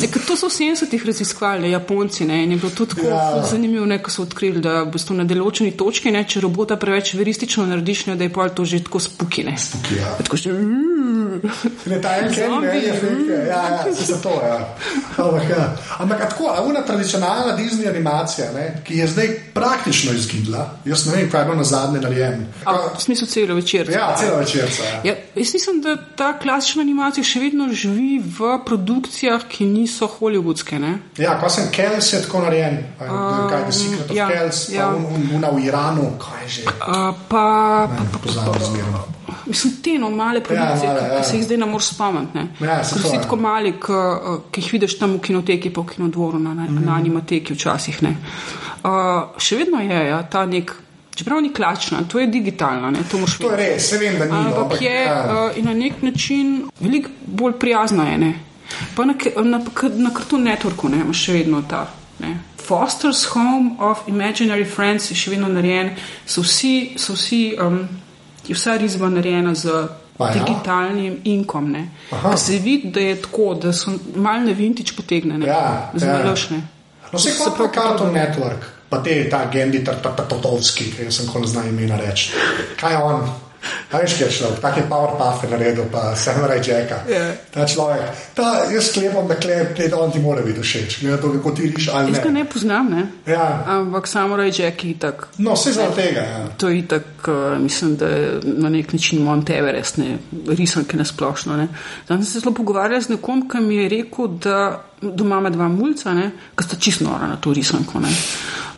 ne, 0.00 0.06
ker 0.08 0.22
to 0.26 0.36
so 0.36 0.48
v 0.48 0.54
70-ih 0.54 1.04
raziskovali, 1.06 1.70
Japonci. 1.70 2.24
Ne, 2.24 2.40
in 2.44 2.56
je 2.56 2.60
bilo 2.62 2.72
to 2.72 2.86
tako 2.86 3.06
Ja. 3.08 3.20
ja. 3.36 3.44
zanimivo, 3.50 3.84
ne, 3.86 4.00
ko 4.02 4.10
so 4.10 4.24
odkrili, 4.24 4.60
da 4.64 4.80
v 4.82 4.92
bistvu 4.96 5.16
na 5.20 5.28
določeni 5.28 5.76
točki, 5.76 6.12
ne, 6.14 6.24
če 6.24 6.40
robota 6.44 6.76
preveč 6.80 7.12
veristično 7.14 7.66
narediš, 7.68 8.06
ne, 8.08 8.16
da 8.16 8.24
je 8.24 8.32
pol 8.32 8.48
to 8.48 8.64
že 8.64 8.80
tako 8.86 9.00
spukine. 9.00 9.54
Tukaj, 9.60 9.98
ja. 10.00 10.16
Tako 10.24 10.40
že, 10.40 10.56
Ne, 11.84 11.98
ta 12.00 12.13
en 12.18 12.34
ken, 12.34 12.60
ne, 12.60 12.76
je 12.78 12.92
fake. 12.92 13.38
Ja, 13.48 13.62
ja, 13.62 14.48
ja. 14.48 14.58
Ampak, 15.16 15.48
ja. 15.50 15.76
Ampak 15.98 16.20
tako, 16.28 16.48
a 16.48 16.62
una 16.62 16.82
tradicionalna 16.82 17.56
Disney 17.56 17.88
animacija, 17.88 18.52
ne, 18.52 18.80
ki 18.84 18.98
je 18.98 19.06
zdaj 19.06 19.28
praktično 19.54 20.12
izginila, 20.12 20.70
jaz 20.84 21.06
ne 21.06 21.16
vem, 21.16 21.30
kaj 21.30 21.40
je 21.40 21.44
bilo 21.44 21.56
na 21.56 21.64
zadnje 21.64 22.00
narejen. 22.00 22.46
a, 22.64 22.76
v 22.96 23.02
smislu 23.02 23.26
celo 23.26 23.54
večer. 23.54 23.90
Ja, 23.90 24.16
cela 24.18 24.38
večerca. 24.38 24.82
Ja. 24.84 25.00
Ja, 25.04 25.14
jaz 25.34 25.54
mislim, 25.54 25.80
da 25.80 25.96
ta 26.16 26.38
klasična 26.38 26.82
animacija 26.82 27.24
še 27.24 27.40
vedno 27.40 27.68
živi 27.72 28.18
v 28.38 28.58
produkcijah, 28.66 29.48
ki 29.48 29.66
niso 29.66 30.08
hollywoodske. 30.18 30.78
Ne? 30.78 30.98
Ja, 31.18 31.38
ko 31.40 31.50
sem 31.50 31.70
Kells 31.72 32.12
je 32.12 32.22
tako 32.22 32.44
narejen, 32.46 32.78
uh, 33.00 33.50
kaj 33.50 33.58
je 33.60 33.64
The 33.64 33.72
Secret 33.72 34.10
of 34.10 34.16
ja, 34.16 34.28
Kells, 34.28 34.66
pa 34.66 34.76
ja. 34.76 34.88
un, 34.88 35.06
un, 35.14 35.28
una 35.38 35.50
v 35.50 35.66
Iranu, 35.66 36.10
kaj 36.18 36.48
že. 36.48 36.66
A, 36.80 37.12
pa, 37.28 37.44
pa, 37.88 37.94
Ne, 37.94 38.18
Poznam 38.22 38.54
zmerno. 38.60 39.23
Mislim, 39.46 39.72
te 39.82 39.98
no, 39.98 40.10
male 40.10 40.40
produkcije, 40.40 40.88
male, 40.88 41.00
ja, 41.02 41.14
ja. 41.14 41.20
ki 41.20 41.28
se 41.28 41.36
jih 41.36 41.44
zdaj 41.44 41.56
ne 41.56 41.66
moreš 41.66 41.88
spomniti. 41.94 42.38
Ja, 42.60 42.84
si 42.84 42.94
ja. 43.14 43.20
tako 43.22 43.36
mali, 43.36 43.74
ki 44.50 44.60
jih 44.60 44.72
vidiš 44.72 44.98
tam 44.98 45.16
v 45.16 45.20
kinoteki, 45.20 45.70
pa 45.70 45.80
v 45.80 45.86
kinodvoru, 45.94 46.38
na, 46.38 46.54
na, 46.54 46.64
Mhm. 46.64 46.84
na 46.84 46.94
animateki 46.94 47.54
včasih. 47.54 48.02
ne. 48.02 48.16
Uh, 48.84 49.38
še 49.40 49.56
vedno 49.56 49.80
je 49.80 50.06
ja, 50.08 50.22
ta 50.22 50.46
nek, 50.46 50.72
čeprav 51.14 51.40
ni 51.42 51.52
klasična, 51.52 52.02
to 52.08 52.18
je 52.18 52.26
digitalna. 52.26 52.90
Ne, 52.90 52.98
to 53.10 53.18
To 53.40 53.50
je 53.50 53.56
res, 53.56 53.88
se 53.90 53.98
vem, 53.98 54.18
da 54.18 54.24
ni. 54.24 54.32
Ampak 54.32 54.82
je 54.82 55.04
ja. 55.04 55.48
uh, 55.50 55.58
in 55.58 55.64
na 55.64 55.74
nek 55.74 56.02
način 56.02 56.68
veliko 56.80 57.08
bolj 57.26 57.52
prijazna. 57.58 58.04
Je, 58.10 58.18
ne. 58.18 58.32
pa 58.96 59.04
na, 59.04 59.14
na, 59.44 59.60
na 59.94 60.10
Cartoon 60.10 60.42
Networku 60.42 60.88
ne, 60.88 61.00
imaš 61.00 61.24
še 61.24 61.32
vedno 61.32 61.62
ta. 61.68 61.86
Ne. 62.18 62.38
Foster's 62.68 63.24
Home 63.34 63.76
of 63.78 63.98
Imaginary 64.08 64.64
Friends 64.64 65.10
je 65.10 65.16
še 65.16 65.30
vedno 65.30 65.48
narejen, 65.48 65.90
so 66.26 66.40
vsi, 66.42 66.94
so 66.96 67.12
vsi 67.12 67.56
um, 67.60 67.82
je 68.48 68.54
vsa 68.54 68.76
risba 68.76 69.08
narejena 69.08 69.54
z 69.54 69.64
ja? 70.20 70.30
digitalnim 70.34 71.20
inkom. 71.24 71.70
ne. 71.72 71.88
Ko 72.22 72.36
se 72.36 72.58
vidi, 72.58 72.90
da 72.90 73.00
je 73.00 73.22
tako, 73.22 73.54
da 73.54 73.72
so 73.72 73.90
malo 74.16 74.40
na 74.40 74.52
vintič 74.52 74.92
potegnjene, 74.96 75.46
Ja, 75.46 75.52
ja. 75.52 75.90
zmelašne. 75.94 76.62
No, 77.12 77.18
se 77.18 77.30
kot 77.38 77.56
pa 77.58 77.68
Cartoon 77.74 78.12
Network, 78.14 78.64
pa 78.88 78.98
te, 79.02 79.30
ta 79.30 79.44
Gendi 79.52 79.84
Tartatovski, 79.84 80.84
ki 80.96 81.10
sem 81.12 81.26
kol 81.26 81.46
znam 81.46 81.68
imena 81.68 81.96
reči. 81.96 82.32
Kaj 82.80 82.92
je 82.92 82.98
on? 82.98 83.28
Kaj 83.90 84.02
veš, 84.02 84.14
kaj 84.18 84.26
je 84.26 84.32
človek, 84.32 84.60
tak 84.60 84.76
je 84.76 84.82
PowerPoint 84.90 85.50
naredil, 85.50 85.84
pa 85.92 86.16
Samurai 86.16 86.58
Jacka. 86.58 86.98
Ja. 87.08 87.32
Ta 87.50 87.66
človek, 87.66 88.00
ta, 88.34 88.64
jaz 88.72 88.88
sklepam, 88.90 89.28
da 89.28 89.34
klep, 89.34 89.76
te 89.76 89.94
on 89.94 90.12
ti 90.12 90.18
mora 90.18 90.42
biti 90.42 90.60
všeč, 90.60 91.00
glede 91.00 91.16
na 91.16 91.22
to, 91.22 91.32
kako 91.32 91.50
ti 91.50 91.72
riš 91.76 91.88
ali 91.92 92.12
Jaz 92.12 92.20
ga 92.24 92.30
ne. 92.30 92.44
poznam, 92.44 92.90
ne? 92.90 93.32
Ja. 93.32 93.64
Ampak 93.66 94.06
samo 94.08 94.36
reče, 94.36 94.70
ki 94.76 94.88
je 94.88 94.98
tak. 94.98 95.28
No, 95.38 95.54
vse 95.54 95.72
zaradi 95.72 95.94
tega. 95.96 96.20
Ja. 96.20 96.46
To 96.56 96.68
je 96.68 96.86
tako, 96.88 97.32
uh, 97.32 97.58
mislim, 97.58 97.96
da 97.96 98.06
je 98.06 98.40
na 98.44 98.68
nek 98.68 98.92
način 98.92 99.22
Mont 99.22 99.50
Everest, 99.50 99.96
ne, 99.96 100.18
risanke 100.48 100.96
na 100.96 101.04
splošno. 101.04 101.56
ne. 101.56 101.68
Danes 102.08 102.26
sem 102.26 102.32
se 102.32 102.40
zelo 102.40 102.54
pogovarjala 102.54 103.00
z 103.00 103.08
nekom, 103.08 103.48
ki 103.48 103.58
mi 103.60 103.76
je 103.76 103.88
rekel, 103.88 104.28
da 104.28 104.84
doma 105.02 105.38
ima 105.38 105.50
dva 105.50 105.68
mulca, 105.68 106.14
ki 106.56 106.64
sta 106.64 106.76
čisto 106.76 107.04
nora 107.04 107.26
na 107.26 107.36
to 107.36 107.52
risanko. 107.52 108.00
ne. 108.00 108.08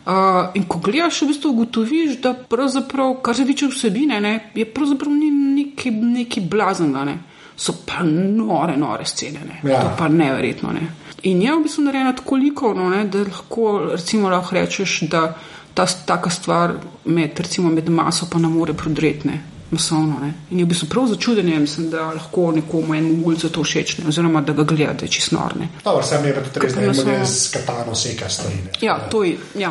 Uh, 0.07 0.13
in 0.55 0.63
ko 0.63 0.79
gledaš, 0.79 1.21
v 1.21 1.33
bistvu 1.33 1.49
ugotoviš, 1.51 2.19
da 2.23 2.31
pravzaprav, 2.33 3.17
kar 3.21 3.35
se 3.35 3.45
tiče 3.45 3.67
vsebine, 3.67 4.21
ne, 4.23 4.51
je 4.55 4.63
pravzaprav 4.71 5.11
ni 5.11 5.31
neki, 5.31 5.91
neki 5.91 6.41
blaznega. 6.47 7.03
Ne. 7.03 7.17
So 7.57 7.73
pa 7.85 8.05
nore, 8.07 8.77
nore 8.77 9.05
scene, 9.05 9.41
ne. 9.43 9.59
Ja. 9.69 9.81
to 9.81 9.91
pa 9.97 10.07
neverjetno. 10.07 10.71
Ne. 10.71 10.87
In 11.27 11.41
je 11.41 11.55
v 11.55 11.65
bistvu 11.65 11.83
narejena 11.89 12.15
tako 12.15 12.39
likovno, 12.39 12.87
ne, 12.89 13.03
da 13.11 13.25
lahko, 13.27 13.67
recimo, 13.91 14.29
lahko 14.31 14.55
rečeš, 14.55 15.01
da 15.11 15.25
ta 15.73 15.85
taka 16.05 16.29
stvar 16.29 16.77
med, 17.05 17.39
recimo, 17.39 17.69
med 17.69 17.89
maso 17.89 18.29
pa 18.31 18.39
ne 18.39 18.47
more 18.47 18.73
prodretne. 18.73 19.41
Masovno, 19.69 20.15
ne. 20.21 20.33
In 20.49 20.59
je 20.59 20.65
v 20.65 20.69
bistvu 20.69 20.87
prav 20.87 21.07
začudenje, 21.07 21.59
mislim, 21.59 21.89
da 21.89 22.05
lahko 22.07 22.51
nekomu 22.53 22.95
enemu 22.95 23.25
ulicu 23.25 23.49
to 23.49 23.61
všeč, 23.61 23.97
ne, 23.97 24.07
oziroma 24.07 24.41
da 24.41 24.53
ga 24.53 24.63
gleda, 24.63 24.93
da 24.93 25.03
je 25.03 25.09
čistnorne. 25.09 25.67
Dobro, 25.83 26.03
sem 26.03 26.25
je 26.25 26.35
pa 26.35 26.41
tudi 26.43 26.59
res, 26.59 26.73
da 26.73 26.81
ima 26.81 27.17
nas- 27.19 27.33
z 27.41 27.51
katano 27.51 27.95
seka 27.95 28.29
stvari. 28.29 28.55
ne. 28.55 28.71
Ja, 28.81 28.99
to 29.01 29.23
je. 29.23 29.35
Ja, 29.55 29.69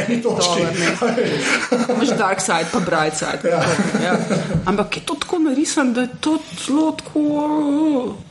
Eni 0.00 0.22
točki. 0.22 0.60
Imáš 1.90 2.08
dark 2.10 2.40
side, 2.40 2.66
pa 2.72 2.80
bright 2.80 3.16
side. 3.16 3.40
Ja. 3.44 3.62
Ja. 4.04 4.18
Ampak 4.66 4.96
je 4.96 5.02
to 5.02 5.14
tako 5.14 5.38
narisano, 5.40 5.92
da 5.92 6.00
je 6.00 6.08
to 6.20 6.36
zelo, 6.58 6.92
tako, 6.92 7.20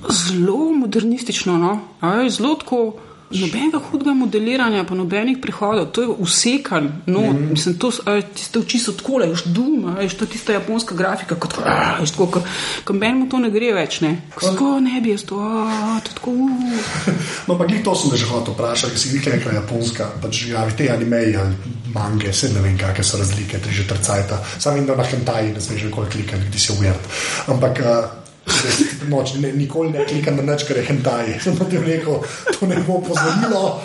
zelo 0.10 0.72
modernistično. 0.74 1.58
No? 1.58 1.80
A 2.02 2.10
veš, 2.12 2.34
Zelo 2.34 2.56
tako. 2.56 2.94
Nobenega 3.30 3.78
hudega 3.78 4.14
modeliranja, 4.18 4.84
pa 4.90 4.96
nobenih 4.98 5.38
prihodov, 5.42 5.92
to 5.94 6.02
je 6.02 6.08
usekan. 6.08 6.92
No, 7.06 7.20
mm 7.20 7.38
-hmm. 7.38 7.52
mislim, 7.52 7.78
to, 7.78 7.92
oči 8.60 8.80
so 8.80 8.92
tako, 8.92 9.22
duma, 9.46 9.94
veš, 10.00 10.14
to 10.14 10.24
je 10.26 10.30
tista 10.30 10.54
japonska 10.54 10.96
grafika, 10.96 11.36
kot 11.36 11.54
a, 11.66 11.98
veš, 12.00 12.12
tako, 12.12 12.26
ko, 12.26 12.42
ko 12.84 12.94
menimo 12.94 13.28
to 13.30 13.40
ne 13.40 13.50
gre 13.50 13.74
več, 13.74 14.02
ne. 14.02 14.22
Ko 14.36 14.80
ne 14.80 15.02
bi 15.02 15.10
jaz 15.10 15.24
to, 15.24 15.40
a, 15.40 16.00
to 16.04 16.10
je 16.10 16.16
tako. 16.16 16.32
Uh. 16.32 17.14
No, 17.48 17.58
pa 17.58 17.66
glih 17.66 17.84
to 17.84 17.96
sem 17.96 18.18
že 18.18 18.26
hotel 18.26 18.54
vprašati, 18.54 19.00
si 19.00 19.10
jih 19.10 19.28
rekla 19.28 19.52
japonska, 19.54 20.10
pač 20.22 20.46
javi 20.48 20.74
te 20.78 20.92
animeji 20.92 21.36
ali 21.36 21.56
mange, 21.94 22.34
se 22.34 22.50
ne 22.54 22.62
vem, 22.62 22.78
kakšne 22.78 23.04
so 23.04 23.18
razlike, 23.18 23.60
tri 23.60 23.74
že 23.74 23.88
trcajta. 23.88 24.44
Sam 24.60 24.76
vem, 24.76 24.86
da 24.86 24.96
na 24.96 25.04
hentaji 25.04 25.54
ne 25.54 25.62
smeš 25.62 25.84
nikoli 25.84 26.10
klikati, 26.10 26.52
ti 26.52 26.60
si 26.60 26.72
uvert. 26.72 27.00
Ampak 27.48 27.80
uh, 27.80 28.19
noč, 29.10 29.34
ne, 29.34 29.52
nikoli 29.54 29.92
ne 29.94 30.06
klikam 30.06 30.38
na 30.40 30.54
nič, 30.54 30.66
kar 30.68 30.78
je 30.78 30.86
hentaj. 30.90 31.34
Sem 31.44 31.58
ti 31.70 31.78
rekel, 31.78 32.20
to 32.52 32.70
ne 32.70 32.82
bo 32.88 33.00
pozorilo. 33.06 33.80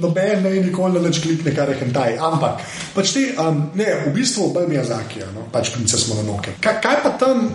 Noben 0.00 0.42
ne 0.42 0.54
nikoli 0.60 0.98
na 0.98 1.08
nič 1.08 1.22
klikne, 1.24 1.54
kar 1.56 1.70
je 1.70 1.80
hentaj. 1.82 2.18
Ampak, 2.18 2.62
pač 2.94 3.14
ti, 3.16 3.26
um, 3.38 3.70
ne, 3.74 3.88
v 4.06 4.14
bistvu 4.14 4.50
bolj 4.54 4.68
mi 4.70 4.78
je 4.78 4.86
zakija, 4.92 5.32
no? 5.34 5.48
pač 5.52 5.72
princes 5.74 6.08
mononoke. 6.10 6.58
Kaj, 6.60 6.80
kaj 6.82 7.02
pa 7.06 7.16
tam? 7.20 7.50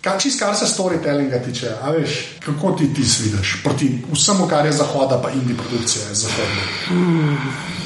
Kaj 0.00 0.16
čist, 0.16 0.40
kar 0.40 0.54
se 0.56 0.64
storytellinga 0.64 1.42
tiče, 1.44 1.74
a 1.84 1.92
veš, 1.92 2.40
kako 2.40 2.72
ti 2.72 2.88
ti 2.96 3.04
vidiš 3.04 3.58
proti 3.64 3.90
vsemu, 4.08 4.48
kar 4.48 4.64
je 4.64 4.72
zahoda, 4.72 5.20
pa 5.20 5.28
indie 5.36 5.56
produkcija 5.56 6.08
je 6.08 6.14
zahodna. 6.22 6.64
Veš, 6.88 7.79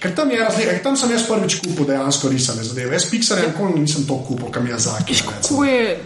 ker 0.00 0.14
tam 0.16 0.30
je 0.30 0.38
razlika, 0.38 0.76
tam 0.82 0.96
sem 0.96 1.10
jaz 1.10 1.26
prvič 1.28 1.58
kupil 1.60 1.86
dejansko 1.86 2.28
risane 2.28 2.64
zadeve. 2.64 2.94
Jaz 2.96 3.08
Pixarja 3.10 3.48
nikoli 3.48 3.80
nisem 3.80 4.06
to 4.06 4.18
kupil, 4.28 4.50
kam 4.50 4.66
je 4.66 4.78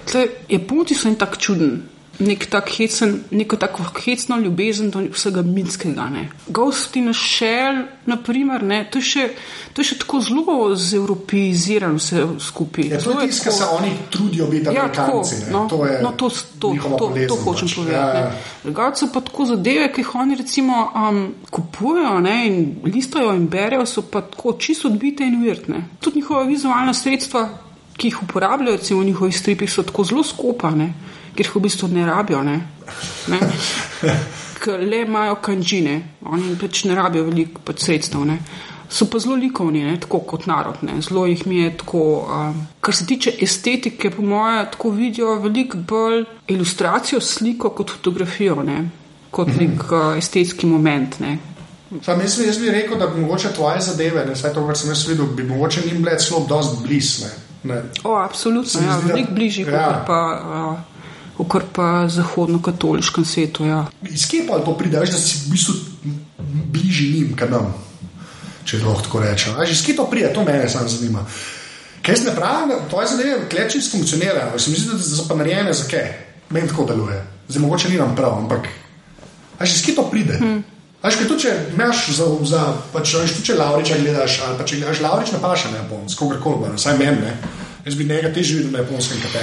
tle, 0.06 0.26
Japonci 0.48 0.94
so 0.94 1.08
en 1.08 1.16
tak 1.16 1.38
čuden, 1.38 1.82
nek 2.18 2.46
tak 2.46 2.70
hecen, 2.70 3.24
neko 3.30 3.56
tako 3.56 3.82
hecno 4.00 4.36
ljubezen 4.36 4.90
do 4.90 5.02
vsega 5.12 5.42
mitskega. 5.42 6.08
ne. 6.08 6.28
Ghost 6.48 6.96
in 6.96 7.12
Shell, 7.14 7.82
naprimer, 8.06 8.62
ne, 8.62 8.88
to, 8.90 8.98
je 8.98 9.04
še, 9.04 9.24
to 9.72 9.80
je 9.80 9.86
še 9.86 9.98
tako 9.98 10.20
zelo 10.20 10.74
zeuropeizirano 10.76 11.96
vse 11.96 12.26
skupaj. 12.40 12.84
Ja, 12.86 12.96
to 12.96 13.02
Zelo 13.02 13.20
je 13.20 13.28
tisto, 13.28 13.44
kar 13.44 13.52
se 13.52 13.64
oni 13.72 13.90
trudijo 14.10 14.46
biti 14.46 14.64
Ja, 14.66 14.88
tako, 14.88 15.02
amerikanci. 15.12 15.44
ne. 15.44 15.52
no, 15.52 15.66
to 15.68 15.86
je 15.86 16.02
no, 16.02 16.10
to, 16.12 16.28
to, 16.58 16.74
to, 16.90 17.08
to 17.28 17.36
hočem 17.36 17.68
pač. 17.68 17.74
povedati. 17.74 18.18
Ja, 18.18 18.24
Ja, 18.24 18.32
Drugače 18.64 18.96
so 18.96 19.08
pa 19.12 19.20
tako 19.20 19.44
zadeve, 19.46 19.92
ki 19.92 20.00
jih 20.00 20.14
oni 20.14 20.34
recimo 20.34 20.74
um, 20.90 21.20
kupujejo 21.50 22.20
ne, 22.20 22.46
in 22.46 22.56
listajo 22.84 23.34
in 23.34 23.46
berejo, 23.46 23.86
so 23.86 24.02
pa 24.02 24.20
tako 24.22 24.52
čisto 24.54 24.88
odbite 24.88 25.24
in 25.24 25.36
uvirtne. 25.36 25.84
Tudi 26.00 26.16
njihova 26.16 26.42
vizualna 26.44 26.94
sredstva, 26.94 27.48
ki 27.96 28.08
jih 28.08 28.22
uporabljajo, 28.22 28.76
recimo 28.76 29.00
v 29.00 29.04
njihovih 29.04 29.38
stripih, 29.38 29.70
so 29.70 29.82
tako 29.82 30.04
zelo 30.04 30.22
skopane, 30.22 30.92
ker 31.36 31.46
jih 31.46 31.56
v 31.56 31.64
bistvu 31.68 31.88
ne 31.92 32.06
rabijo. 32.06 32.42
Ne, 32.46 32.60
ne. 33.32 33.40
Ker 34.56 34.80
le 34.80 35.02
imajo 35.04 35.36
kančine, 35.44 35.98
oni 36.26 36.56
pač 36.58 36.86
ne 36.88 36.96
rabijo 36.96 37.26
veliko 37.28 37.60
pač 37.64 37.84
sredstev. 37.84 38.24
Ne. 38.26 38.40
So 38.88 39.08
pa 39.10 39.18
zelo 39.18 39.34
likovni, 39.36 39.82
ne, 39.84 39.96
tako 40.00 40.22
kot 40.30 40.46
narod. 40.46 40.80
Ne. 40.86 41.00
Zelo 41.02 41.26
jih 41.26 41.42
mi 41.46 41.60
je 41.60 41.72
tako. 41.82 42.02
Um, 42.24 42.62
kar 42.80 42.94
se 42.94 43.06
tiče 43.06 43.34
estetike, 43.42 44.10
po 44.14 44.22
mojem, 44.22 44.66
tako 44.72 44.90
vidijo 44.96 45.34
veliko 45.42 45.78
bolj 45.78 46.24
ilustracijo, 46.48 47.20
sliko 47.20 47.70
kot 47.76 47.92
fotografijo, 47.98 48.62
ne, 48.62 48.88
kot 49.30 49.52
nek 49.58 49.84
uh, 49.90 50.16
estetski 50.18 50.66
moment. 50.66 51.20
Ne. 51.20 51.36
Sam, 52.02 52.20
jaz, 52.20 52.38
jaz 52.42 52.58
bi 52.58 52.70
rekel, 52.70 52.98
da 52.98 53.06
bi 53.06 53.20
mogoče 53.20 53.52
tvoje 53.54 53.80
zadeve, 53.80 54.24
ne 54.26 54.34
vse 54.34 54.50
to, 54.54 54.64
kar 54.66 54.78
sem 54.78 54.90
jaz 54.90 55.06
videl, 55.08 55.26
bi 55.26 55.44
mogoče 55.46 55.84
njim 55.86 56.02
bile 56.02 56.18
celo 56.18 56.46
dosti 56.48 56.82
blizu. 56.82 57.28
O, 58.04 58.14
absolutno, 58.14 58.80
ja, 58.82 58.98
veliko 59.04 59.32
bližje, 59.34 59.66
ja. 59.66 59.86
kot 59.86 60.06
pa. 60.06 60.20
Uh, 60.42 60.95
Kot 61.36 61.64
pa 61.72 62.08
zahodno-katoliškem 62.08 63.24
svetu. 63.24 63.66
Ja. 63.68 63.86
Iz 64.08 64.24
kje 64.28 64.46
pa 64.48 64.58
to 64.64 64.72
pride, 64.78 65.00
veš, 65.00 65.12
da 65.12 65.18
si 65.20 65.42
v 65.44 65.52
bistvu 65.52 65.74
bližji 66.72 67.10
njim, 67.12 67.34
kot 67.36 67.52
nam, 67.52 67.74
če 68.64 68.80
lahko 68.84 69.04
tako 69.04 69.20
rečem. 69.20 69.58
Iz 69.68 69.84
kje 69.84 69.96
to 69.96 70.06
pride, 70.10 70.32
to 70.34 70.44
mene 70.44 70.68
samo 70.68 70.88
zanima. 70.88 71.26
Kaj 72.02 72.14
jaz 72.14 72.24
ne 72.24 72.32
pravim, 72.36 72.72
da 72.72 72.88
tvoje 72.88 73.10
zadeve 73.12 73.48
klečnic 73.50 73.90
funkcionirajo, 73.90 74.46
ampak 74.46 74.60
se 74.60 74.70
mi 74.70 74.80
zdi, 74.80 74.94
da 74.94 75.02
so 75.02 75.26
pa 75.28 75.34
narejene 75.34 75.74
za 75.74 75.88
kaj. 75.90 76.08
Meni 76.50 76.68
tako 76.68 76.86
deluje. 76.88 77.20
Zdaj 77.48 77.62
mogoče 77.62 77.88
ni 77.88 77.98
nam 77.98 78.16
prav, 78.16 78.38
ampak 78.38 78.68
veš, 79.60 79.74
iz 79.74 79.84
kje 79.84 79.94
to 79.94 80.08
pride. 80.10 80.38
Hmm. 80.40 80.64
Veš, 81.02 81.20
kaj 81.20 81.28
tu 81.28 81.36
če 81.38 81.52
imaš 81.74 82.08
za, 82.16 82.26
za 82.48 82.62
pač, 82.92 83.12
tu 83.36 83.44
če 83.44 83.54
Lauriča 83.58 83.98
gledaš, 84.00 84.40
ali 84.46 84.58
pa 84.58 84.64
če 84.64 84.80
gledaš 84.80 85.02
Laurič 85.04 85.32
na 85.34 85.42
paša 85.42 85.70
na 85.70 85.82
japonsko, 85.82 86.24
kogarkoli, 86.24 86.72
vsaj 86.78 86.98
meni, 86.98 87.20
ne. 87.26 87.65
Jaz 87.86 87.94
bi 87.94 88.04
nekaj 88.04 88.32
težje 88.34 88.56
videl 88.58 88.72
na 88.72 88.78
japonskem 88.78 89.18
kot 89.22 89.34
je 89.34 89.40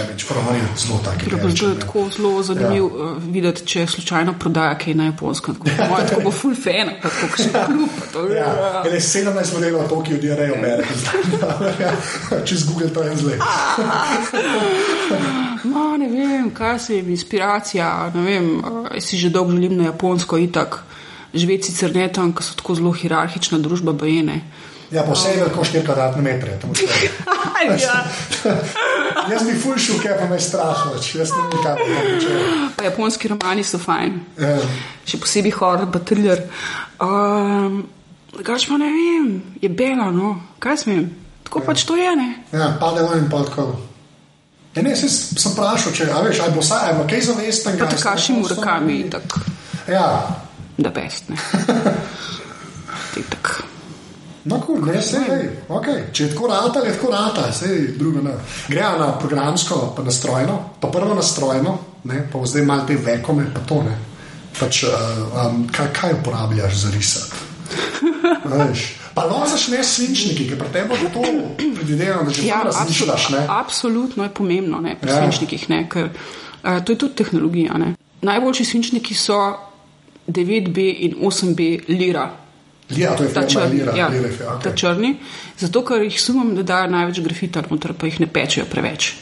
zelo 0.78 1.00
bo 1.42 1.48
rečem, 1.48 1.60
to 1.60 1.68
ne. 1.74 1.80
tako 1.80 2.10
zelo 2.12 2.44
zanimivo 2.44 2.90
ja. 3.00 3.16
videti, 3.32 3.66
če 3.66 3.88
slučajno 3.88 4.34
prodaja 4.40 4.78
kaj 4.78 4.94
na 4.94 5.06
japonskem. 5.06 5.56
Tako, 5.56 5.70
po 5.78 5.84
mojem, 5.90 6.08
tako 6.10 6.22
bo 6.22 6.32
full 6.32 6.56
fan, 6.56 6.90
tako 7.02 7.16
kot 7.22 7.38
še 7.40 7.50
kljub. 7.68 7.90
to 8.14 8.26
je- 8.28 8.36
Ja, 8.36 8.84
je 8.90 9.00
17 9.02 9.54
modelov 9.54 9.88
Tokio 9.90 10.18
diarejo 10.18 10.56
bere. 10.62 10.84
Čez 12.48 12.64
Google 12.68 12.90
to 12.90 13.04
je 13.04 13.16
zle. 13.16 13.38
Ma, 15.64 15.98
ne 15.98 16.08
vem, 16.08 16.52
kaj 16.52 16.80
se 16.80 16.96
jim 16.96 17.10
inspiracija. 17.10 18.12
Ne 18.16 18.22
vem, 18.22 18.62
jaz 18.94 19.04
si 19.04 19.18
že 19.18 19.30
dolgo 19.30 19.52
želim 19.52 19.78
na 19.78 19.84
japonsko 19.86 20.38
itak. 20.38 20.84
Živeti 21.34 21.64
sicer 21.72 21.96
ne 21.96 22.12
tam, 22.14 22.34
ker 22.36 22.44
so 22.44 22.54
tako 22.60 22.76
zelo 22.76 22.92
hierarhična 22.92 23.58
družba, 23.60 23.94
bajene. 23.94 24.42
Ja, 24.94 25.02
pa 25.04 25.16
vse 25.16 25.32
je 25.34 25.40
veliko 25.42 25.64
4 25.66 25.86
kvadratne 25.86 26.22
metre. 26.22 26.58
ja. 27.86 27.96
Jaz 29.32 29.46
bi 29.48 29.56
ful 29.58 29.78
šel, 29.80 29.98
kaj 30.04 30.18
pa 30.20 30.28
me 30.30 30.38
strah, 30.42 30.84
več. 30.94 31.14
jaz 31.16 31.32
ne 31.34 31.48
vem, 31.48 31.64
kaj 31.64 31.76
bi 31.80 31.96
počel. 31.96 32.86
Japonski 32.86 33.32
romani 33.32 33.64
so 33.64 33.80
fajn, 33.80 34.20
Ja. 34.42 34.58
še 35.08 35.18
posebej 35.24 35.54
horror, 35.58 35.88
pa 35.94 36.02
thriller. 36.04 36.44
Um, 37.02 37.84
Drugač 38.34 38.66
pa 38.66 38.78
ne 38.82 38.90
vem, 38.90 39.28
je 39.62 39.70
bela, 39.70 40.10
no, 40.12 40.34
kaj 40.60 40.80
smem. 40.84 41.04
Tako 41.46 41.62
ja. 41.62 41.66
pač 41.70 41.84
to 41.86 41.98
je, 41.98 42.16
ne. 42.18 42.30
Ja, 42.52 42.72
pade 42.82 43.04
ven 43.06 43.26
in 43.26 43.30
pa 43.32 43.44
tako. 43.46 43.68
Ja, 44.74 44.82
ne, 44.82 44.96
sem, 44.98 45.10
sem 45.10 45.54
vprašal, 45.54 45.94
če 45.94 46.10
a 46.10 46.22
veš, 46.26 46.42
ali 46.42 46.56
bo 46.56 46.64
vsaj 46.66 46.88
ali 46.90 46.98
bo 46.98 47.06
kaj 47.10 47.22
zavesten. 47.30 47.78
Pa 47.78 47.92
takaši 47.94 48.34
murakami, 48.40 48.98
tako. 49.14 49.44
Ja, 49.88 50.08
da 50.82 50.90
best. 50.90 51.30
Ne. 51.30 51.38
tak. 53.36 53.53
No, 54.44 54.62
cool, 54.66 54.86
ne, 54.86 55.02
se 55.02 55.18
je. 55.18 55.66
Okay. 55.70 56.02
Če 56.12 56.24
je 56.24 56.30
tako 56.34 56.48
rata, 56.48 56.80
je 56.80 56.94
tako 56.94 57.12
rata, 57.12 57.52
se 57.52 57.70
je 57.70 57.94
drugo. 57.98 58.22
Ne. 58.22 58.34
Grejo 58.68 58.98
na 59.00 59.12
programsko, 59.20 59.94
pa 59.96 60.04
na 60.04 60.12
strojno, 60.12 60.60
pa 60.80 60.88
prvo 60.88 61.14
na 61.14 61.22
strojno, 61.22 61.78
ne, 62.04 62.26
pa 62.32 62.46
zdaj 62.46 62.66
malo 62.66 62.88
te 62.88 62.96
vekome, 62.96 63.48
pa 63.54 63.60
to 63.68 63.84
ne. 63.84 63.96
Pač, 64.60 64.84
uh, 64.84 64.92
um, 65.46 65.64
kaj, 65.72 65.88
kaj 65.94 66.20
uporabljaš 66.20 66.76
za 66.76 66.92
risati? 66.94 67.36
Veš, 68.52 68.84
Pa 69.14 69.28
lahko 69.30 69.46
začneš 69.46 69.86
s 69.86 69.96
svinčniki, 70.02 70.48
ker 70.50 70.58
pri 70.58 70.70
tebi 70.74 70.90
bo 70.90 71.10
to 71.14 71.22
predvidevano, 71.58 72.26
da 72.26 72.34
že 72.34 72.46
ja, 72.48 72.64
razmišljaš. 72.66 73.30
ne. 73.30 73.46
absolutno 73.50 74.24
je 74.24 74.30
pomembno 74.34 74.80
ne, 74.82 74.96
pri 75.02 75.10
ja. 75.10 75.22
svinčnikih, 75.22 75.70
ne, 75.70 75.86
ker 75.90 76.10
uh, 76.10 76.82
to 76.82 76.92
je 76.92 76.98
tudi 76.98 77.22
tehnologija. 77.22 77.78
Ne. 77.78 77.94
Najboljši 78.22 78.66
svinčniki 78.66 79.14
so 79.14 79.38
9B 80.28 80.88
in 81.06 81.16
8B 81.22 81.86
lira. 81.88 82.32
Ja, 82.98 83.16
to 83.16 83.24
je 83.24 83.34
ta 83.34 83.44
črni. 83.48 83.80
Lira, 83.80 83.94
Ja, 83.96 84.08
Lira, 84.08 84.30
ja, 84.30 84.56
okej. 84.56 84.64
ta 84.64 84.76
črni. 84.76 85.16
Zato, 85.58 85.82
ker 85.82 86.02
jih 86.02 86.22
sumim, 86.22 86.56
da 86.56 86.64
dajo 86.64 86.90
največ 86.90 87.20
grafita 87.20 87.64
noter, 87.70 87.94
pa 87.94 88.06
jih 88.06 88.20
ne 88.20 88.28
pečejo 88.28 88.66
preveč. 88.66 89.14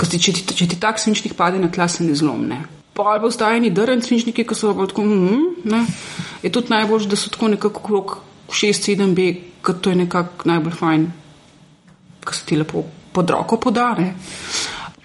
Ti, 0.00 0.18
če, 0.18 0.32
ti, 0.32 0.54
če 0.54 0.66
ti 0.66 0.76
tak 0.76 0.98
svinčnik 0.98 1.34
pade 1.34 1.58
na 1.58 1.68
tla, 1.68 1.88
se 1.88 2.04
ne 2.04 2.14
zlomne. 2.14 2.60
Pa 2.94 3.02
ali 3.02 3.20
pa 3.20 3.26
ostajeni 3.26 3.70
drn 3.70 4.02
svinčniki, 4.02 4.44
ki 4.44 4.54
so 4.54 4.72
bolj 4.74 4.88
tako, 4.88 5.04
mm, 5.04 5.44
ne, 5.64 5.84
je 6.42 6.50
tudi 6.50 6.70
najbolj, 6.70 7.06
da 7.06 7.16
so 7.16 7.30
tako 7.30 7.48
nekako 7.48 7.80
okrog 7.80 8.16
6-7 8.50 9.14
B, 9.14 9.28
ker 9.62 9.74
to 9.80 9.90
je 9.90 9.96
nekako 9.96 10.48
najbolj 10.50 10.74
fajn, 10.74 11.06
ker 12.20 12.34
se 12.34 12.44
ti 12.44 12.56
lepo 12.56 12.82
pod 13.12 13.30
roko 13.30 13.56
podare. 13.58 14.10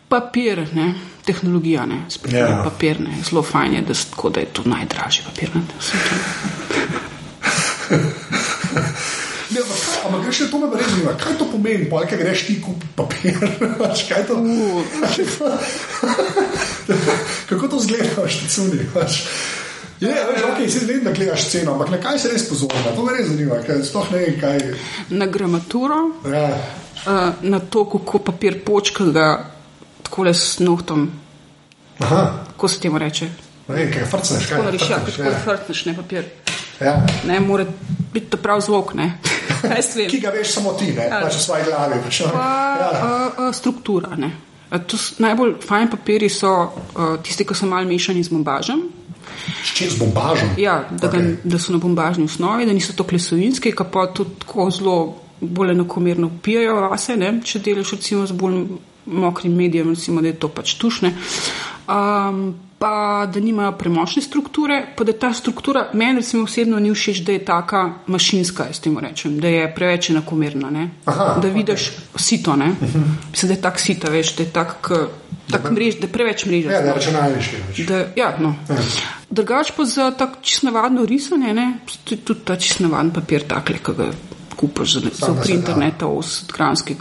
Papir, 0.09 0.65
ne, 0.73 0.93
tehnologija, 1.25 1.85
ne, 1.85 2.03
spet 2.09 2.33
Ja. 2.33 2.47
yeah. 2.47 2.63
papir, 2.63 2.99
ne, 3.01 3.15
zelo 3.23 3.41
fajn 3.43 3.73
je, 3.73 3.81
da, 3.81 3.93
tako, 4.11 4.29
da 4.29 4.39
je 4.39 4.45
to 4.53 4.61
najdražji 4.65 5.23
papir. 5.25 5.49
Ne, 5.55 5.61
da 5.61 5.81
se 5.81 5.91
to- 5.93 6.15
Ne, 9.49 9.61
ampak 10.05 10.19
kaj- 10.19 10.23
greš 10.23 10.37
še 10.37 10.47
to 10.47 10.59
me 10.59 10.67
res 10.73 10.89
zanima, 10.89 11.15
kaj 11.15 11.35
to 11.35 11.45
pomeni, 11.45 11.85
pol, 11.85 12.03
kaj 12.03 12.17
greš 12.17 12.45
ti 12.45 12.61
kupiti 12.61 12.87
papir. 12.95 13.33
Kaj 14.07 14.23
to? 14.23 14.37
Kako 17.49 17.67
to 17.67 17.79
zgleda, 17.79 18.21
veš, 18.23 18.35
ti 18.35 18.49
cuni? 18.49 18.77
Je, 19.99 20.11
veš, 20.11 20.43
ok, 20.43 20.69
si 20.69 20.99
da 20.99 21.11
gledaš 21.11 21.47
ceno, 21.47 21.73
ampak 21.73 21.89
na 21.89 21.99
kaj 21.99 22.19
se 22.19 22.29
res 22.29 22.49
pozorna? 22.49 22.91
To 22.95 23.01
me 23.01 23.13
res 23.13 23.27
zanima, 23.27 23.61
ker 23.61 23.81
sploh 23.81 24.11
ne 24.11 24.19
vem, 24.19 24.39
kaj. 24.39 24.75
Na 25.09 25.25
gramaturo, 25.25 26.21
Ja, 26.25 26.57
uh, 27.05 27.33
na 27.41 27.61
to, 27.61 27.85
kako 27.85 28.21
papir 28.21 28.61
počka, 28.61 29.05
da 29.05 29.45
tako 30.03 30.23
le 30.23 30.33
s 30.33 30.59
nohtom, 30.59 31.11
kako 31.99 32.67
se 32.67 32.79
temu 32.79 32.97
reče. 32.97 33.29
ne 33.67 33.75
vem, 33.75 33.91
kaj 33.91 34.05
frcneš, 34.05 34.45
kaj 34.45 34.51
Tako 34.51 34.63
nariš, 34.63 34.81
ja, 34.81 34.87
frcneš, 34.97 35.15
tako 35.15 35.29
ja. 35.29 35.39
frtneš, 35.39 35.85
ne 35.85 35.95
papir. 35.95 36.23
ja. 36.81 37.05
Ne, 37.23 37.39
mora 37.39 37.65
biti 38.13 38.27
to 38.27 38.37
prav 38.37 38.61
zvok, 38.61 38.93
ne. 38.93 39.17
Ki 40.11 40.19
ga 40.19 40.29
veš 40.29 40.53
samo 40.53 40.73
ti, 40.73 40.91
ne, 40.93 41.07
pač 41.09 41.35
v 41.35 41.41
svoji 41.41 41.63
glavi. 41.63 42.01
Pač. 42.03 42.21
Pa 42.33 42.49
ja. 42.79 42.89
uh, 42.91 43.39
uh, 43.39 43.53
struktura, 43.55 44.15
ne. 44.15 44.31
Uh, 44.71 44.79
to 44.81 44.97
s- 44.97 45.19
Najbolj 45.19 45.55
fajn 45.65 45.89
papiri 45.89 46.29
so 46.29 46.51
uh, 46.51 47.17
tisti, 47.23 47.45
ki 47.45 47.55
so 47.55 47.65
malo 47.65 47.87
mešani 47.87 48.23
z 48.23 48.29
bombažem. 48.29 48.85
S 49.63 49.73
čim 49.73 49.89
z 49.89 49.99
bombažom? 49.99 50.55
Ja, 50.57 50.85
da, 50.91 51.09
okay. 51.09 51.19
Okej. 51.19 51.37
da 51.43 51.59
so 51.59 51.73
na 51.73 51.77
bombažni 51.77 52.25
osnovi, 52.25 52.65
da 52.65 52.73
niso 52.73 52.93
to 52.93 53.03
klesovinski, 53.03 53.71
ki 53.71 53.85
pa 53.91 54.07
tudi 54.13 54.37
tako 54.41 54.69
zelo 54.71 54.97
bolj 55.41 55.71
enakomerno 55.71 56.29
pijajo 56.41 56.75
vase, 56.89 57.17
ne? 57.17 57.33
če 57.43 57.59
delaš 57.59 57.91
recimo 57.91 58.25
z 58.25 58.31
bolj 58.31 58.61
mokrim 59.05 59.53
medijem, 59.53 59.89
recimo, 59.91 60.21
da 60.21 60.31
je 60.31 60.37
to 60.39 60.47
pač 60.49 60.73
tušne. 60.81 61.11
Um, 61.85 62.55
pa 62.79 63.27
da 63.33 63.39
nimajo 63.39 63.71
premočne 63.71 64.21
strukture, 64.21 64.87
pa 64.97 65.03
da 65.03 65.13
ta 65.13 65.33
struktura 65.33 65.89
meni 65.93 66.19
recimo 66.19 66.43
osebno 66.43 66.79
ni 66.79 66.91
všeč, 66.93 67.17
da 67.17 67.31
je 67.31 67.45
taka 67.45 67.93
mašinska, 68.07 68.67
jaz 68.67 68.79
temu 68.79 68.99
rečem, 68.99 69.39
da 69.39 69.47
je 69.47 69.69
preveč 69.75 70.09
enakomerna, 70.09 70.69
ne? 70.69 70.89
Aha, 71.05 71.39
da 71.41 71.47
vidiš 71.47 71.91
sito, 72.15 72.55
ne? 72.55 72.73
Mislim, 73.31 73.47
da 73.49 73.53
je 73.53 73.61
tak 73.61 73.79
sita, 73.79 74.11
veš, 74.11 74.35
da 74.35 74.43
je 74.43 74.49
tak, 74.51 74.91
tak 75.51 75.71
mrež, 75.71 75.99
da 75.99 76.07
je 76.07 76.11
preveč 76.11 76.45
mreža. 76.45 76.71
Ja, 76.71 76.81
da 76.81 76.87
je 76.87 76.93
računalniški. 76.99 77.63
Pač. 77.67 77.81
Da, 77.87 78.05
ja, 78.15 78.35
no. 78.39 78.55
Drugač 79.29 79.71
pa 79.77 79.85
za 79.85 80.11
tako 80.11 80.41
čisto 80.41 80.67
navadno 80.67 81.05
risanje, 81.05 81.53
ne, 81.53 81.67
tudi, 82.03 82.39
ta 82.43 82.59
čisto 82.59 82.83
navaden 82.83 83.11
papir, 83.15 83.47
takle, 83.47 83.79
ki 83.79 83.97
ga 83.97 84.11
kupiš 84.55 84.93
za, 84.93 84.99
za 84.99 85.15
Samo 85.25 85.35
da 85.35 85.43
se 85.43 85.47
pri 85.47 85.53
da. 85.53 85.59
internetu, 85.59 86.17
osgranski, 86.17 86.95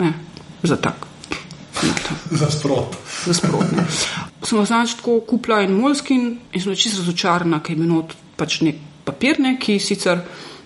ne, 0.00 0.12
za 0.62 0.76
tak. 0.76 1.09
Ne, 1.82 2.38
Za 2.38 2.50
sprot. 2.50 2.96
Za 3.24 3.34
sprotne. 3.34 3.86
Sem 4.42 4.66
znaš 4.66 4.96
tako 5.00 5.20
kupila 5.20 5.62
en 5.62 5.74
molskin 5.76 6.38
in 6.52 6.62
sem 6.62 6.76
čisto 6.76 7.02
razočarana, 7.02 7.60
ker 7.62 7.76
je 7.76 7.80
bil 7.82 7.90
not 7.90 8.14
pač 8.36 8.60
nek 8.64 8.78
papir, 9.04 9.40
ne, 9.40 9.56
ki 9.60 9.78
sicer 9.82 10.22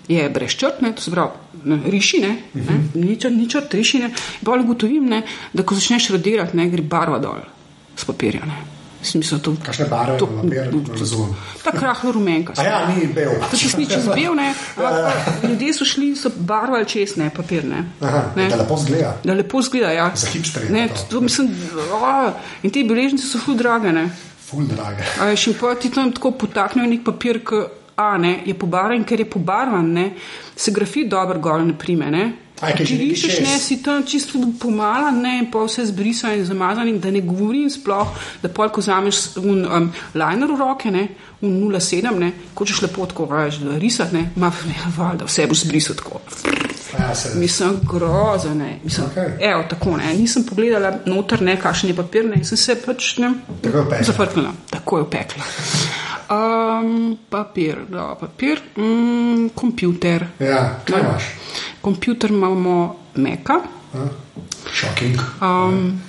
je 0.09 0.29
brezčrtne, 0.31 0.93
to 0.95 1.03
se 1.03 1.11
pravi, 1.11 1.65
ne, 1.65 1.81
rišine, 1.91 2.31
ne, 2.55 2.79
ni 2.95 3.17
črt, 3.17 3.33
ni 3.33 3.49
črt, 3.49 3.75
rišine. 3.75 4.13
In 4.13 4.47
bolj 4.47 4.67
ugotovim, 4.67 5.09
ne, 5.11 5.23
da 5.53 5.65
ko 5.65 5.79
začneš 5.79 6.11
radirati, 6.15 6.57
ne, 6.57 6.69
gre 6.71 6.85
barva 6.85 7.19
dol 7.23 7.43
z 7.97 8.05
papirja. 8.05 8.45
Ne. 8.47 8.74
Smisel 9.05 9.39
to. 9.39 9.53
Kakšne 9.61 9.85
barve 9.87 10.17
to- 10.19 10.27
papir, 10.27 10.73
ne 10.73 10.97
razumem. 10.99 11.35
Ta 11.63 11.71
krahlo 11.71 12.13
rumenka. 12.13 12.57
Ja, 12.59 12.89
ni 12.89 13.07
bel. 13.07 13.31
To 13.51 13.57
se 13.57 13.77
ni 13.79 13.87
čez 13.87 14.07
bel, 14.09 14.35
ne. 14.35 14.55
ampak 14.77 15.13
pa 15.43 15.49
Ljudje 15.49 15.75
so 15.75 15.85
šli, 15.85 16.17
so 16.17 16.31
barvali 16.37 16.87
čez, 16.87 17.17
ne, 17.17 17.31
papir, 17.31 17.65
ne. 17.65 17.85
Aha, 18.01 18.23
ne. 18.37 18.49
da 18.49 18.57
lepo 18.57 18.77
zgleda. 18.77 19.17
Da 19.25 19.35
lepo 19.35 19.63
zgleda, 19.63 19.91
ja. 19.93 20.11
Za 20.17 20.27
hipsterje 20.27 20.71
Ne, 20.71 20.89
to. 20.89 21.07
to, 21.11 21.21
mislim, 21.21 21.53
a, 22.03 22.33
in 22.63 22.71
te 22.71 22.85
beležnice 22.85 23.29
so 23.29 23.39
ful 23.39 23.55
drage, 23.55 23.93
ne. 23.93 24.09
Ful 24.49 24.65
drage. 24.67 25.05
A 25.21 25.29
veš, 25.31 25.47
in 25.47 25.55
pa 25.61 25.75
ti 25.75 25.91
tam 25.91 26.13
tako 26.13 26.31
potaknejo 26.31 26.89
nek 26.89 27.05
papir, 27.05 27.45
ki 27.45 27.65
a, 27.97 28.17
ne, 28.19 28.39
je 28.47 28.55
pobarvan, 28.55 29.05
ker 29.05 29.21
je 29.21 29.31
pobarvan, 29.31 29.93
ne, 29.93 30.11
se 30.57 30.73
grafit 30.73 31.09
dobro 31.09 31.39
gor 31.39 31.63
ne 31.63 31.79
prime. 31.79 32.11
Ne. 32.11 32.33
A, 32.63 32.71
Če 32.71 32.85
rišeš, 32.87 33.41
ne, 33.43 33.55
si 33.59 33.81
tam 33.83 34.05
čisto 34.07 34.39
pomala, 34.63 35.11
ne, 35.11 35.41
pa 35.51 35.65
vse 35.67 35.89
zbrisan 35.91 36.37
in 36.39 36.45
zamazan, 36.47 36.89
in 36.89 37.01
da 37.03 37.11
ne 37.11 37.21
govorim 37.27 37.67
sploh, 37.71 38.13
da 38.43 38.49
pol, 38.49 38.71
ko 38.71 38.83
vzameš 38.85 39.25
un, 39.43 39.65
um, 39.67 39.89
liner 40.15 40.53
v 40.53 40.59
roke, 40.61 40.93
ne, 40.95 41.09
un 41.43 41.57
0,7, 41.59 42.15
ne, 42.21 42.31
ko 42.55 42.67
češ 42.69 42.85
lepo 42.87 43.09
tako 43.11 43.27
veš, 43.33 43.59
da 43.67 43.75
risati, 43.83 44.15
ne, 44.17 44.29
ma, 44.39 44.53
ne, 44.71 44.79
valjda, 44.95 45.27
vse 45.27 45.49
boš 45.51 45.67
zbrisal 45.67 45.99
tako. 45.99 46.23
Ja, 46.95 47.11
se. 47.19 47.35
Mislim, 47.43 47.81
grozen, 47.91 48.63
ne, 48.63 48.79
mislim, 48.87 49.11
okay. 49.11 49.35
evo, 49.51 49.67
tako, 49.71 49.99
ne, 49.99 50.15
nisem 50.15 50.47
pogledala 50.47 50.95
noter, 51.11 51.43
ne, 51.43 51.59
kakšen 51.61 51.91
je 51.91 51.99
papir, 51.99 52.31
ne, 52.31 52.45
sem 52.47 52.61
se 52.61 52.79
pač, 52.87 53.17
ne, 53.19 53.35
zafrknila, 54.07 54.55
tako 54.71 55.03
je 55.03 55.11
pekla. 55.19 55.53
Um, 56.31 57.17
papir, 57.31 57.77
da, 57.89 58.15
papir, 58.15 58.61
mm, 58.77 59.49
kompjuter. 59.55 60.27
Ja, 60.39 60.81
kaj 60.85 61.03
Ne. 61.03 61.09
imaš? 61.09 61.25
Kompjuter 61.81 62.31
imamo 62.31 62.77
Meka 63.17 63.61
Shocking. 64.73 65.19
um, 65.41 66.01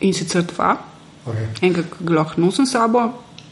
in 0.00 0.12
sicer 0.12 0.42
dva. 0.44 0.76
Okay. 1.26 1.46
Enega, 1.62 1.82
ki 1.82 2.04
ga 2.04 2.14
lahko 2.14 2.40
nosim 2.40 2.66
s 2.66 2.72
sabo, 2.72 3.04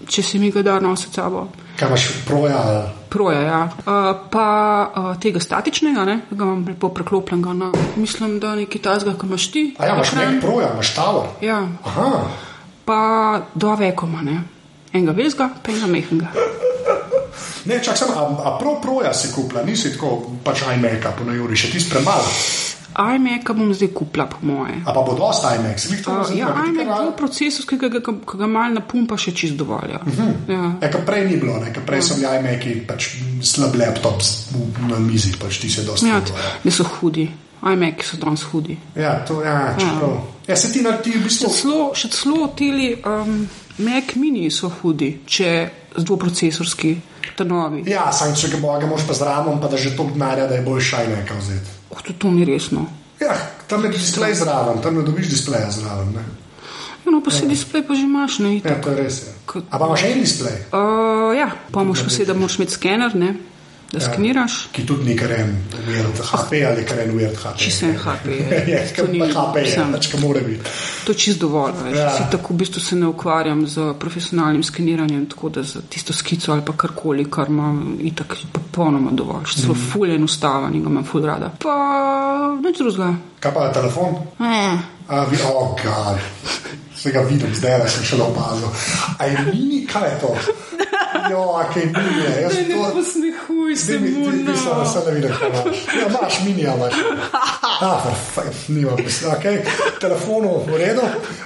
če 0.09 0.23
se 0.23 0.39
mi 0.39 0.51
ga 0.51 0.63
da 0.63 0.81
nositi 0.81 1.13
s 1.13 1.15
sabo. 1.15 1.49
Kaj 1.79 1.89
imaš, 1.89 2.09
proja? 2.27 2.57
ali- 2.59 2.89
Proja, 3.11 3.41
ja. 3.41 3.61
Uh, 3.79 4.17
pa 4.31 4.47
uh, 4.97 5.17
tega 5.19 5.41
statičnega, 5.41 6.05
ne, 6.05 6.21
ga 6.31 6.45
imam 6.45 6.65
lepo 6.69 6.89
preklopljenega 6.89 7.53
na, 7.53 7.73
mislim, 7.97 8.39
da 8.39 8.55
nekaj 8.55 8.83
tazga, 8.83 9.15
ki 9.15 9.27
imaš 9.27 9.51
ti. 9.51 9.75
A 9.79 9.87
ja, 9.87 9.95
imaš 9.95 10.13
nek 10.13 10.41
proja, 10.41 10.69
imaš 10.73 10.95
tower. 10.95 11.27
Ja, 11.41 11.69
Aha, 11.85 12.11
pa 12.85 13.01
dva 13.55 13.75
vekoma, 13.75 14.23
ne. 14.23 14.41
Enega 14.93 15.13
vezga, 15.13 15.51
pa 15.63 15.71
enega 15.71 15.87
mehnega. 15.87 16.33
ne, 17.69 17.79
čak 17.83 17.97
sem, 17.97 18.11
a, 18.11 18.25
a 18.45 18.57
prav 18.59 18.81
proja 18.83 19.15
si 19.15 19.31
kupila, 19.35 19.63
nisi 19.63 19.93
tako 19.95 20.39
pač 20.45 20.65
iMac-a 20.67 21.15
po 21.15 21.25
najuri, 21.29 21.57
še 21.57 21.71
ti 21.71 21.81
spremala. 21.81 22.27
iMac 22.99 23.53
bom 23.55 23.71
zdaj 23.75 23.93
kupila, 23.95 24.27
po 24.27 24.37
moje. 24.43 24.81
A 24.83 24.93
pa 24.93 25.03
bo 25.07 25.15
dosta 25.15 25.55
iMac, 25.55 25.79
si 25.79 25.95
jih 25.95 26.03
Uh, 26.09 26.17
razumela? 26.17 26.51
ja, 26.51 26.65
iMac 26.69 26.89
bo 27.07 27.13
procesor, 27.17 27.67
ki 27.67 27.79
ga, 27.79 27.89
ga, 27.89 28.01
ga, 28.35 28.47
mal 28.47 28.75
napumpa 28.75 29.17
še 29.17 29.31
čist 29.31 29.55
dovolj. 29.55 29.95
Ja. 29.95 30.01
Uh 30.07 30.13
-huh. 30.13 30.33
ja. 30.49 30.65
Ja, 30.83 30.91
kar 30.91 31.05
prej 31.07 31.25
ni 31.29 31.37
bilo, 31.37 31.59
ne, 31.63 31.73
ker 31.73 31.87
prej 31.87 32.03
so 32.03 32.15
bili 32.15 32.27
iMac-i 32.27 32.81
pač 32.87 33.15
slab 33.43 33.75
laptop 33.75 34.23
na 34.89 34.99
mizi, 34.99 35.33
pač 35.39 35.59
ti 35.59 35.71
se 35.71 35.83
dosta. 35.83 36.07
Ja, 36.07 36.15
ja. 36.15 36.59
da 36.65 36.71
so 36.71 36.85
hudi. 36.85 37.31
iMac 37.63 38.03
so 38.03 38.17
danes 38.17 38.43
hudi. 38.43 38.79
Ja, 38.97 39.25
to 39.25 39.43
ja, 39.45 39.75
čeprav. 39.79 40.21
Ja, 40.49 40.57
se 40.57 40.73
ti 40.73 40.83
na 40.83 40.93
ti 40.93 41.11
v 41.11 41.23
bistvu. 41.25 41.49
Še 41.49 41.61
celo, 41.63 41.95
še 41.95 42.09
celo 42.09 42.47
teli 42.57 42.97
um, 43.07 43.49
Mac 43.81 44.15
mini 44.15 44.51
so 44.51 44.69
hudi, 44.71 45.21
če 45.27 45.51
z 45.97 46.05
dvoprocesorski 46.05 46.95
tanovi. 47.37 47.83
Ja, 47.87 48.11
sam 48.13 48.35
če 48.35 48.49
ga 48.49 48.59
boga 48.59 48.87
moš 48.87 49.07
pa 49.07 49.15
zraven, 49.15 49.61
pa 49.61 49.69
da 49.69 49.77
že 49.77 49.95
to 49.97 50.05
denarja, 50.07 50.47
da 50.47 50.55
je 50.55 50.63
bolj 50.63 50.81
šajne, 50.83 51.23
kaj 51.25 51.39
vzeti. 51.39 51.71
Oh, 51.91 52.01
to, 52.01 52.13
to 52.15 52.31
ni 52.31 52.45
resno. 52.45 52.87
Ja, 53.21 53.35
tam 53.67 53.85
je 53.85 53.91
displej 53.91 54.35
zraven, 54.35 54.79
tam 54.81 54.95
ne 54.95 55.03
dobiš 55.03 55.29
displeja 55.29 55.71
zraven. 55.71 56.13
Ne? 56.15 56.25
Ja, 57.01 57.11
no, 57.11 57.21
pa 57.21 57.31
se 57.31 57.47
displej 57.47 57.83
pa 57.83 57.95
že 57.95 58.03
imaš, 58.03 58.39
ne? 58.39 58.51
Ja, 58.53 58.59
itak. 58.61 58.83
to 58.85 58.91
je 58.91 58.97
res. 58.97 59.19
Ja. 59.23 59.33
Kot- 59.47 59.65
A 59.71 59.79
pa 59.79 59.87
imaš 59.87 60.03
en 60.05 60.21
displej, 60.21 60.57
Uh, 60.71 61.33
ja, 61.35 61.51
pa 61.73 61.83
moraš 61.83 62.05
vse, 62.07 62.25
da 62.25 62.35
moraš 62.35 62.59
imeti 62.59 62.73
skener, 62.73 63.15
ne? 63.17 63.35
Da 63.93 63.99
Ja. 63.99 64.13
skeniraš. 64.13 64.69
ki 64.73 64.87
tudi 64.87 65.05
ni 65.05 65.17
karen 65.17 65.57
weird 65.89 66.21
HP 66.23 66.53
ali 66.67 66.85
karen 66.85 67.11
weird 67.19 67.37
HP. 67.37 67.57
Čisto 67.59 67.87
en 67.87 67.97
HP 67.97 68.27
je. 68.27 68.65
Je, 68.67 68.89
To 68.97 69.07
ni- 69.07 69.19
HP 69.21 69.57
je, 69.57 69.87
pač 69.93 70.07
ka 70.13 70.19
mora 70.19 70.41
biti. 70.41 70.61
To 71.05 71.13
je 71.13 71.17
čist 71.19 71.41
dovolj. 71.41 71.73
Veš. 71.85 71.97
Ja. 71.99 72.05
Ja. 72.05 72.29
Tako 72.31 72.55
v 72.55 72.57
bistvu 72.57 72.81
se 72.81 72.97
ne 72.97 73.07
ukvarjam 73.07 73.67
z 73.67 73.95
profesionalnim 73.99 74.63
skeniranjem, 74.63 75.27
tako 75.27 75.49
da 75.49 75.63
za 75.63 75.81
tisto 75.89 76.13
skico 76.13 76.53
ali 76.53 76.63
pa 76.67 76.73
karkoli, 76.73 77.27
kar 77.31 77.49
imam, 77.49 77.99
itak 78.01 78.37
popolnoma 78.53 79.11
dovolj. 79.11 79.45
Celo 79.57 79.75
mm. 79.75 79.91
fuljen 79.93 80.25
ustavan 80.25 80.75
in 80.75 80.83
ga 80.83 80.91
imam 80.91 81.05
ful 81.05 81.27
rada. 81.27 81.51
Pa 81.59 81.75
nič 82.63 82.79
drugega. 82.79 83.15
Kaj 83.41 83.55
pa 83.55 83.67
je 83.67 83.73
telefon? 83.73 84.15
Eh. 84.41 84.79
A, 85.09 85.25
vi, 85.25 85.37
oh, 85.45 85.75
God. 85.83 86.19
Se 86.97 87.11
ga 87.11 87.21
vidim, 87.21 87.55
zdaj 87.55 87.79
le 87.79 87.89
sem 87.89 88.05
šele 88.05 88.23
opazil. 88.23 88.69
A 89.19 89.27
je 89.27 89.39
mini, 89.53 89.87
kaj 89.87 90.09
je 90.11 90.19
to? 90.21 90.35
Jo, 91.31 91.43
a 91.53 91.65
kaj 91.65 91.85
ni, 91.85 91.93
je. 92.19 92.43
Jaz 92.43 92.55
Ne, 92.55 92.75
to- 92.75 92.91
posmehuj 92.93 93.77
se 93.77 93.99
mu. 93.99 94.07
ti- 94.07 94.39
ti 94.39 94.43
no. 94.45 94.57
samo 94.57 94.83
vse 94.83 94.99
ne 95.07 95.13
vidiš, 95.13 95.31
kaj 95.33 95.49
imaš. 95.49 95.79
Ja, 95.93 96.07
imaš 96.11 96.35
mini, 96.45 96.67
a 96.67 96.75
imaš. 96.75 96.95
Ah, 97.83 98.03
nima 98.69 98.93
misli. 98.97 99.29
Okay. 99.31 99.57
Telefonu 100.01 100.61
v 100.67 100.77
redu. 100.77 101.01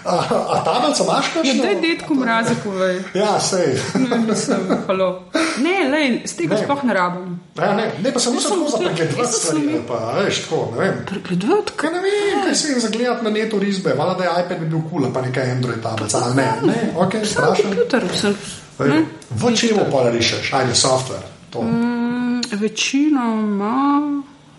A, 0.05 0.15
a 0.49 0.65
tablico 0.65 1.05
imaš 1.05 1.27
Ja, 1.27 1.33
kakšno? 1.35 1.63
daj 1.63 1.75
detku 1.77 2.15
mrazi 2.15 2.55
povej. 2.65 2.97
Ja, 3.15 3.41
sej. 3.41 3.79
Ne, 3.95 4.19
mislim, 4.19 4.59
halo. 4.87 5.23
Ne, 5.59 5.89
lej, 5.89 6.23
z 6.25 6.35
tega 6.35 6.57
sploh 6.57 6.83
ne 6.85 6.95
rabim. 6.95 7.39
Ja, 7.55 7.71
ne, 7.73 7.93
ne, 8.03 8.11
pa 8.11 8.19
sem 8.19 8.35
Jaz 8.35 8.43
samo 8.43 8.67
za 8.69 8.79
pregledovati 8.79 9.33
stvari, 9.33 9.79
pa, 9.89 9.95
veš, 10.19 10.43
tako, 10.43 10.73
ne 10.73 10.79
vem. 10.81 10.95
Pregledujete, 11.07 11.73
Kaj 11.77 11.91
ne 11.93 12.01
vem, 12.01 12.43
kaj 12.43 12.55
si 12.55 12.81
zagledati 12.81 13.25
na 13.25 13.31
netu 13.31 13.59
risbe, 13.59 13.95
valjda 13.95 14.15
da 14.15 14.25
je 14.25 14.45
iPad 14.45 14.59
bi 14.59 14.67
bil 14.67 14.83
kul, 14.83 15.01
cool, 15.01 15.13
pa 15.15 15.23
nekaj 15.23 15.51
Android 15.53 15.83
tablica, 15.83 16.19
ali 16.19 16.35
ne, 16.35 16.49
ne, 16.63 16.79
ok, 16.97 17.13
strašno. 17.25 17.65
Komputer, 17.65 18.03
sem. 18.13 18.35
Ej, 18.81 19.05
V 19.31 19.55
čemu 19.55 19.87
pa 19.87 20.11
rišeš, 20.11 20.53
ajde 20.53 20.75
software, 20.75 21.27
to, 21.51 21.63
Mm, 21.63 22.41
Večinoma 22.53 24.03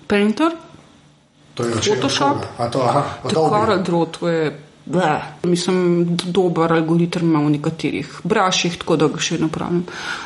Painter, 0.07 0.51
to 1.53 1.63
je 1.63 1.71
Photoshop. 1.73 2.37
A 2.57 2.67
to, 2.67 2.81
aha, 2.81 3.03
je 3.23 3.33
Coral 3.33 3.79
Draw, 3.79 4.05
to 4.09 4.27
je. 4.27 4.59
Bleh. 4.85 5.23
Mislim, 5.43 6.05
dober 6.25 6.69
algoritem 6.69 7.23
ima 7.23 7.39
v 7.39 7.49
nekaterih 7.49 8.21
braših, 8.23 8.77
tako 8.77 8.95
da 8.95 9.07
ga 9.07 9.17
še 9.17 9.39
ne 9.39 9.47
uporabljam. 9.49 9.85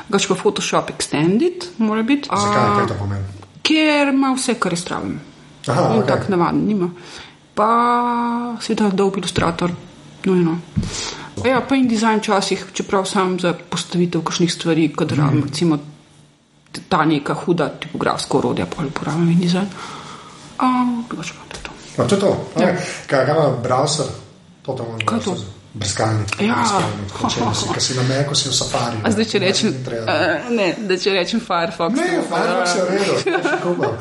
Gač 0.09 0.27
pa 0.27 0.35
Photoshop 0.35 0.91
Extended, 0.91 1.63
mora 1.77 2.03
biti. 2.03 2.27
Zakaj, 2.27 2.59
A, 2.59 2.75
kaj 2.75 2.87
to 2.87 2.97
pomeni? 2.99 3.23
Ker 3.63 4.11
ima 4.11 4.33
vse, 4.35 4.57
kar 4.59 4.75
je 4.75 4.77
stravim. 4.77 5.15
Aha, 5.63 5.93
In 5.95 6.01
ok. 6.01 6.07
tako 6.07 6.35
navaden 6.35 6.65
nima. 6.67 6.89
Pa 7.55 7.69
seveda 8.59 8.89
dolg 8.91 9.17
ilustrator, 9.17 9.71
nujno. 10.25 10.57
Ja, 11.45 11.61
pa 11.61 11.75
in 11.75 11.87
dizajn 11.87 12.19
včasih, 12.19 12.65
čeprav 12.73 13.05
sam 13.05 13.39
za 13.39 13.53
postavitev 13.69 14.21
kakšnih 14.21 14.53
stvari, 14.53 14.87
Mhm. 15.31 15.37
mm. 15.37 15.43
recimo 15.47 15.77
ta 16.89 17.05
neka 17.05 17.33
huda 17.33 17.69
tipografska 17.69 18.37
orodja, 18.37 18.65
pa 18.65 18.83
uporabljam 18.85 19.29
in 19.31 19.39
dizajn. 19.39 19.67
Um, 20.61 21.05
drugače 21.09 21.33
pa 21.33 21.45
to 21.47 21.57
je 21.57 21.63
to. 21.63 22.03
A 22.03 22.07
to 22.07 22.15
je 22.15 22.21
to, 22.21 22.31
okay. 22.55 22.75
kaj 23.07 23.25
ga 23.25 23.31
ima 23.31 23.47
browser, 23.63 24.05
to 24.65 24.73
tam 24.73 24.85
Ja. 24.85 25.05
Kaj 25.05 25.17
je 25.17 25.23
to? 25.23 25.35
Brskalnik, 25.73 26.31
Ja. 26.41 26.55
brskalnik, 26.57 27.11
če 27.29 27.43
si, 27.53 27.81
si 27.93 27.97
na 27.97 28.03
Meku, 28.09 28.33
si 28.35 28.49
v 28.49 28.55
safari. 28.57 28.97
A 29.05 29.11
zdaj, 29.13 29.25
če 29.29 29.39
rečem, 29.43 29.69
uh, 29.69 30.47
ne, 30.49 30.71
da 30.89 30.97
če 30.97 31.13
rečem 31.13 31.39
Firefox. 31.45 31.93
Ne, 31.93 32.07
Firefox 32.25 32.73
je 32.73 32.81
v 32.81 32.89
redu, 32.95 33.91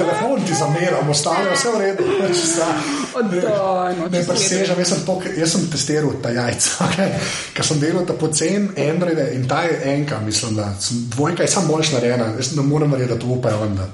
telefon 0.00 0.40
ti 0.48 0.54
zameram, 0.54 1.10
ostalo 1.12 1.44
je 1.44 1.58
vse 1.58 1.68
v 1.74 1.80
redu. 1.82 2.04
Če 2.40 2.46
sta- 2.46 2.72
Oddaj, 3.20 3.96
no, 3.98 4.08
Ne 4.08 4.22
presežem, 4.24 4.78
jaz 4.80 4.88
sem, 4.94 5.04
tok, 5.04 5.28
jaz 5.36 5.52
sem 5.52 5.68
testiral 5.68 6.16
ta 6.24 6.32
jajca, 6.32 6.70
okay? 6.88 7.12
ker 7.54 7.68
sem 7.68 7.80
delal 7.82 8.06
ta 8.08 8.16
pocen 8.16 8.70
Androide 8.80 9.28
in 9.36 9.44
ta 9.50 9.60
je 9.68 9.76
enka, 9.92 10.22
mislim, 10.24 10.56
da 10.56 10.70
sem, 10.80 11.04
dvojka 11.12 11.44
je 11.44 11.52
samo 11.52 11.74
boljš 11.74 11.92
narejena, 11.98 12.32
jaz 12.40 12.54
ne 12.56 12.62
morem 12.64 12.92
verjeti, 12.96 13.12
da 13.12 13.20
to 13.20 13.26
upajo 13.36 13.60
vendar. 13.66 13.92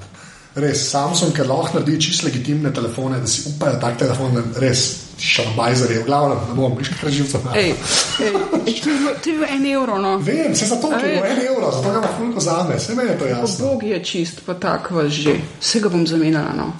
Res, 0.57 0.86
Samsung, 0.88 1.34
ker 1.36 1.44
lahko 1.44 1.76
naredi 1.76 1.98
čisto 2.00 2.26
legitimne 2.26 2.70
telefone, 2.72 3.18
da 3.20 3.28
si 3.28 3.42
upajo 3.50 3.76
tak 3.80 3.98
telefon, 4.00 4.32
da 4.32 4.61
res 4.62 4.84
šalbajzer 5.20 5.90
je, 5.92 5.98
v 6.00 6.07
glavnem, 6.07 6.38
ne 6.48 6.57
bom, 6.57 6.76
viš 6.78 6.90
kaj 6.96 7.12
živce. 7.12 7.40
Ej, 7.57 7.74
to 8.16 8.94
je 8.94 9.12
to 9.24 9.34
en 9.44 9.66
evro, 9.68 9.98
no. 10.00 10.16
Vem, 10.24 10.57
se 10.57 10.68
zato, 10.68 10.88
ker 10.96 11.09
je 11.11 11.20
en 11.20 11.42
evro, 11.44 11.70
zato 11.72 11.92
ga 12.00 12.09
fulko 12.16 12.40
zame, 12.40 12.80
vse 12.80 12.96
meni 12.96 13.12
je 13.12 13.18
to 13.18 13.28
jasno. 13.28 13.68
Bog 13.68 13.84
je 13.84 14.00
čist, 14.04 14.40
pa 14.46 14.54
tako 14.54 15.02
vas 15.02 15.12
že. 15.12 15.36
Vse 15.61 15.80
ga 15.84 15.92
bom 15.92 16.07
zamenjala. 16.07 16.57
No. 16.57 16.72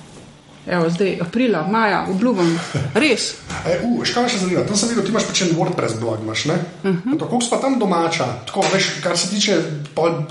Evo, 0.67 0.89
zdaj, 0.91 1.19
aprila, 1.23 1.63
maja, 1.71 2.07
obljubim, 2.11 2.59
res. 2.95 3.29
E, 3.63 3.77
uh, 3.87 4.01
še 4.03 4.15
kaj 4.17 4.25
me 4.25 4.31
še 4.33 4.39
zanima? 4.43 4.65
Tam 4.67 4.79
sem 4.79 4.91
videl, 4.91 5.05
ti 5.07 5.13
imaš 5.15 5.29
pač 5.29 5.43
en 5.45 5.53
WordPress 5.55 6.01
blog, 6.01 6.25
imaš, 6.25 6.45
ne? 6.51 6.57
Uh 6.83 6.91
Mhm. 6.91 7.13
-huh. 7.13 7.19
Kako 7.21 7.41
si 7.41 7.51
pa 7.51 7.57
tam 7.63 7.79
domača? 7.79 8.27
Tako, 8.47 8.65
veš, 8.73 8.89
kar 9.03 9.19
se 9.19 9.31
tiče 9.31 9.61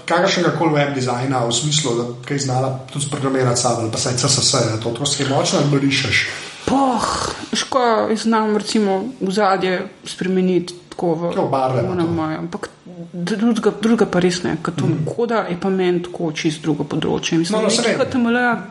kakršnega 0.05 0.51
koli 0.59 0.73
web 0.73 0.93
dizajna, 0.95 1.45
v 1.45 1.51
smislu, 1.51 1.95
da 1.95 2.03
kaj 2.27 2.37
znala 2.37 2.79
tudi 2.93 3.05
programirati 3.11 3.61
sam 3.61 3.91
pa 3.91 3.97
saj 3.97 4.13
CSS, 4.13 4.53
je 4.53 4.79
to 4.83 4.91
tako 4.91 5.05
si 5.05 5.23
močno 5.23 5.59
ali 5.59 5.79
rišeš. 5.79 6.27
Poh, 6.65 7.29
ško, 7.53 8.09
znam 8.15 8.57
recimo 8.57 9.03
v 9.21 9.31
zadje 9.31 9.87
spremeniti 10.03 10.73
tako 10.89 11.13
v 11.13 11.31
Tako 11.35 11.47
barve 11.47 11.81
v 11.81 12.11
moje, 12.11 12.37
ampak 12.37 12.69
drugega, 13.13 13.71
drugega 13.81 14.05
pa 14.05 14.19
res 14.19 14.43
ne, 14.43 14.57
to 14.63 14.85
mm. 14.85 15.05
koda 15.15 15.45
je 15.49 15.57
pa 15.61 15.69
meni 15.69 16.03
tako 16.03 16.31
čist 16.31 16.61
drugo 16.61 16.83
področje. 16.83 17.37
Mislim, 17.37 17.59
No, 17.59 17.67
no, 17.67 18.29
no, 18.29 18.65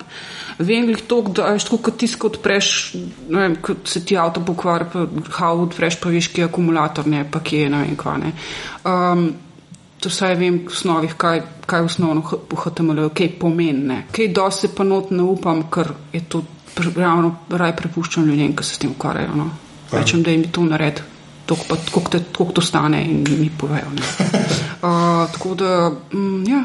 vem. 0.59 0.89
Jih 0.91 1.03
toliko, 1.09 1.33
da 1.33 1.53
je 1.53 1.63
tako, 1.65 1.79
kot 1.89 1.97
tisto 2.01 2.27
odpreš, 2.27 2.95
ne 3.29 3.41
vem, 3.41 3.57
kot 3.63 3.89
se 3.89 4.05
ti 4.05 4.19
avto 4.19 4.43
pokvari, 4.45 4.85
pa 4.93 5.07
how 5.39 5.63
odpreš, 5.65 6.01
pa 6.01 6.13
veš, 6.13 6.29
kje 6.33 6.45
je 6.45 6.51
akumulator, 6.51 7.07
ne, 7.07 7.25
pa 7.31 7.41
kje 7.41 7.67
je, 7.67 7.73
ne 7.73 7.83
vem, 7.85 7.97
kva 7.97 8.19
ne. 8.23 8.37
Um, 8.85 9.27
To 10.05 10.11
vsaj 10.13 10.35
vem 10.37 10.59
v 10.67 10.69
osnovih, 10.69 11.15
kaj, 11.17 11.39
kaj 11.65 11.87
osnovno 11.87 12.21
v 12.21 12.57
HTML, 12.61 13.07
kaj 13.17 13.31
pomeni. 13.41 13.87
ne. 13.89 13.99
Kaj 14.13 14.29
dosti 14.37 14.69
pa 14.69 14.85
not 14.85 15.11
ne 15.11 15.23
upam, 15.23 15.63
ker 15.73 15.95
je 16.13 16.21
to 16.29 16.43
ravno 16.97 17.31
raj 17.49 17.73
prepuščam 17.77 18.27
ljudem, 18.29 18.53
ki 18.57 18.65
se 18.65 18.75
s 18.75 18.83
tem 18.83 18.91
ukvarjajo. 18.91 19.33
No. 19.39 19.47
Rečem, 19.93 20.23
da 20.23 20.31
jim 20.31 20.43
je 20.45 20.53
to 20.53 20.65
nared, 20.65 21.01
koliko 21.49 22.53
to 22.53 22.61
stane 22.61 23.01
in 23.05 23.25
mi 23.39 23.51
povejo. 23.59 23.91
ne. 23.97 24.03
Uh, 24.85 25.25
tako 25.33 25.55
da, 25.55 25.91
mm, 26.13 26.45
ja. 26.45 26.59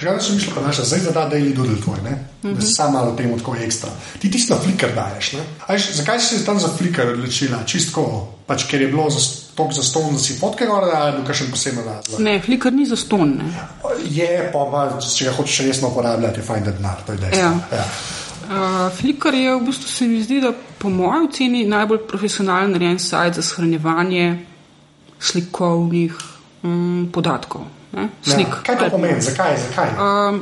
Vedno 0.00 0.20
sem 0.20 0.34
mislil, 0.34 0.54
da 0.54 0.66
naša 0.66 0.84
zdaj 0.84 1.00
zada 1.00 1.28
daily 1.30 1.54
doodle 1.54 1.80
tvoj, 1.80 1.98
ne? 2.04 2.10
Uh 2.10 2.50
-huh. 2.50 2.54
Da 2.54 2.60
si 2.60 2.74
sam 2.74 2.92
malo 2.92 3.14
temu 3.16 3.38
tako 3.38 3.56
ekstra. 3.56 3.90
Ti 4.18 4.30
tisti 4.30 4.52
na 4.52 4.58
Flickr 4.58 4.94
daješ, 4.94 5.32
ne? 5.32 5.40
A 5.66 5.72
veš, 5.72 5.92
zakaj 5.92 6.20
si 6.20 6.38
se 6.38 6.44
tam 6.44 6.60
za 6.60 6.68
Flickr 6.78 7.08
odločila? 7.08 7.64
Čistko, 7.66 8.28
pač 8.46 8.64
ker 8.70 8.82
je 8.82 8.88
bilo 8.88 9.10
za 9.10 9.44
tok 9.54 9.72
za 9.72 9.82
ston, 9.82 10.12
da 10.12 10.18
si 10.18 10.34
fotke 10.38 10.66
gor, 10.66 10.84
ali 10.84 11.06
je 11.06 11.12
bil 11.16 11.26
kakšen 11.26 11.50
poseben 11.50 11.84
razlog? 11.84 12.20
Ne, 12.20 12.40
flikar 12.40 12.72
ni 12.72 12.86
za 12.86 12.96
ston. 12.96 13.36
Ne. 13.38 13.52
Je, 14.10 14.50
pa, 14.52 14.66
pa 14.70 15.00
če 15.00 15.24
ga 15.24 15.32
hočeš 15.32 15.66
resno 15.66 15.88
uporabljati, 15.88 16.40
je 16.40 16.46
fajn, 16.46 16.64
da 16.64 16.72
denar, 16.72 17.02
to 17.06 17.12
je 17.12 17.18
dejstvo. 17.18 17.42
Ja. 17.42 17.78
Ja. 17.78 17.84
Uh, 18.44 18.92
Flickr 18.92 19.34
je 19.34 19.54
v 19.54 19.62
bistvu 19.64 19.88
se 19.88 20.08
mi 20.08 20.22
zdi, 20.22 20.40
da 20.40 20.52
po 20.78 20.90
mojem 20.90 21.28
oceni 21.28 21.64
najbolj 21.64 22.02
profesionalen 22.08 22.74
narejen 22.74 22.98
sajt 22.98 23.40
za 23.40 23.42
shranjevanje 23.42 24.26
slikovnih 25.20 26.18
um, 26.62 27.08
podatkov. 27.12 27.64
Ne? 27.94 28.08
Slik. 28.22 28.48
Ja. 28.48 28.62
Kaj 28.66 28.78
to 28.78 28.90
pomeni? 28.96 29.22
Zakaj? 29.22 29.56
Zakaj? 29.68 29.92
Um, 29.98 30.40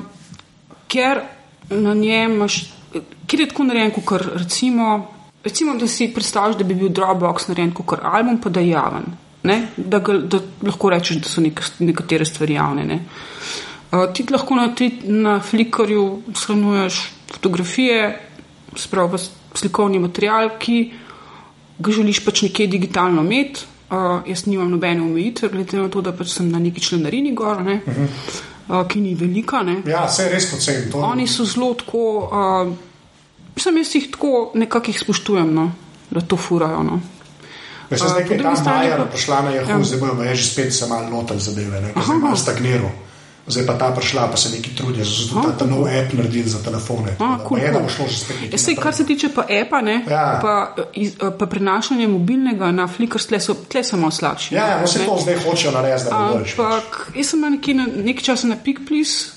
ker 0.88 1.22
na 1.70 1.94
njem 1.94 2.36
imaš, 2.36 2.62
ker 3.26 3.40
je 3.40 3.48
tako 3.48 3.66
narejen, 3.68 3.92
kot 3.96 4.24
recimo, 4.34 4.94
recimo, 5.44 5.74
da 5.80 5.88
si 5.88 6.10
predstavljaš, 6.14 6.58
da 6.60 6.64
bi 6.64 6.74
bil 6.78 6.92
Dropbox 6.92 7.48
narejen 7.48 7.74
kot 7.76 7.98
album, 8.02 8.40
pa 8.40 8.50
da 8.50 8.60
je 8.60 8.72
javen. 8.74 9.06
Ne? 9.42 9.58
Da, 9.76 9.98
ga, 9.98 10.18
da 10.18 10.38
lahko 10.62 10.90
rečeš, 10.92 11.22
da 11.24 11.30
so 11.30 11.42
nek, 11.42 11.60
nekatere 11.82 12.24
stvari 12.28 12.54
javne. 12.54 12.84
Ne? 12.86 13.00
Uh, 13.92 14.06
ti 14.14 14.26
lahko 14.30 14.56
na, 14.56 14.68
ti, 14.74 14.90
na 15.04 15.40
Flickrju 15.40 16.06
shranjuješ 16.34 17.00
fotografije, 17.32 18.04
spravo 18.76 19.18
slikovni 19.54 19.98
material, 19.98 20.54
ki 20.60 20.78
ga 21.82 21.92
želiš 21.92 22.22
pač 22.24 22.46
nekje 22.46 22.66
digitalno 22.76 23.24
imeti. 23.26 23.66
Uh, 23.92 24.22
jaz 24.26 24.46
nimam 24.46 24.70
nobene 24.70 25.02
omejitve, 25.02 25.48
glede 25.52 25.76
na 25.76 25.88
to, 25.92 26.00
da 26.00 26.14
pač 26.16 26.30
sem 26.32 26.46
na 26.48 26.58
neki 26.58 26.80
členarini 26.80 27.34
gor, 27.36 27.60
ne, 27.62 27.80
uh 27.86 27.92
-huh. 27.94 28.06
uh, 28.80 28.88
ki 28.88 29.00
ni 29.00 29.14
velika. 29.14 29.62
Ne. 29.62 29.82
Ja, 29.86 30.08
je 30.18 30.28
res 30.32 30.50
poceni. 30.50 30.90
To... 30.90 30.98
Oni 30.98 31.26
so 31.28 31.44
zelo 31.44 31.74
tako, 31.74 31.98
uh, 32.32 32.72
sem 33.56 33.76
jaz 33.76 33.94
jih 33.94 34.10
tako 34.10 34.50
nekako 34.54 34.90
jih 34.90 35.00
spoštujem, 35.00 35.54
no, 35.54 35.72
da 36.10 36.20
to 36.20 36.36
furajo. 36.36 36.82
No. 36.82 37.00
Veš, 37.90 38.02
A, 38.02 38.08
zdaj, 38.08 38.26
ko 38.26 38.32
je 38.34 38.38
ta 38.42 38.54
pa- 38.64 39.04
prišla 39.12 39.42
na 39.42 39.50
Yahoo, 39.50 39.78
Ja. 39.78 39.84
zdaj 39.84 40.00
bojo 40.00 40.34
že 40.34 40.44
spet 40.44 40.74
se 40.74 40.86
malo 40.86 41.16
lotil 41.16 41.38
zadeve, 41.38 41.80
ne, 41.80 41.92
ker 41.92 42.02
zdaj 42.02 42.18
malo 42.18 42.36
stagniral. 42.36 42.90
Zdaj 43.46 43.66
pa 43.66 43.74
ta 43.74 43.90
prišla, 43.90 44.28
pa 44.30 44.36
se 44.36 44.50
neki 44.50 44.70
trudijo, 44.76 45.04
zato 45.04 45.18
so 45.28 45.42
ta, 45.42 45.56
ta 45.58 45.66
nov 45.66 45.82
app 45.84 46.12
naredili 46.12 46.48
za 46.48 46.62
telefone. 46.62 47.10
A, 47.12 47.38
tako 47.38 47.56
da 47.56 47.60
cool, 47.60 47.60
da 47.62 47.72
cool. 47.72 47.82
bo 47.82 47.88
šlo 47.88 48.06
že 48.08 48.16
spet 48.18 48.36
Ja, 48.52 48.58
sej, 48.58 48.76
kar 48.76 48.94
se 48.94 49.06
tiče 49.06 49.28
pa 49.34 49.44
EPA, 49.48 49.80
ne, 49.80 50.04
Ja. 50.08 50.38
pa, 50.42 50.54
iz, 50.94 51.12
pa 51.38 51.46
prenašanje 51.46 52.08
mobilnega 52.08 52.70
na 52.72 52.86
Flickr, 52.88 53.18
tle 53.18 53.40
so, 53.40 53.54
tle 53.66 53.84
so 53.84 53.96
malo 53.96 54.10
slabši. 54.10 54.54
Ja, 54.54 54.66
ja, 54.68 54.80
no 54.80 54.86
se 54.86 54.98
ne. 54.98 55.06
to 55.06 55.18
zdaj 55.20 55.34
hočejo 55.36 55.72
narediti, 55.72 56.04
da 56.04 56.18
bo 56.22 56.38
boljše. 56.38 56.54
Ampak 56.58 57.10
jaz 57.16 57.26
sem 57.26 57.40
nekje 57.42 57.74
na, 57.74 57.86
nekaj 57.96 58.22
časa 58.22 58.46
na 58.46 58.56
pik 58.56 58.80
plis, 58.88 59.32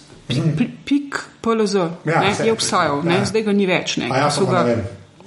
pik 0.86 1.20
PLZ, 1.41 1.76
Ja, 2.06 2.20
ne, 2.22 2.36
je 2.45 2.51
obstajal, 2.51 3.01
Ja. 3.06 3.26
zdaj 3.26 3.41
ga 3.41 3.51
ni 3.53 3.66
več, 3.66 3.97
ne, 3.97 4.10
A 4.12 4.18
ja, 4.18 4.32
so 4.32 4.45
ga 4.45 4.64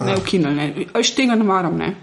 ne 0.01 0.15
ukinili, 0.17 0.55
ne, 0.55 0.67
až 0.95 1.11
tega 1.11 1.35
ne 1.35 1.45
maram, 1.45 1.77
ne. 1.79 1.95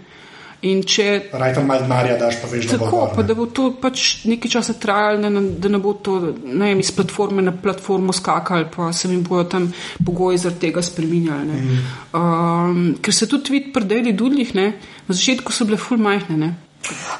In 0.66 0.80
če 0.82 1.06
Raj 1.32 1.52
tam 1.54 1.66
malo 1.68 1.82
denarja 1.82 2.16
daš, 2.18 2.38
pa 2.40 2.48
veš, 2.48 2.66
da 2.66 2.78
bo 2.78 2.86
tako, 2.86 3.00
pa 3.14 3.22
da 3.22 3.34
bo 3.34 3.46
to 3.48 3.68
pač 3.78 4.24
nekaj 4.24 4.50
časa 4.50 4.74
trajalo, 4.74 5.20
da, 5.20 5.30
ne- 5.30 5.54
da 5.56 5.68
ne 5.68 5.78
bo 5.78 5.92
to 5.94 6.14
ne 6.42 6.64
vem, 6.64 6.80
iz 6.80 6.90
platforme 6.90 7.42
na 7.42 7.52
platformo 7.54 8.12
skakali, 8.12 8.66
pa 8.66 8.88
se 8.92 9.08
jim 9.08 9.22
bodo 9.22 9.44
tam 9.46 9.68
pogoji 10.00 10.38
zaradi 10.38 10.60
tega 10.60 10.82
spreminjali. 10.82 11.44
Ne. 11.44 11.56
Mhm. 11.56 11.76
Um, 12.12 12.96
ker 12.98 13.14
se 13.14 13.28
tudi 13.28 13.52
vidi 13.52 13.72
pri 13.72 13.84
Daily 13.84 14.12
Dudlih, 14.12 14.54
ne, 14.54 14.66
na 15.06 15.14
začetku 15.14 15.52
so 15.52 15.64
bile 15.64 15.76
full 15.78 16.00
majhne. 16.00 16.36
Ne. 16.36 16.50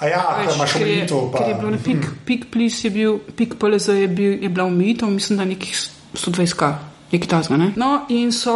A 0.00 0.06
ja, 0.06 0.20
Veš, 0.38 0.56
imaš 0.56 0.74
omejitev, 0.76 1.22
pa. 1.32 1.38
ker 1.38 1.48
je 1.48 1.54
bilo 1.54 1.70
na 1.70 1.78
pik, 1.78 2.04
pik 2.24 2.44
plis 2.50 2.84
je 2.84 2.90
bil, 2.90 3.16
pik 3.36 3.56
PLZ 3.58 3.88
je, 3.98 4.08
bil, 4.08 4.36
je 4.38 4.48
bila 4.48 4.64
omejitev, 4.64 5.10
mislim, 5.10 5.38
da 5.38 5.44
nekih 5.44 5.72
120k. 6.14 6.74
Nekaj 7.12 7.28
tasga, 7.30 7.56
ne? 7.56 7.68
No, 7.78 8.02
in 8.10 8.32
so 8.34 8.52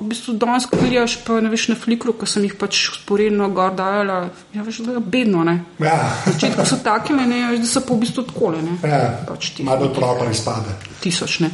v 0.00 0.10
bistvu 0.10 0.34
danes, 0.36 0.66
ko 0.68 0.76
vidiš, 0.76 1.14
pa 1.24 1.38
ne 1.40 1.48
veš 1.48 1.70
na 1.72 1.76
flikru, 1.80 2.12
ko 2.12 2.26
sem 2.28 2.44
jih 2.44 2.52
pač 2.60 2.82
sporedno 2.98 3.48
gor 3.56 3.72
dajala, 3.72 4.18
ja, 4.52 4.60
veš, 4.66 4.82
da 4.84 4.98
je 4.98 5.00
bedno, 5.00 5.40
ne? 5.44 5.54
Ja. 5.80 5.96
Na 6.26 6.32
začetku 6.34 6.66
so 6.68 6.76
takile, 6.84 7.24
ne, 7.26 7.40
veš, 7.54 7.64
da 7.64 7.70
so 7.72 7.80
pa 7.86 7.96
v 7.96 8.02
bistvu 8.04 8.26
takole, 8.28 8.60
ne? 8.60 8.76
Ja, 8.84 9.00
Pač 9.24 9.54
ti 9.56 9.64
malo 9.64 9.88
proper 9.96 10.28
izpade. 10.30 10.76
tisoč, 11.00 11.40
ne. 11.46 11.50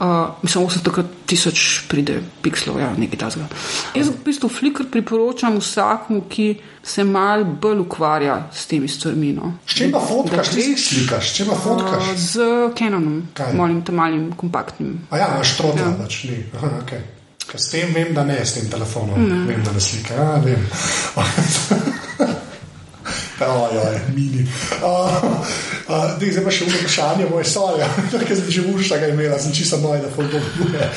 Uh, 0.00 0.32
mislim, 0.42 0.64
80 0.64 1.17
tisoč 1.28 1.84
pride 1.90 2.22
pikslov, 2.42 2.78
ja, 2.80 2.88
nekaj 2.96 3.18
tasga. 3.20 3.44
Jaz 3.92 4.08
v 4.08 4.16
bistvu 4.24 4.48
flikr 4.48 4.86
priporočam 4.88 5.58
vsakmu, 5.60 6.22
ki 6.32 6.46
se 6.82 7.04
mal 7.04 7.44
bolj 7.44 7.82
ukvarja 7.84 8.38
s 8.48 8.64
temi 8.70 8.88
stvarmi, 8.88 9.34
no. 9.36 9.52
S 9.68 9.76
čim 9.76 9.92
pa 9.92 10.00
fotkaš, 10.00 10.48
ti 10.54 10.62
si 10.62 10.76
slikaš, 10.76 11.28
s 11.28 11.36
čim 11.36 11.50
pa 11.52 11.58
fotkaš? 11.60 12.08
Uh, 12.08 12.16
z 12.16 12.48
Canonom, 12.78 13.20
Kaj? 13.36 13.52
malim, 13.60 13.82
tem 13.84 13.94
malim, 14.00 14.26
kompaktnim. 14.32 14.96
A 15.12 15.20
ja, 15.20 15.28
imaš 15.36 15.56
trotla, 15.60 15.92
Ja. 15.92 15.94
pač 16.00 16.22
ni. 16.24 16.40
Aha, 16.56 16.72
okay. 16.80 17.04
Ker 17.48 17.60
S 17.60 17.70
tem 17.72 17.92
vem, 17.94 18.10
da 18.14 18.24
ne, 18.24 18.40
s 18.44 18.52
tem 18.56 18.68
telefonom. 18.68 19.20
Ne. 19.28 19.44
Vem, 19.48 19.62
da 19.64 19.72
ne 19.72 19.80
slika. 19.80 20.14
Ja, 20.14 20.36
vem. 20.44 20.60
Ojoj, 23.46 24.00
mini. 24.14 24.46
Uh, 24.82 25.22
uh, 25.88 26.18
zdaj 26.18 26.44
pa 26.44 26.50
še 26.50 26.66
eno 26.66 26.74
vprašanje, 26.74 27.28
moje 27.30 27.46
sorje, 27.46 27.86
ker 28.26 28.34
sem 28.34 28.50
že 28.50 28.64
uša 28.72 28.98
ga 28.98 29.10
imela, 29.12 29.38
sem 29.38 29.54
čisto 29.54 29.78
noj, 29.82 30.02
da 30.02 30.10
foto 30.10 30.42
bude. 30.58 30.82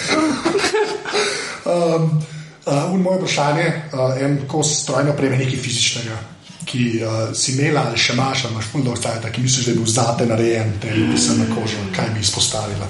Um, 1.62 2.24
uh, 2.66 2.90
un 2.90 3.04
moje 3.06 3.20
vprašanje, 3.20 3.66
uh, 3.94 4.16
en 4.18 4.40
kos 4.50 4.72
strojno 4.82 5.14
opreme, 5.14 5.38
nekaj 5.38 5.60
fizičnega, 5.62 6.18
ki 6.66 6.86
uh, 7.06 7.20
si 7.38 7.54
imela 7.54 7.86
ali 7.86 8.02
še 8.02 8.16
imaš, 8.18 8.48
ali 8.48 8.56
imaš 8.56 8.72
puno 8.74 8.88
dolgo 8.88 8.98
stajata, 8.98 9.30
ki 9.30 9.44
misliš, 9.46 9.68
da 9.68 9.72
je 9.72 9.78
bil 9.78 9.92
zate 9.94 10.26
narejen, 10.26 10.74
te 10.82 10.90
pisem 11.14 11.38
na 11.44 11.46
kožo, 11.54 11.86
kaj 11.94 12.10
bi 12.16 12.26
izpostavila. 12.26 12.90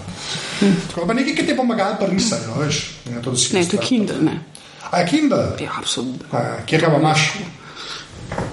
Tako 0.88 1.06
pa 1.10 1.18
nekaj, 1.20 1.36
ki 1.36 1.44
ti 1.44 1.52
je 1.52 1.60
pomagalo 1.60 2.00
pri 2.00 2.16
risanju, 2.16 2.56
veš? 2.64 2.82
Ja, 3.12 3.22
to, 3.22 3.36
Ne, 3.36 3.66
to 3.68 3.76
je. 3.76 3.84
Kindle, 3.84 4.22
ne. 4.24 4.40
A 4.88 5.04
je 5.04 5.12
Kindle? 5.12 5.44
Ja, 5.60 5.76
absolutno. 5.84 6.46
Kjer 6.66 6.88
ga 6.88 6.96
pa 6.96 7.04
imaš? 7.04 7.28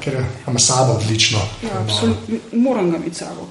Ker 0.08 0.16
ga 0.16 0.24
imaš 0.48 0.62
sabo 0.64 0.92
odlično. 0.94 1.38
Ja, 1.62 1.80
absolutno. 1.80 2.36
Moram 2.54 2.90
ga 2.90 2.96
imeti 2.96 3.14
sabo. 3.16 3.46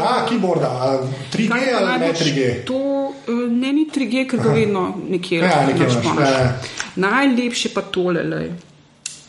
A, 0.00 0.26
keyboarda, 0.26 0.68
a 0.68 0.98
3G 1.32 1.48
kaj 1.48 1.74
ali 1.74 1.86
ne 1.88 1.98
najboljš- 1.98 2.22
3G? 2.24 2.64
To 2.64 2.78
eh, 3.24 3.32
ne 3.50 3.72
ni 3.72 3.86
3G, 3.88 4.26
ker 4.26 4.40
ga 4.40 4.50
vedno 4.50 4.82
nekje 5.08 5.38
Ja, 5.38 5.66
nekje 5.66 5.76
imaš, 5.78 5.92
imaš, 5.94 6.04
imaš. 6.06 6.18
ja, 6.22 6.38
ja. 6.38 6.52
Najlepše 6.96 7.68
pa 7.68 7.80
tole, 7.82 8.22
lej. 8.24 8.50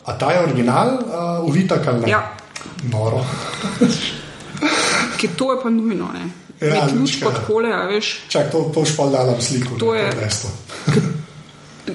A 0.04 0.12
ta 0.14 0.30
je 0.30 0.42
original, 0.42 0.88
uh, 0.88 1.00
uvitak 1.44 1.86
ali 1.86 2.00
ne? 2.00 2.08
Ja. 2.08 2.20
Noro. 2.84 3.24
Ker 5.16 5.30
to 5.36 5.52
je 5.52 5.58
pa 5.62 5.70
nujno, 5.70 6.08
ne. 6.12 6.24
Ja, 6.60 6.74
Ja, 6.74 6.88
lučka. 6.92 7.24
pa 7.24 7.32
takole, 7.32 7.70
a 7.70 7.86
veš. 7.86 8.20
Čak, 8.28 8.50
to, 8.50 8.70
to 8.74 8.84
špal 8.84 9.08
dala 9.08 9.32
v 9.32 9.40
sliku. 9.40 9.78
To 9.78 9.94
ne, 9.94 10.00
je-. 10.00 10.12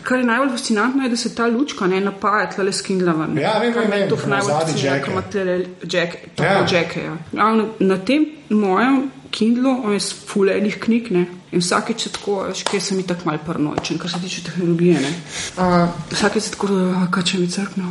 Kar 0.04 0.18
je 0.20 0.26
najbolj 0.26 0.50
fascinantno, 0.50 1.04
je, 1.04 1.10
da 1.10 1.18
se 1.18 1.36
ta 1.36 1.48
lučka 1.48 1.88
ne 1.88 2.02
napaja 2.02 2.50
tle 2.50 2.74
s 2.74 2.82
Kindlevom. 2.82 3.38
Ja, 3.38 3.58
vem, 3.60 3.74
vem, 3.74 3.90
vem, 3.92 4.10
To 4.10 4.16
je 4.16 4.28
najbolj 4.28 4.54
fascinantno, 4.54 5.12
ima 5.12 5.22
tle 5.22 5.66
jack, 5.84 6.16
tako 6.36 6.44
Ja. 6.44 6.54
ja. 6.54 6.68
jacke. 6.72 7.04
Ja. 7.04 7.18
Ravno 7.34 7.68
Na 7.80 7.98
tem 7.98 8.26
mojem 8.50 9.12
Kindlu 9.32 9.82
on 9.84 9.94
je 9.94 10.00
fulejnih 10.28 10.80
knjig 10.80 11.12
ne? 11.12 11.26
in 11.52 11.60
vsakeč 11.60 12.02
se 12.04 12.10
tako, 12.10 12.44
veš, 12.44 12.64
kaj 12.64 12.80
sem 12.82 12.98
jih 12.98 13.06
tako 13.08 13.22
mal 13.26 13.38
paranoičen, 13.46 13.98
kar 13.98 14.12
se 14.12 14.20
tiče 14.20 14.44
tehnologije. 14.44 15.00
ne. 15.02 15.14
Uh, 15.58 15.90
vsakeč 16.12 16.44
se 16.44 16.52
tako, 16.52 16.68
"A, 16.68 17.08
kaj 17.12 17.24
če 17.24 17.38
mi 17.38 17.48
crkne. 17.48 17.84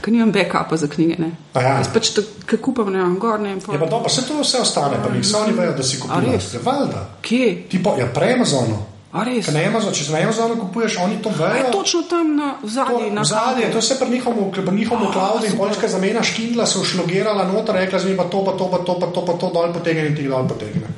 Ker 0.00 0.12
nimam 0.12 0.32
backupa 0.32 0.76
za 0.76 0.86
knjige. 0.86 1.14
Ne? 1.18 1.30
A 1.54 1.60
ja. 1.60 1.68
Jaz 1.78 1.88
pač 1.94 2.10
tako 2.10 2.56
kupam, 2.62 2.92
ne 2.92 2.98
vem, 2.98 3.18
gor 3.18 3.40
ne 3.40 3.48
vem. 3.48 3.58
Ja, 3.72 3.78
pa 3.78 3.86
dobro, 3.86 4.08
vse 4.08 4.22
to 4.28 4.40
vse 4.40 4.58
ostane, 4.58 4.96
pa 5.04 5.14
njih 5.14 5.26
sami 5.26 5.52
vejo, 5.52 5.72
da 5.72 5.82
si? 5.82 5.98
Ja, 6.08 6.60
valjda. 6.62 7.08
Kje? 7.22 7.68
Ti 7.68 7.82
pa, 7.82 7.94
ja, 7.98 8.06
pre 8.06 8.32
Amazonu. 8.34 8.91
A 9.12 9.24
na 9.28 9.60
Amazonu, 9.68 9.92
če 9.92 10.04
se 10.04 10.12
na 10.12 10.22
Amazonu 10.24 10.54
kupuješ, 10.56 10.96
oni 11.04 11.18
to 11.22 11.28
A 11.28 11.32
vejo. 11.36 11.56
je 11.56 11.70
točno 11.70 12.02
tam 12.08 12.36
na 12.36 12.54
zadnji, 12.64 13.10
na 13.10 13.24
Zadnje, 13.24 13.68
to 13.72 13.78
vse 13.78 13.98
pri 14.00 14.08
njihovem, 14.10 14.50
pri 14.52 14.76
njihovem 14.76 15.12
cloudu 15.12 15.46
in 15.46 15.56
polčka 15.56 15.88
zamenjaš 15.88 16.30
Kindla, 16.32 16.66
se 16.66 16.78
ušlogirala 16.78 17.44
noter, 17.44 17.74
rekla 17.74 17.98
z 17.98 18.06
njim 18.06 18.16
pa 18.16 18.24
to, 18.24 18.44
pa 18.44 18.52
to, 18.56 18.70
pa 18.70 18.78
to, 18.78 19.00
pa 19.00 19.06
to, 19.06 19.24
pa 19.24 19.32
to 19.32 19.50
dol 19.52 19.72
potegne 19.72 20.06
in 20.06 20.16
ti 20.16 20.24
dol 20.28 20.48
potegne. 20.48 20.88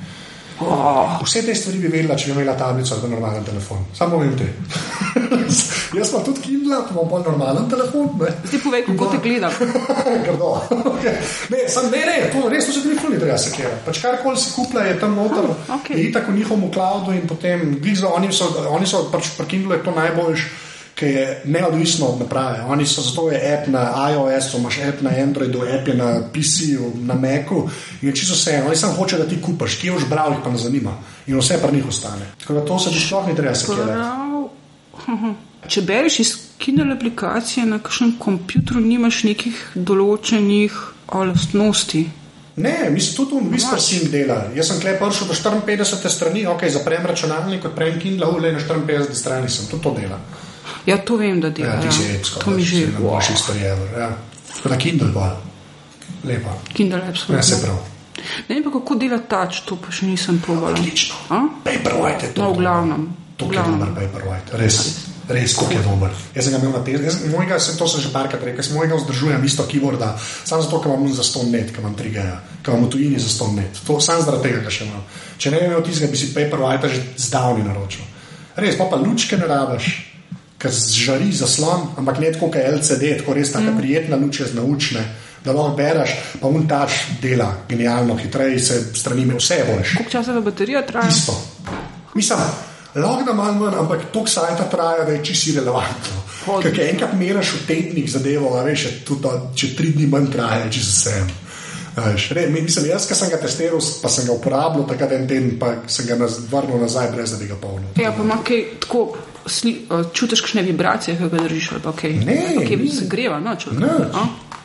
Oh, 0.64 1.20
Vse 1.24 1.42
te 1.46 1.54
stvari 1.54 1.78
bi 1.78 1.88
vedela, 1.88 2.16
če 2.16 2.26
bi 2.26 2.32
imela 2.32 2.54
tablico 2.58 2.94
ali 2.94 3.02
pa 3.02 3.08
normalen 3.08 3.44
telefon. 3.44 3.84
Samo 3.94 4.16
povem 4.16 4.32
te. 4.38 4.48
Jaz 5.98 6.10
pa 6.10 6.18
tudi 6.26 6.40
Kindla, 6.40 6.80
pa 6.88 6.94
imam 6.94 7.08
bolj 7.10 7.24
normalen 7.28 7.68
telefon. 7.70 8.08
Ne? 8.20 8.30
Zdaj 8.48 8.60
povej, 8.64 8.84
kako 8.88 9.06
te 9.12 9.20
gledam. 9.22 9.52
Grdo. 10.26 10.50
Okay. 10.94 11.14
Ne, 11.52 11.62
sam, 11.68 11.90
ne, 11.92 12.02
ne, 12.08 12.16
to 12.32 12.48
res 12.48 12.66
se 12.66 12.80
ti 12.80 12.88
nikoli 12.88 13.14
ne 13.14 13.20
treba 13.22 13.38
sekirati. 13.38 13.82
Pač 13.86 14.02
karkoli 14.02 14.40
si 14.40 14.52
kupila, 14.56 14.82
je 14.88 14.98
tam 15.00 15.14
noter, 15.18 15.50
Ah, 15.68 15.76
okej. 15.78 15.96
je 15.98 16.08
itak 16.10 16.28
v 16.28 16.36
njihovem 16.38 16.70
cloudu 16.72 17.12
in 17.12 17.26
potem, 17.28 17.76
glizo, 17.80 18.10
oni 18.16 18.32
so, 18.32 18.48
oni 18.70 18.86
so 18.86 19.04
pač 19.12 19.30
pri 19.38 19.46
Kindlu 19.46 19.76
je 19.76 19.82
to 19.84 19.94
najboljš, 19.94 20.46
ki 20.94 21.06
je 21.06 21.42
neodvisno 21.44 22.06
od 22.06 22.20
naprave. 22.20 22.62
Oni 22.68 22.86
so 22.86 23.02
zato 23.02 23.30
je 23.30 23.54
app 23.54 23.68
na 23.68 24.10
iOS-u, 24.12 24.58
imaš 24.58 24.78
app 24.78 25.02
na 25.02 25.10
Androidu, 25.22 25.62
app 25.62 25.88
je 25.88 25.94
na 25.94 26.20
PC-u, 26.32 26.92
na 27.04 27.14
Macu 27.14 27.68
in 28.02 28.08
je 28.08 28.14
čisto 28.14 28.34
vse. 28.34 28.62
Oni 28.66 28.76
samo 28.76 28.92
hoče, 28.92 29.18
da 29.18 29.28
ti 29.28 29.42
kupaš, 29.42 29.74
kje 29.74 29.92
boš 29.92 30.06
bral, 30.10 30.32
jih 30.32 30.40
pa 30.44 30.50
ne 30.50 30.58
zanima. 30.58 30.96
In 31.26 31.38
vse 31.38 31.58
pri 31.62 31.76
njih 31.76 31.88
ostane. 31.88 32.26
Tako 32.40 32.54
da 32.54 32.64
to 32.64 32.78
se 32.78 32.90
ti 32.90 33.00
sploh 33.00 33.28
ni 33.28 33.36
treba 33.36 33.54
sekirati. 33.54 33.92
Prav. 33.92 34.48
Če 35.68 35.82
bereš 35.82 36.18
iz 36.20 36.34
Kindle 36.58 36.92
aplikacije 36.92 37.66
na 37.66 37.78
kakšnem 37.78 38.18
kompjutru, 38.18 38.80
nimaš 38.80 39.22
nekih 39.24 39.62
določenih 39.74 40.76
lastnosti. 41.12 42.04
Ne, 42.56 42.90
mislim, 42.90 43.16
tudi 43.16 43.40
v 43.40 43.50
Whisper 43.50 43.80
Sync 43.82 44.10
dela. 44.12 44.36
Jaz 44.54 44.68
sem 44.70 44.78
klej 44.80 44.98
prišel 45.00 45.26
do 45.26 45.34
54. 45.34 46.10
strani, 46.12 46.44
ok, 46.46 46.68
zaprem 46.70 47.06
računalnik, 47.06 47.64
odprem 47.64 47.98
Kindle, 47.98 48.28
ule 48.30 48.52
na 48.52 48.60
54. 48.60 49.14
strani 49.14 49.48
sem, 49.50 49.66
tudi 49.66 49.82
to 49.82 49.94
dela. 49.96 50.20
Ja, 50.86 50.98
to 50.98 51.16
vem, 51.16 51.40
da 51.40 51.50
dela. 51.50 51.74
Ja, 51.74 51.80
ti 51.80 51.92
si 51.96 52.10
epsko. 52.14 52.40
to 52.44 52.50
mi 52.50 52.62
že. 52.62 52.86
Na 52.92 53.00
boljši 53.00 53.36
stvari 53.36 53.60
ever. 53.64 53.88
Ja. 53.98 54.10
Tako 54.56 54.68
da 54.68 54.76
Kindle 54.78 55.12
pa. 55.14 55.36
Lepa. 56.24 56.52
Kindle 56.74 56.98
Ja, 56.98 57.14
se 57.14 57.28
absolutno. 57.28 57.62
prav. 57.62 57.78
Ne 58.48 58.54
vem 58.54 58.64
pa, 58.64 58.70
kako 58.70 58.94
dela 58.94 59.18
tač, 59.18 59.60
to 59.68 59.76
pa 59.76 59.90
še 59.92 60.06
nisem 60.06 60.38
probala. 60.44 60.72
Odlično. 60.72 61.14
Paperwhite 61.64 62.26
je 62.26 62.32
to. 62.34 62.42
No, 62.42 62.52
v 62.52 62.56
glavnem. 62.60 63.08
To 63.36 63.50
je 63.52 63.58
dober 63.58 63.88
Paperwhite. 63.96 64.56
Res. 64.56 64.78
Res, 65.28 65.54
kako 65.56 65.72
je 65.72 65.82
dober. 65.82 66.10
Jaz 66.36 66.44
sem 66.44 66.52
ga 66.52 66.58
imel 66.60 66.72
na 66.76 66.82
testu, 66.84 67.04
jaz 67.08 67.16
mojega, 67.32 67.56
se 67.58 67.78
to 67.78 67.88
sem 67.88 68.00
že 68.04 68.10
parkrat 68.12 68.42
rekel, 68.44 68.60
jaz 68.60 68.68
mojega 68.76 68.98
vzdržujem 69.00 69.44
isto 69.44 69.64
keyboarda, 69.64 70.10
samo 70.20 70.60
zato, 70.62 70.80
ker 70.84 70.92
imam 70.92 71.08
za 71.16 71.24
100 71.24 71.48
net, 71.48 71.70
ker 71.72 71.80
imam 71.80 71.94
3G, 71.96 72.20
ker 72.60 72.74
imam 72.76 72.84
v 72.84 72.90
tujini 72.92 73.16
za 73.18 73.32
100 73.32 73.48
net. 73.56 73.72
To 73.88 73.96
sam 74.04 74.20
zaradi 74.20 74.42
tega 74.44 74.60
ga 74.60 74.68
še 74.70 74.84
imam. 74.84 75.00
Če 75.40 75.50
ne 75.50 75.60
bi 75.62 75.64
imel 75.64 75.80
tistega, 75.80 76.10
bi 76.12 76.20
si 76.20 76.28
Paperwhite 76.36 76.88
že 76.92 77.00
zdavni 77.16 77.64
naročil. 77.64 78.04
Res, 78.60 78.76
pa 78.76 78.84
pa 78.84 79.00
lučke 79.00 79.40
ne 79.40 79.48
rabiš, 79.48 79.88
ker 80.64 80.72
žari 80.72 81.28
zaslon, 81.36 81.90
ampak 82.00 82.18
ne 82.22 82.32
tako, 82.32 82.48
kot 82.48 82.60
je 82.60 82.72
LCD, 82.72 83.12
tako 83.20 83.36
res 83.36 83.52
taka 83.52 83.70
mm. 83.70 83.78
prijetna 83.78 84.16
luč 84.16 84.40
je 84.40 84.50
znaučne. 84.54 85.04
Da 85.44 85.52
lahko 85.52 85.76
bereš, 85.76 86.14
pa 86.40 86.48
untač 86.48 87.02
dela 87.20 87.50
genialno, 87.68 88.16
hitreje 88.16 88.60
se 88.64 88.78
strani, 88.96 89.26
vse 89.28 89.58
je 89.60 89.64
boljše. 89.68 89.96
Koliko 89.98 90.10
časa 90.10 90.32
pa 90.32 90.40
baterija 90.40 90.86
traja? 90.86 91.08
Isto. 91.08 91.34
Mislim, 92.14 92.38
lahko 92.94 93.26
da 93.28 93.34
manj 93.36 93.58
manj, 93.60 93.76
ampak 93.82 94.06
to 94.12 94.24
sajta 94.26 94.70
traja, 94.72 95.04
da 95.04 95.12
je 95.12 95.24
čisto 95.24 95.50
irrelevantno. 95.50 96.22
Hodi. 96.46 96.72
Ker 96.72 96.88
enkrat 96.88 97.12
meraš 97.18 97.52
v 97.58 97.66
tednih 97.68 98.08
zadevo, 98.10 98.54
a 98.56 98.62
veš, 98.64 98.84
je 98.84 98.92
tudi, 99.04 99.34
če 99.54 99.74
tri 99.76 99.92
dni 99.92 100.08
manj 100.16 100.30
traja, 100.32 100.70
če 100.70 100.80
se 100.80 100.96
sem. 101.02 101.28
Veš, 101.96 102.30
re, 102.34 102.46
mi- 102.50 102.64
mislim, 102.64 102.88
jaz, 102.90 103.06
ki 103.08 103.14
sem 103.14 103.30
ga 103.30 103.36
testiral, 103.38 103.84
pa 104.02 104.08
sem 104.08 104.26
ga 104.26 104.32
uporabljal 104.32 104.88
takrat 104.88 105.12
en 105.12 105.28
teden, 105.28 105.58
pa 105.60 105.74
sem 105.86 106.08
ga 106.08 106.16
naz, 106.18 106.40
vrnil 106.50 106.80
nazaj, 106.80 107.12
brez 107.12 107.36
da 107.36 107.38
bi 107.38 107.52
ga 107.52 107.60
polnil. 107.60 107.92
Ja, 108.00 108.16
pa 108.16 108.24
ima 108.24 108.40
kaj 108.42 108.64
tako, 108.80 109.06
sli, 109.46 109.76
uh, 109.90 110.06
čutiš 110.12 110.40
kakšne 110.40 110.62
vibracije, 110.62 111.16
ki 111.18 111.28
ga 111.28 111.42
držiš 111.44 111.70
ali 111.72 111.82
pa 111.84 111.92
kaj. 111.92 112.12
Ne, 112.24 112.40
kaj 112.66 112.76
ni. 112.76 112.88
se 112.88 113.06
greva, 113.10 113.40
noč. 113.40 113.66
Nič. 113.66 114.18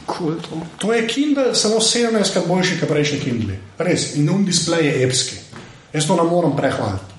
Cool 0.09 0.39
to. 0.41 0.61
To 0.77 0.93
je 0.93 1.07
Kindle, 1.07 1.55
samo 1.55 1.75
17 1.75 2.33
krat 2.33 2.47
boljši, 2.47 2.79
kot 2.79 2.89
prejšnji 2.89 3.19
Kindle. 3.19 3.59
Res, 3.77 4.15
in 4.15 4.29
un 4.29 4.45
displej 4.45 4.87
je 4.87 5.05
epski. 5.05 5.37
Jaz 5.93 6.07
to 6.07 6.15
ne 6.17 6.25
morem 6.25 6.55
prehvaliti. 6.57 7.17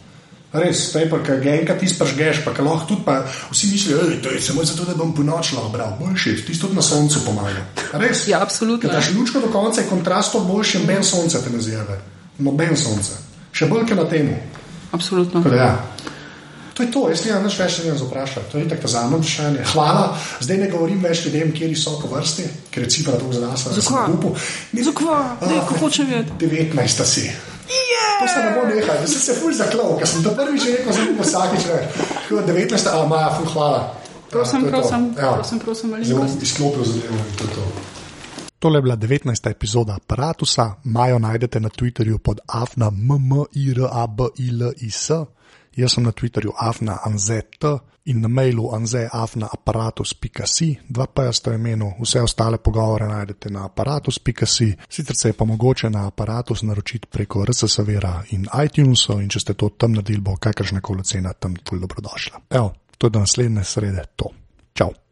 Res, 0.51 0.89
paper, 0.91 1.21
ki 1.23 1.37
ga 1.45 1.53
enkrat 1.61 1.83
izpržgeš, 1.87 2.41
pa 2.43 2.51
lahko 2.51 2.89
tudi, 2.89 3.05
pa 3.07 3.21
vsi 3.53 3.69
mislijo, 3.71 4.03
da 4.23 4.33
je 4.35 4.41
samo 4.43 4.65
zato, 4.67 4.83
da 4.85 4.97
bom 4.99 5.13
po 5.15 5.23
noč 5.23 5.53
lahko 5.55 5.71
bral. 5.71 5.93
Boljši, 6.01 6.35
ti 6.47 6.59
tudi 6.59 6.75
na 6.75 6.83
soncu 6.83 7.23
pomaga. 7.25 7.63
Res. 7.93 8.27
Ja, 8.27 8.43
absolutno. 8.43 8.83
Ker 8.83 8.97
daš 8.97 9.13
lučko 9.15 9.41
do 9.41 9.53
konca, 9.55 9.81
je 9.81 9.87
kontrast 9.87 10.35
to 10.35 10.41
boljši, 10.41 10.83
noben 10.83 11.07
sonce 11.07 11.45
te 11.45 11.55
ne 11.55 11.63
zjebe. 11.63 12.01
Noben 12.43 12.75
sonce. 12.77 13.21
Še 13.55 13.71
bolj, 13.71 13.87
kot 13.93 14.03
na 14.03 14.09
temu. 14.11 14.35
Absolutno. 14.91 15.45
Tako 15.45 15.55
da 15.55 15.63
Ja. 15.63 15.71
To 16.81 16.83
je 16.83 16.93
to, 16.93 17.11
jaz 17.11 17.24
nimam 17.24 17.45
nič 17.45 17.59
več 17.59 17.78
ne 17.78 17.93
vprašati. 17.93 18.53
To 18.53 18.59
je 18.59 18.68
tako 18.68 18.89
za 18.89 19.03
mano 19.05 19.18
vprašanje. 19.18 19.64
Hvala, 19.66 20.16
zdaj 20.41 20.57
ne 20.57 20.66
govorim 20.66 20.99
več 20.99 21.26
ljudem, 21.26 21.53
kje 21.53 21.76
so 21.76 22.01
po 22.01 22.09
vrsti, 22.09 22.43
ker 22.70 22.83
je 22.83 22.91
cifra 22.91 23.12
tako 23.12 23.33
za 23.33 23.41
nas, 23.43 23.64
da 23.66 24.07
upal. 24.09 24.35
Ni- 24.72 24.83
Zakaj? 24.83 25.37
Daj, 25.43 25.59
Ah, 25.59 25.66
ko 25.68 25.74
hočem 25.76 26.07
vedeti. 26.09 26.33
19 26.41 27.05
si. 27.05 27.31
To 28.20 28.26
se 28.26 28.39
ne 28.39 28.51
bo 28.51 28.64
nehal, 28.64 28.97
da 28.97 29.07
sem 29.07 29.20
se 29.20 29.35
ful 29.35 29.53
zaklal, 29.53 29.99
ker 29.99 30.09
sem 30.09 30.22
to 30.22 30.31
prvi 30.31 30.59
že 30.59 30.70
rekel, 30.70 30.93
zdaj 30.93 31.07
bom 31.07 31.18
vsakič 31.20 31.64
več. 31.66 31.85
Tako 32.24 32.37
da 32.37 32.43
19, 32.49 32.87
a 32.87 33.05
ima, 33.05 33.31
ful 33.37 33.47
hvala. 33.47 33.95
Prosim, 34.31 34.61
Ja, 34.61 34.66
je 34.66 34.72
to. 34.72 34.81
prosim, 34.81 35.14
Ja. 35.18 35.33
prosim, 35.33 35.59
prosim, 35.59 35.91
bom 35.91 36.01
malenkost. 36.01 36.43
izklopil 36.43 36.85
zadevo 36.85 37.14
in 37.14 37.37
to 37.37 37.45
je 37.45 37.51
to. 37.51 37.62
Tole 38.59 38.78
je 38.78 38.83
bila 38.83 38.97
19. 38.97 39.51
epizoda 39.51 39.97
aparata. 39.97 40.76
Majo 40.85 41.18
najdete 41.18 41.61
na 41.61 41.68
Twitterju 41.68 42.18
pod 42.18 42.41
afna 42.47 42.91
mmirabilis. 42.91 45.11
Jaz 45.81 45.97
sem 45.97 46.05
na 46.05 46.12
Twitterju 46.12 46.53
afna 46.57 46.99
anzet 47.05 47.64
in 48.05 48.20
na 48.20 48.28
mailu 48.28 48.74
anzeafnaaparatus.si, 48.74 50.76
dva 50.89 51.07
pa 51.07 51.24
je 51.24 51.33
sta 51.33 51.55
imenu, 51.55 51.93
vse 52.01 52.22
ostale 52.22 52.59
pogovore 52.59 53.09
najdete 53.09 53.51
na 53.51 53.64
aparatus.si, 53.64 54.76
sicer 54.89 55.16
se 55.16 55.28
je 55.28 55.33
pa 55.33 55.45
mogoče 55.45 55.91
na 55.91 56.07
aparatus 56.07 56.62
naročiti 56.62 57.09
preko 57.11 57.45
RSS-a 57.45 58.22
in 58.31 58.47
iTunesov 58.64 59.22
in 59.22 59.28
če 59.28 59.41
ste 59.41 59.55
to 59.55 59.68
tam 59.68 59.93
naredili, 59.93 60.20
bo 60.20 60.37
kakršna 60.37 60.81
koli 60.81 61.05
cena 61.05 61.33
tam 61.33 61.57
tudi 61.57 61.81
dobrodošla. 61.81 62.41
Evo, 62.51 62.72
to 62.99 63.07
je 63.07 63.11
do 63.11 63.18
naslednje 63.18 63.64
srede, 63.64 64.05
to. 64.16 64.31
Ciao. 64.74 65.10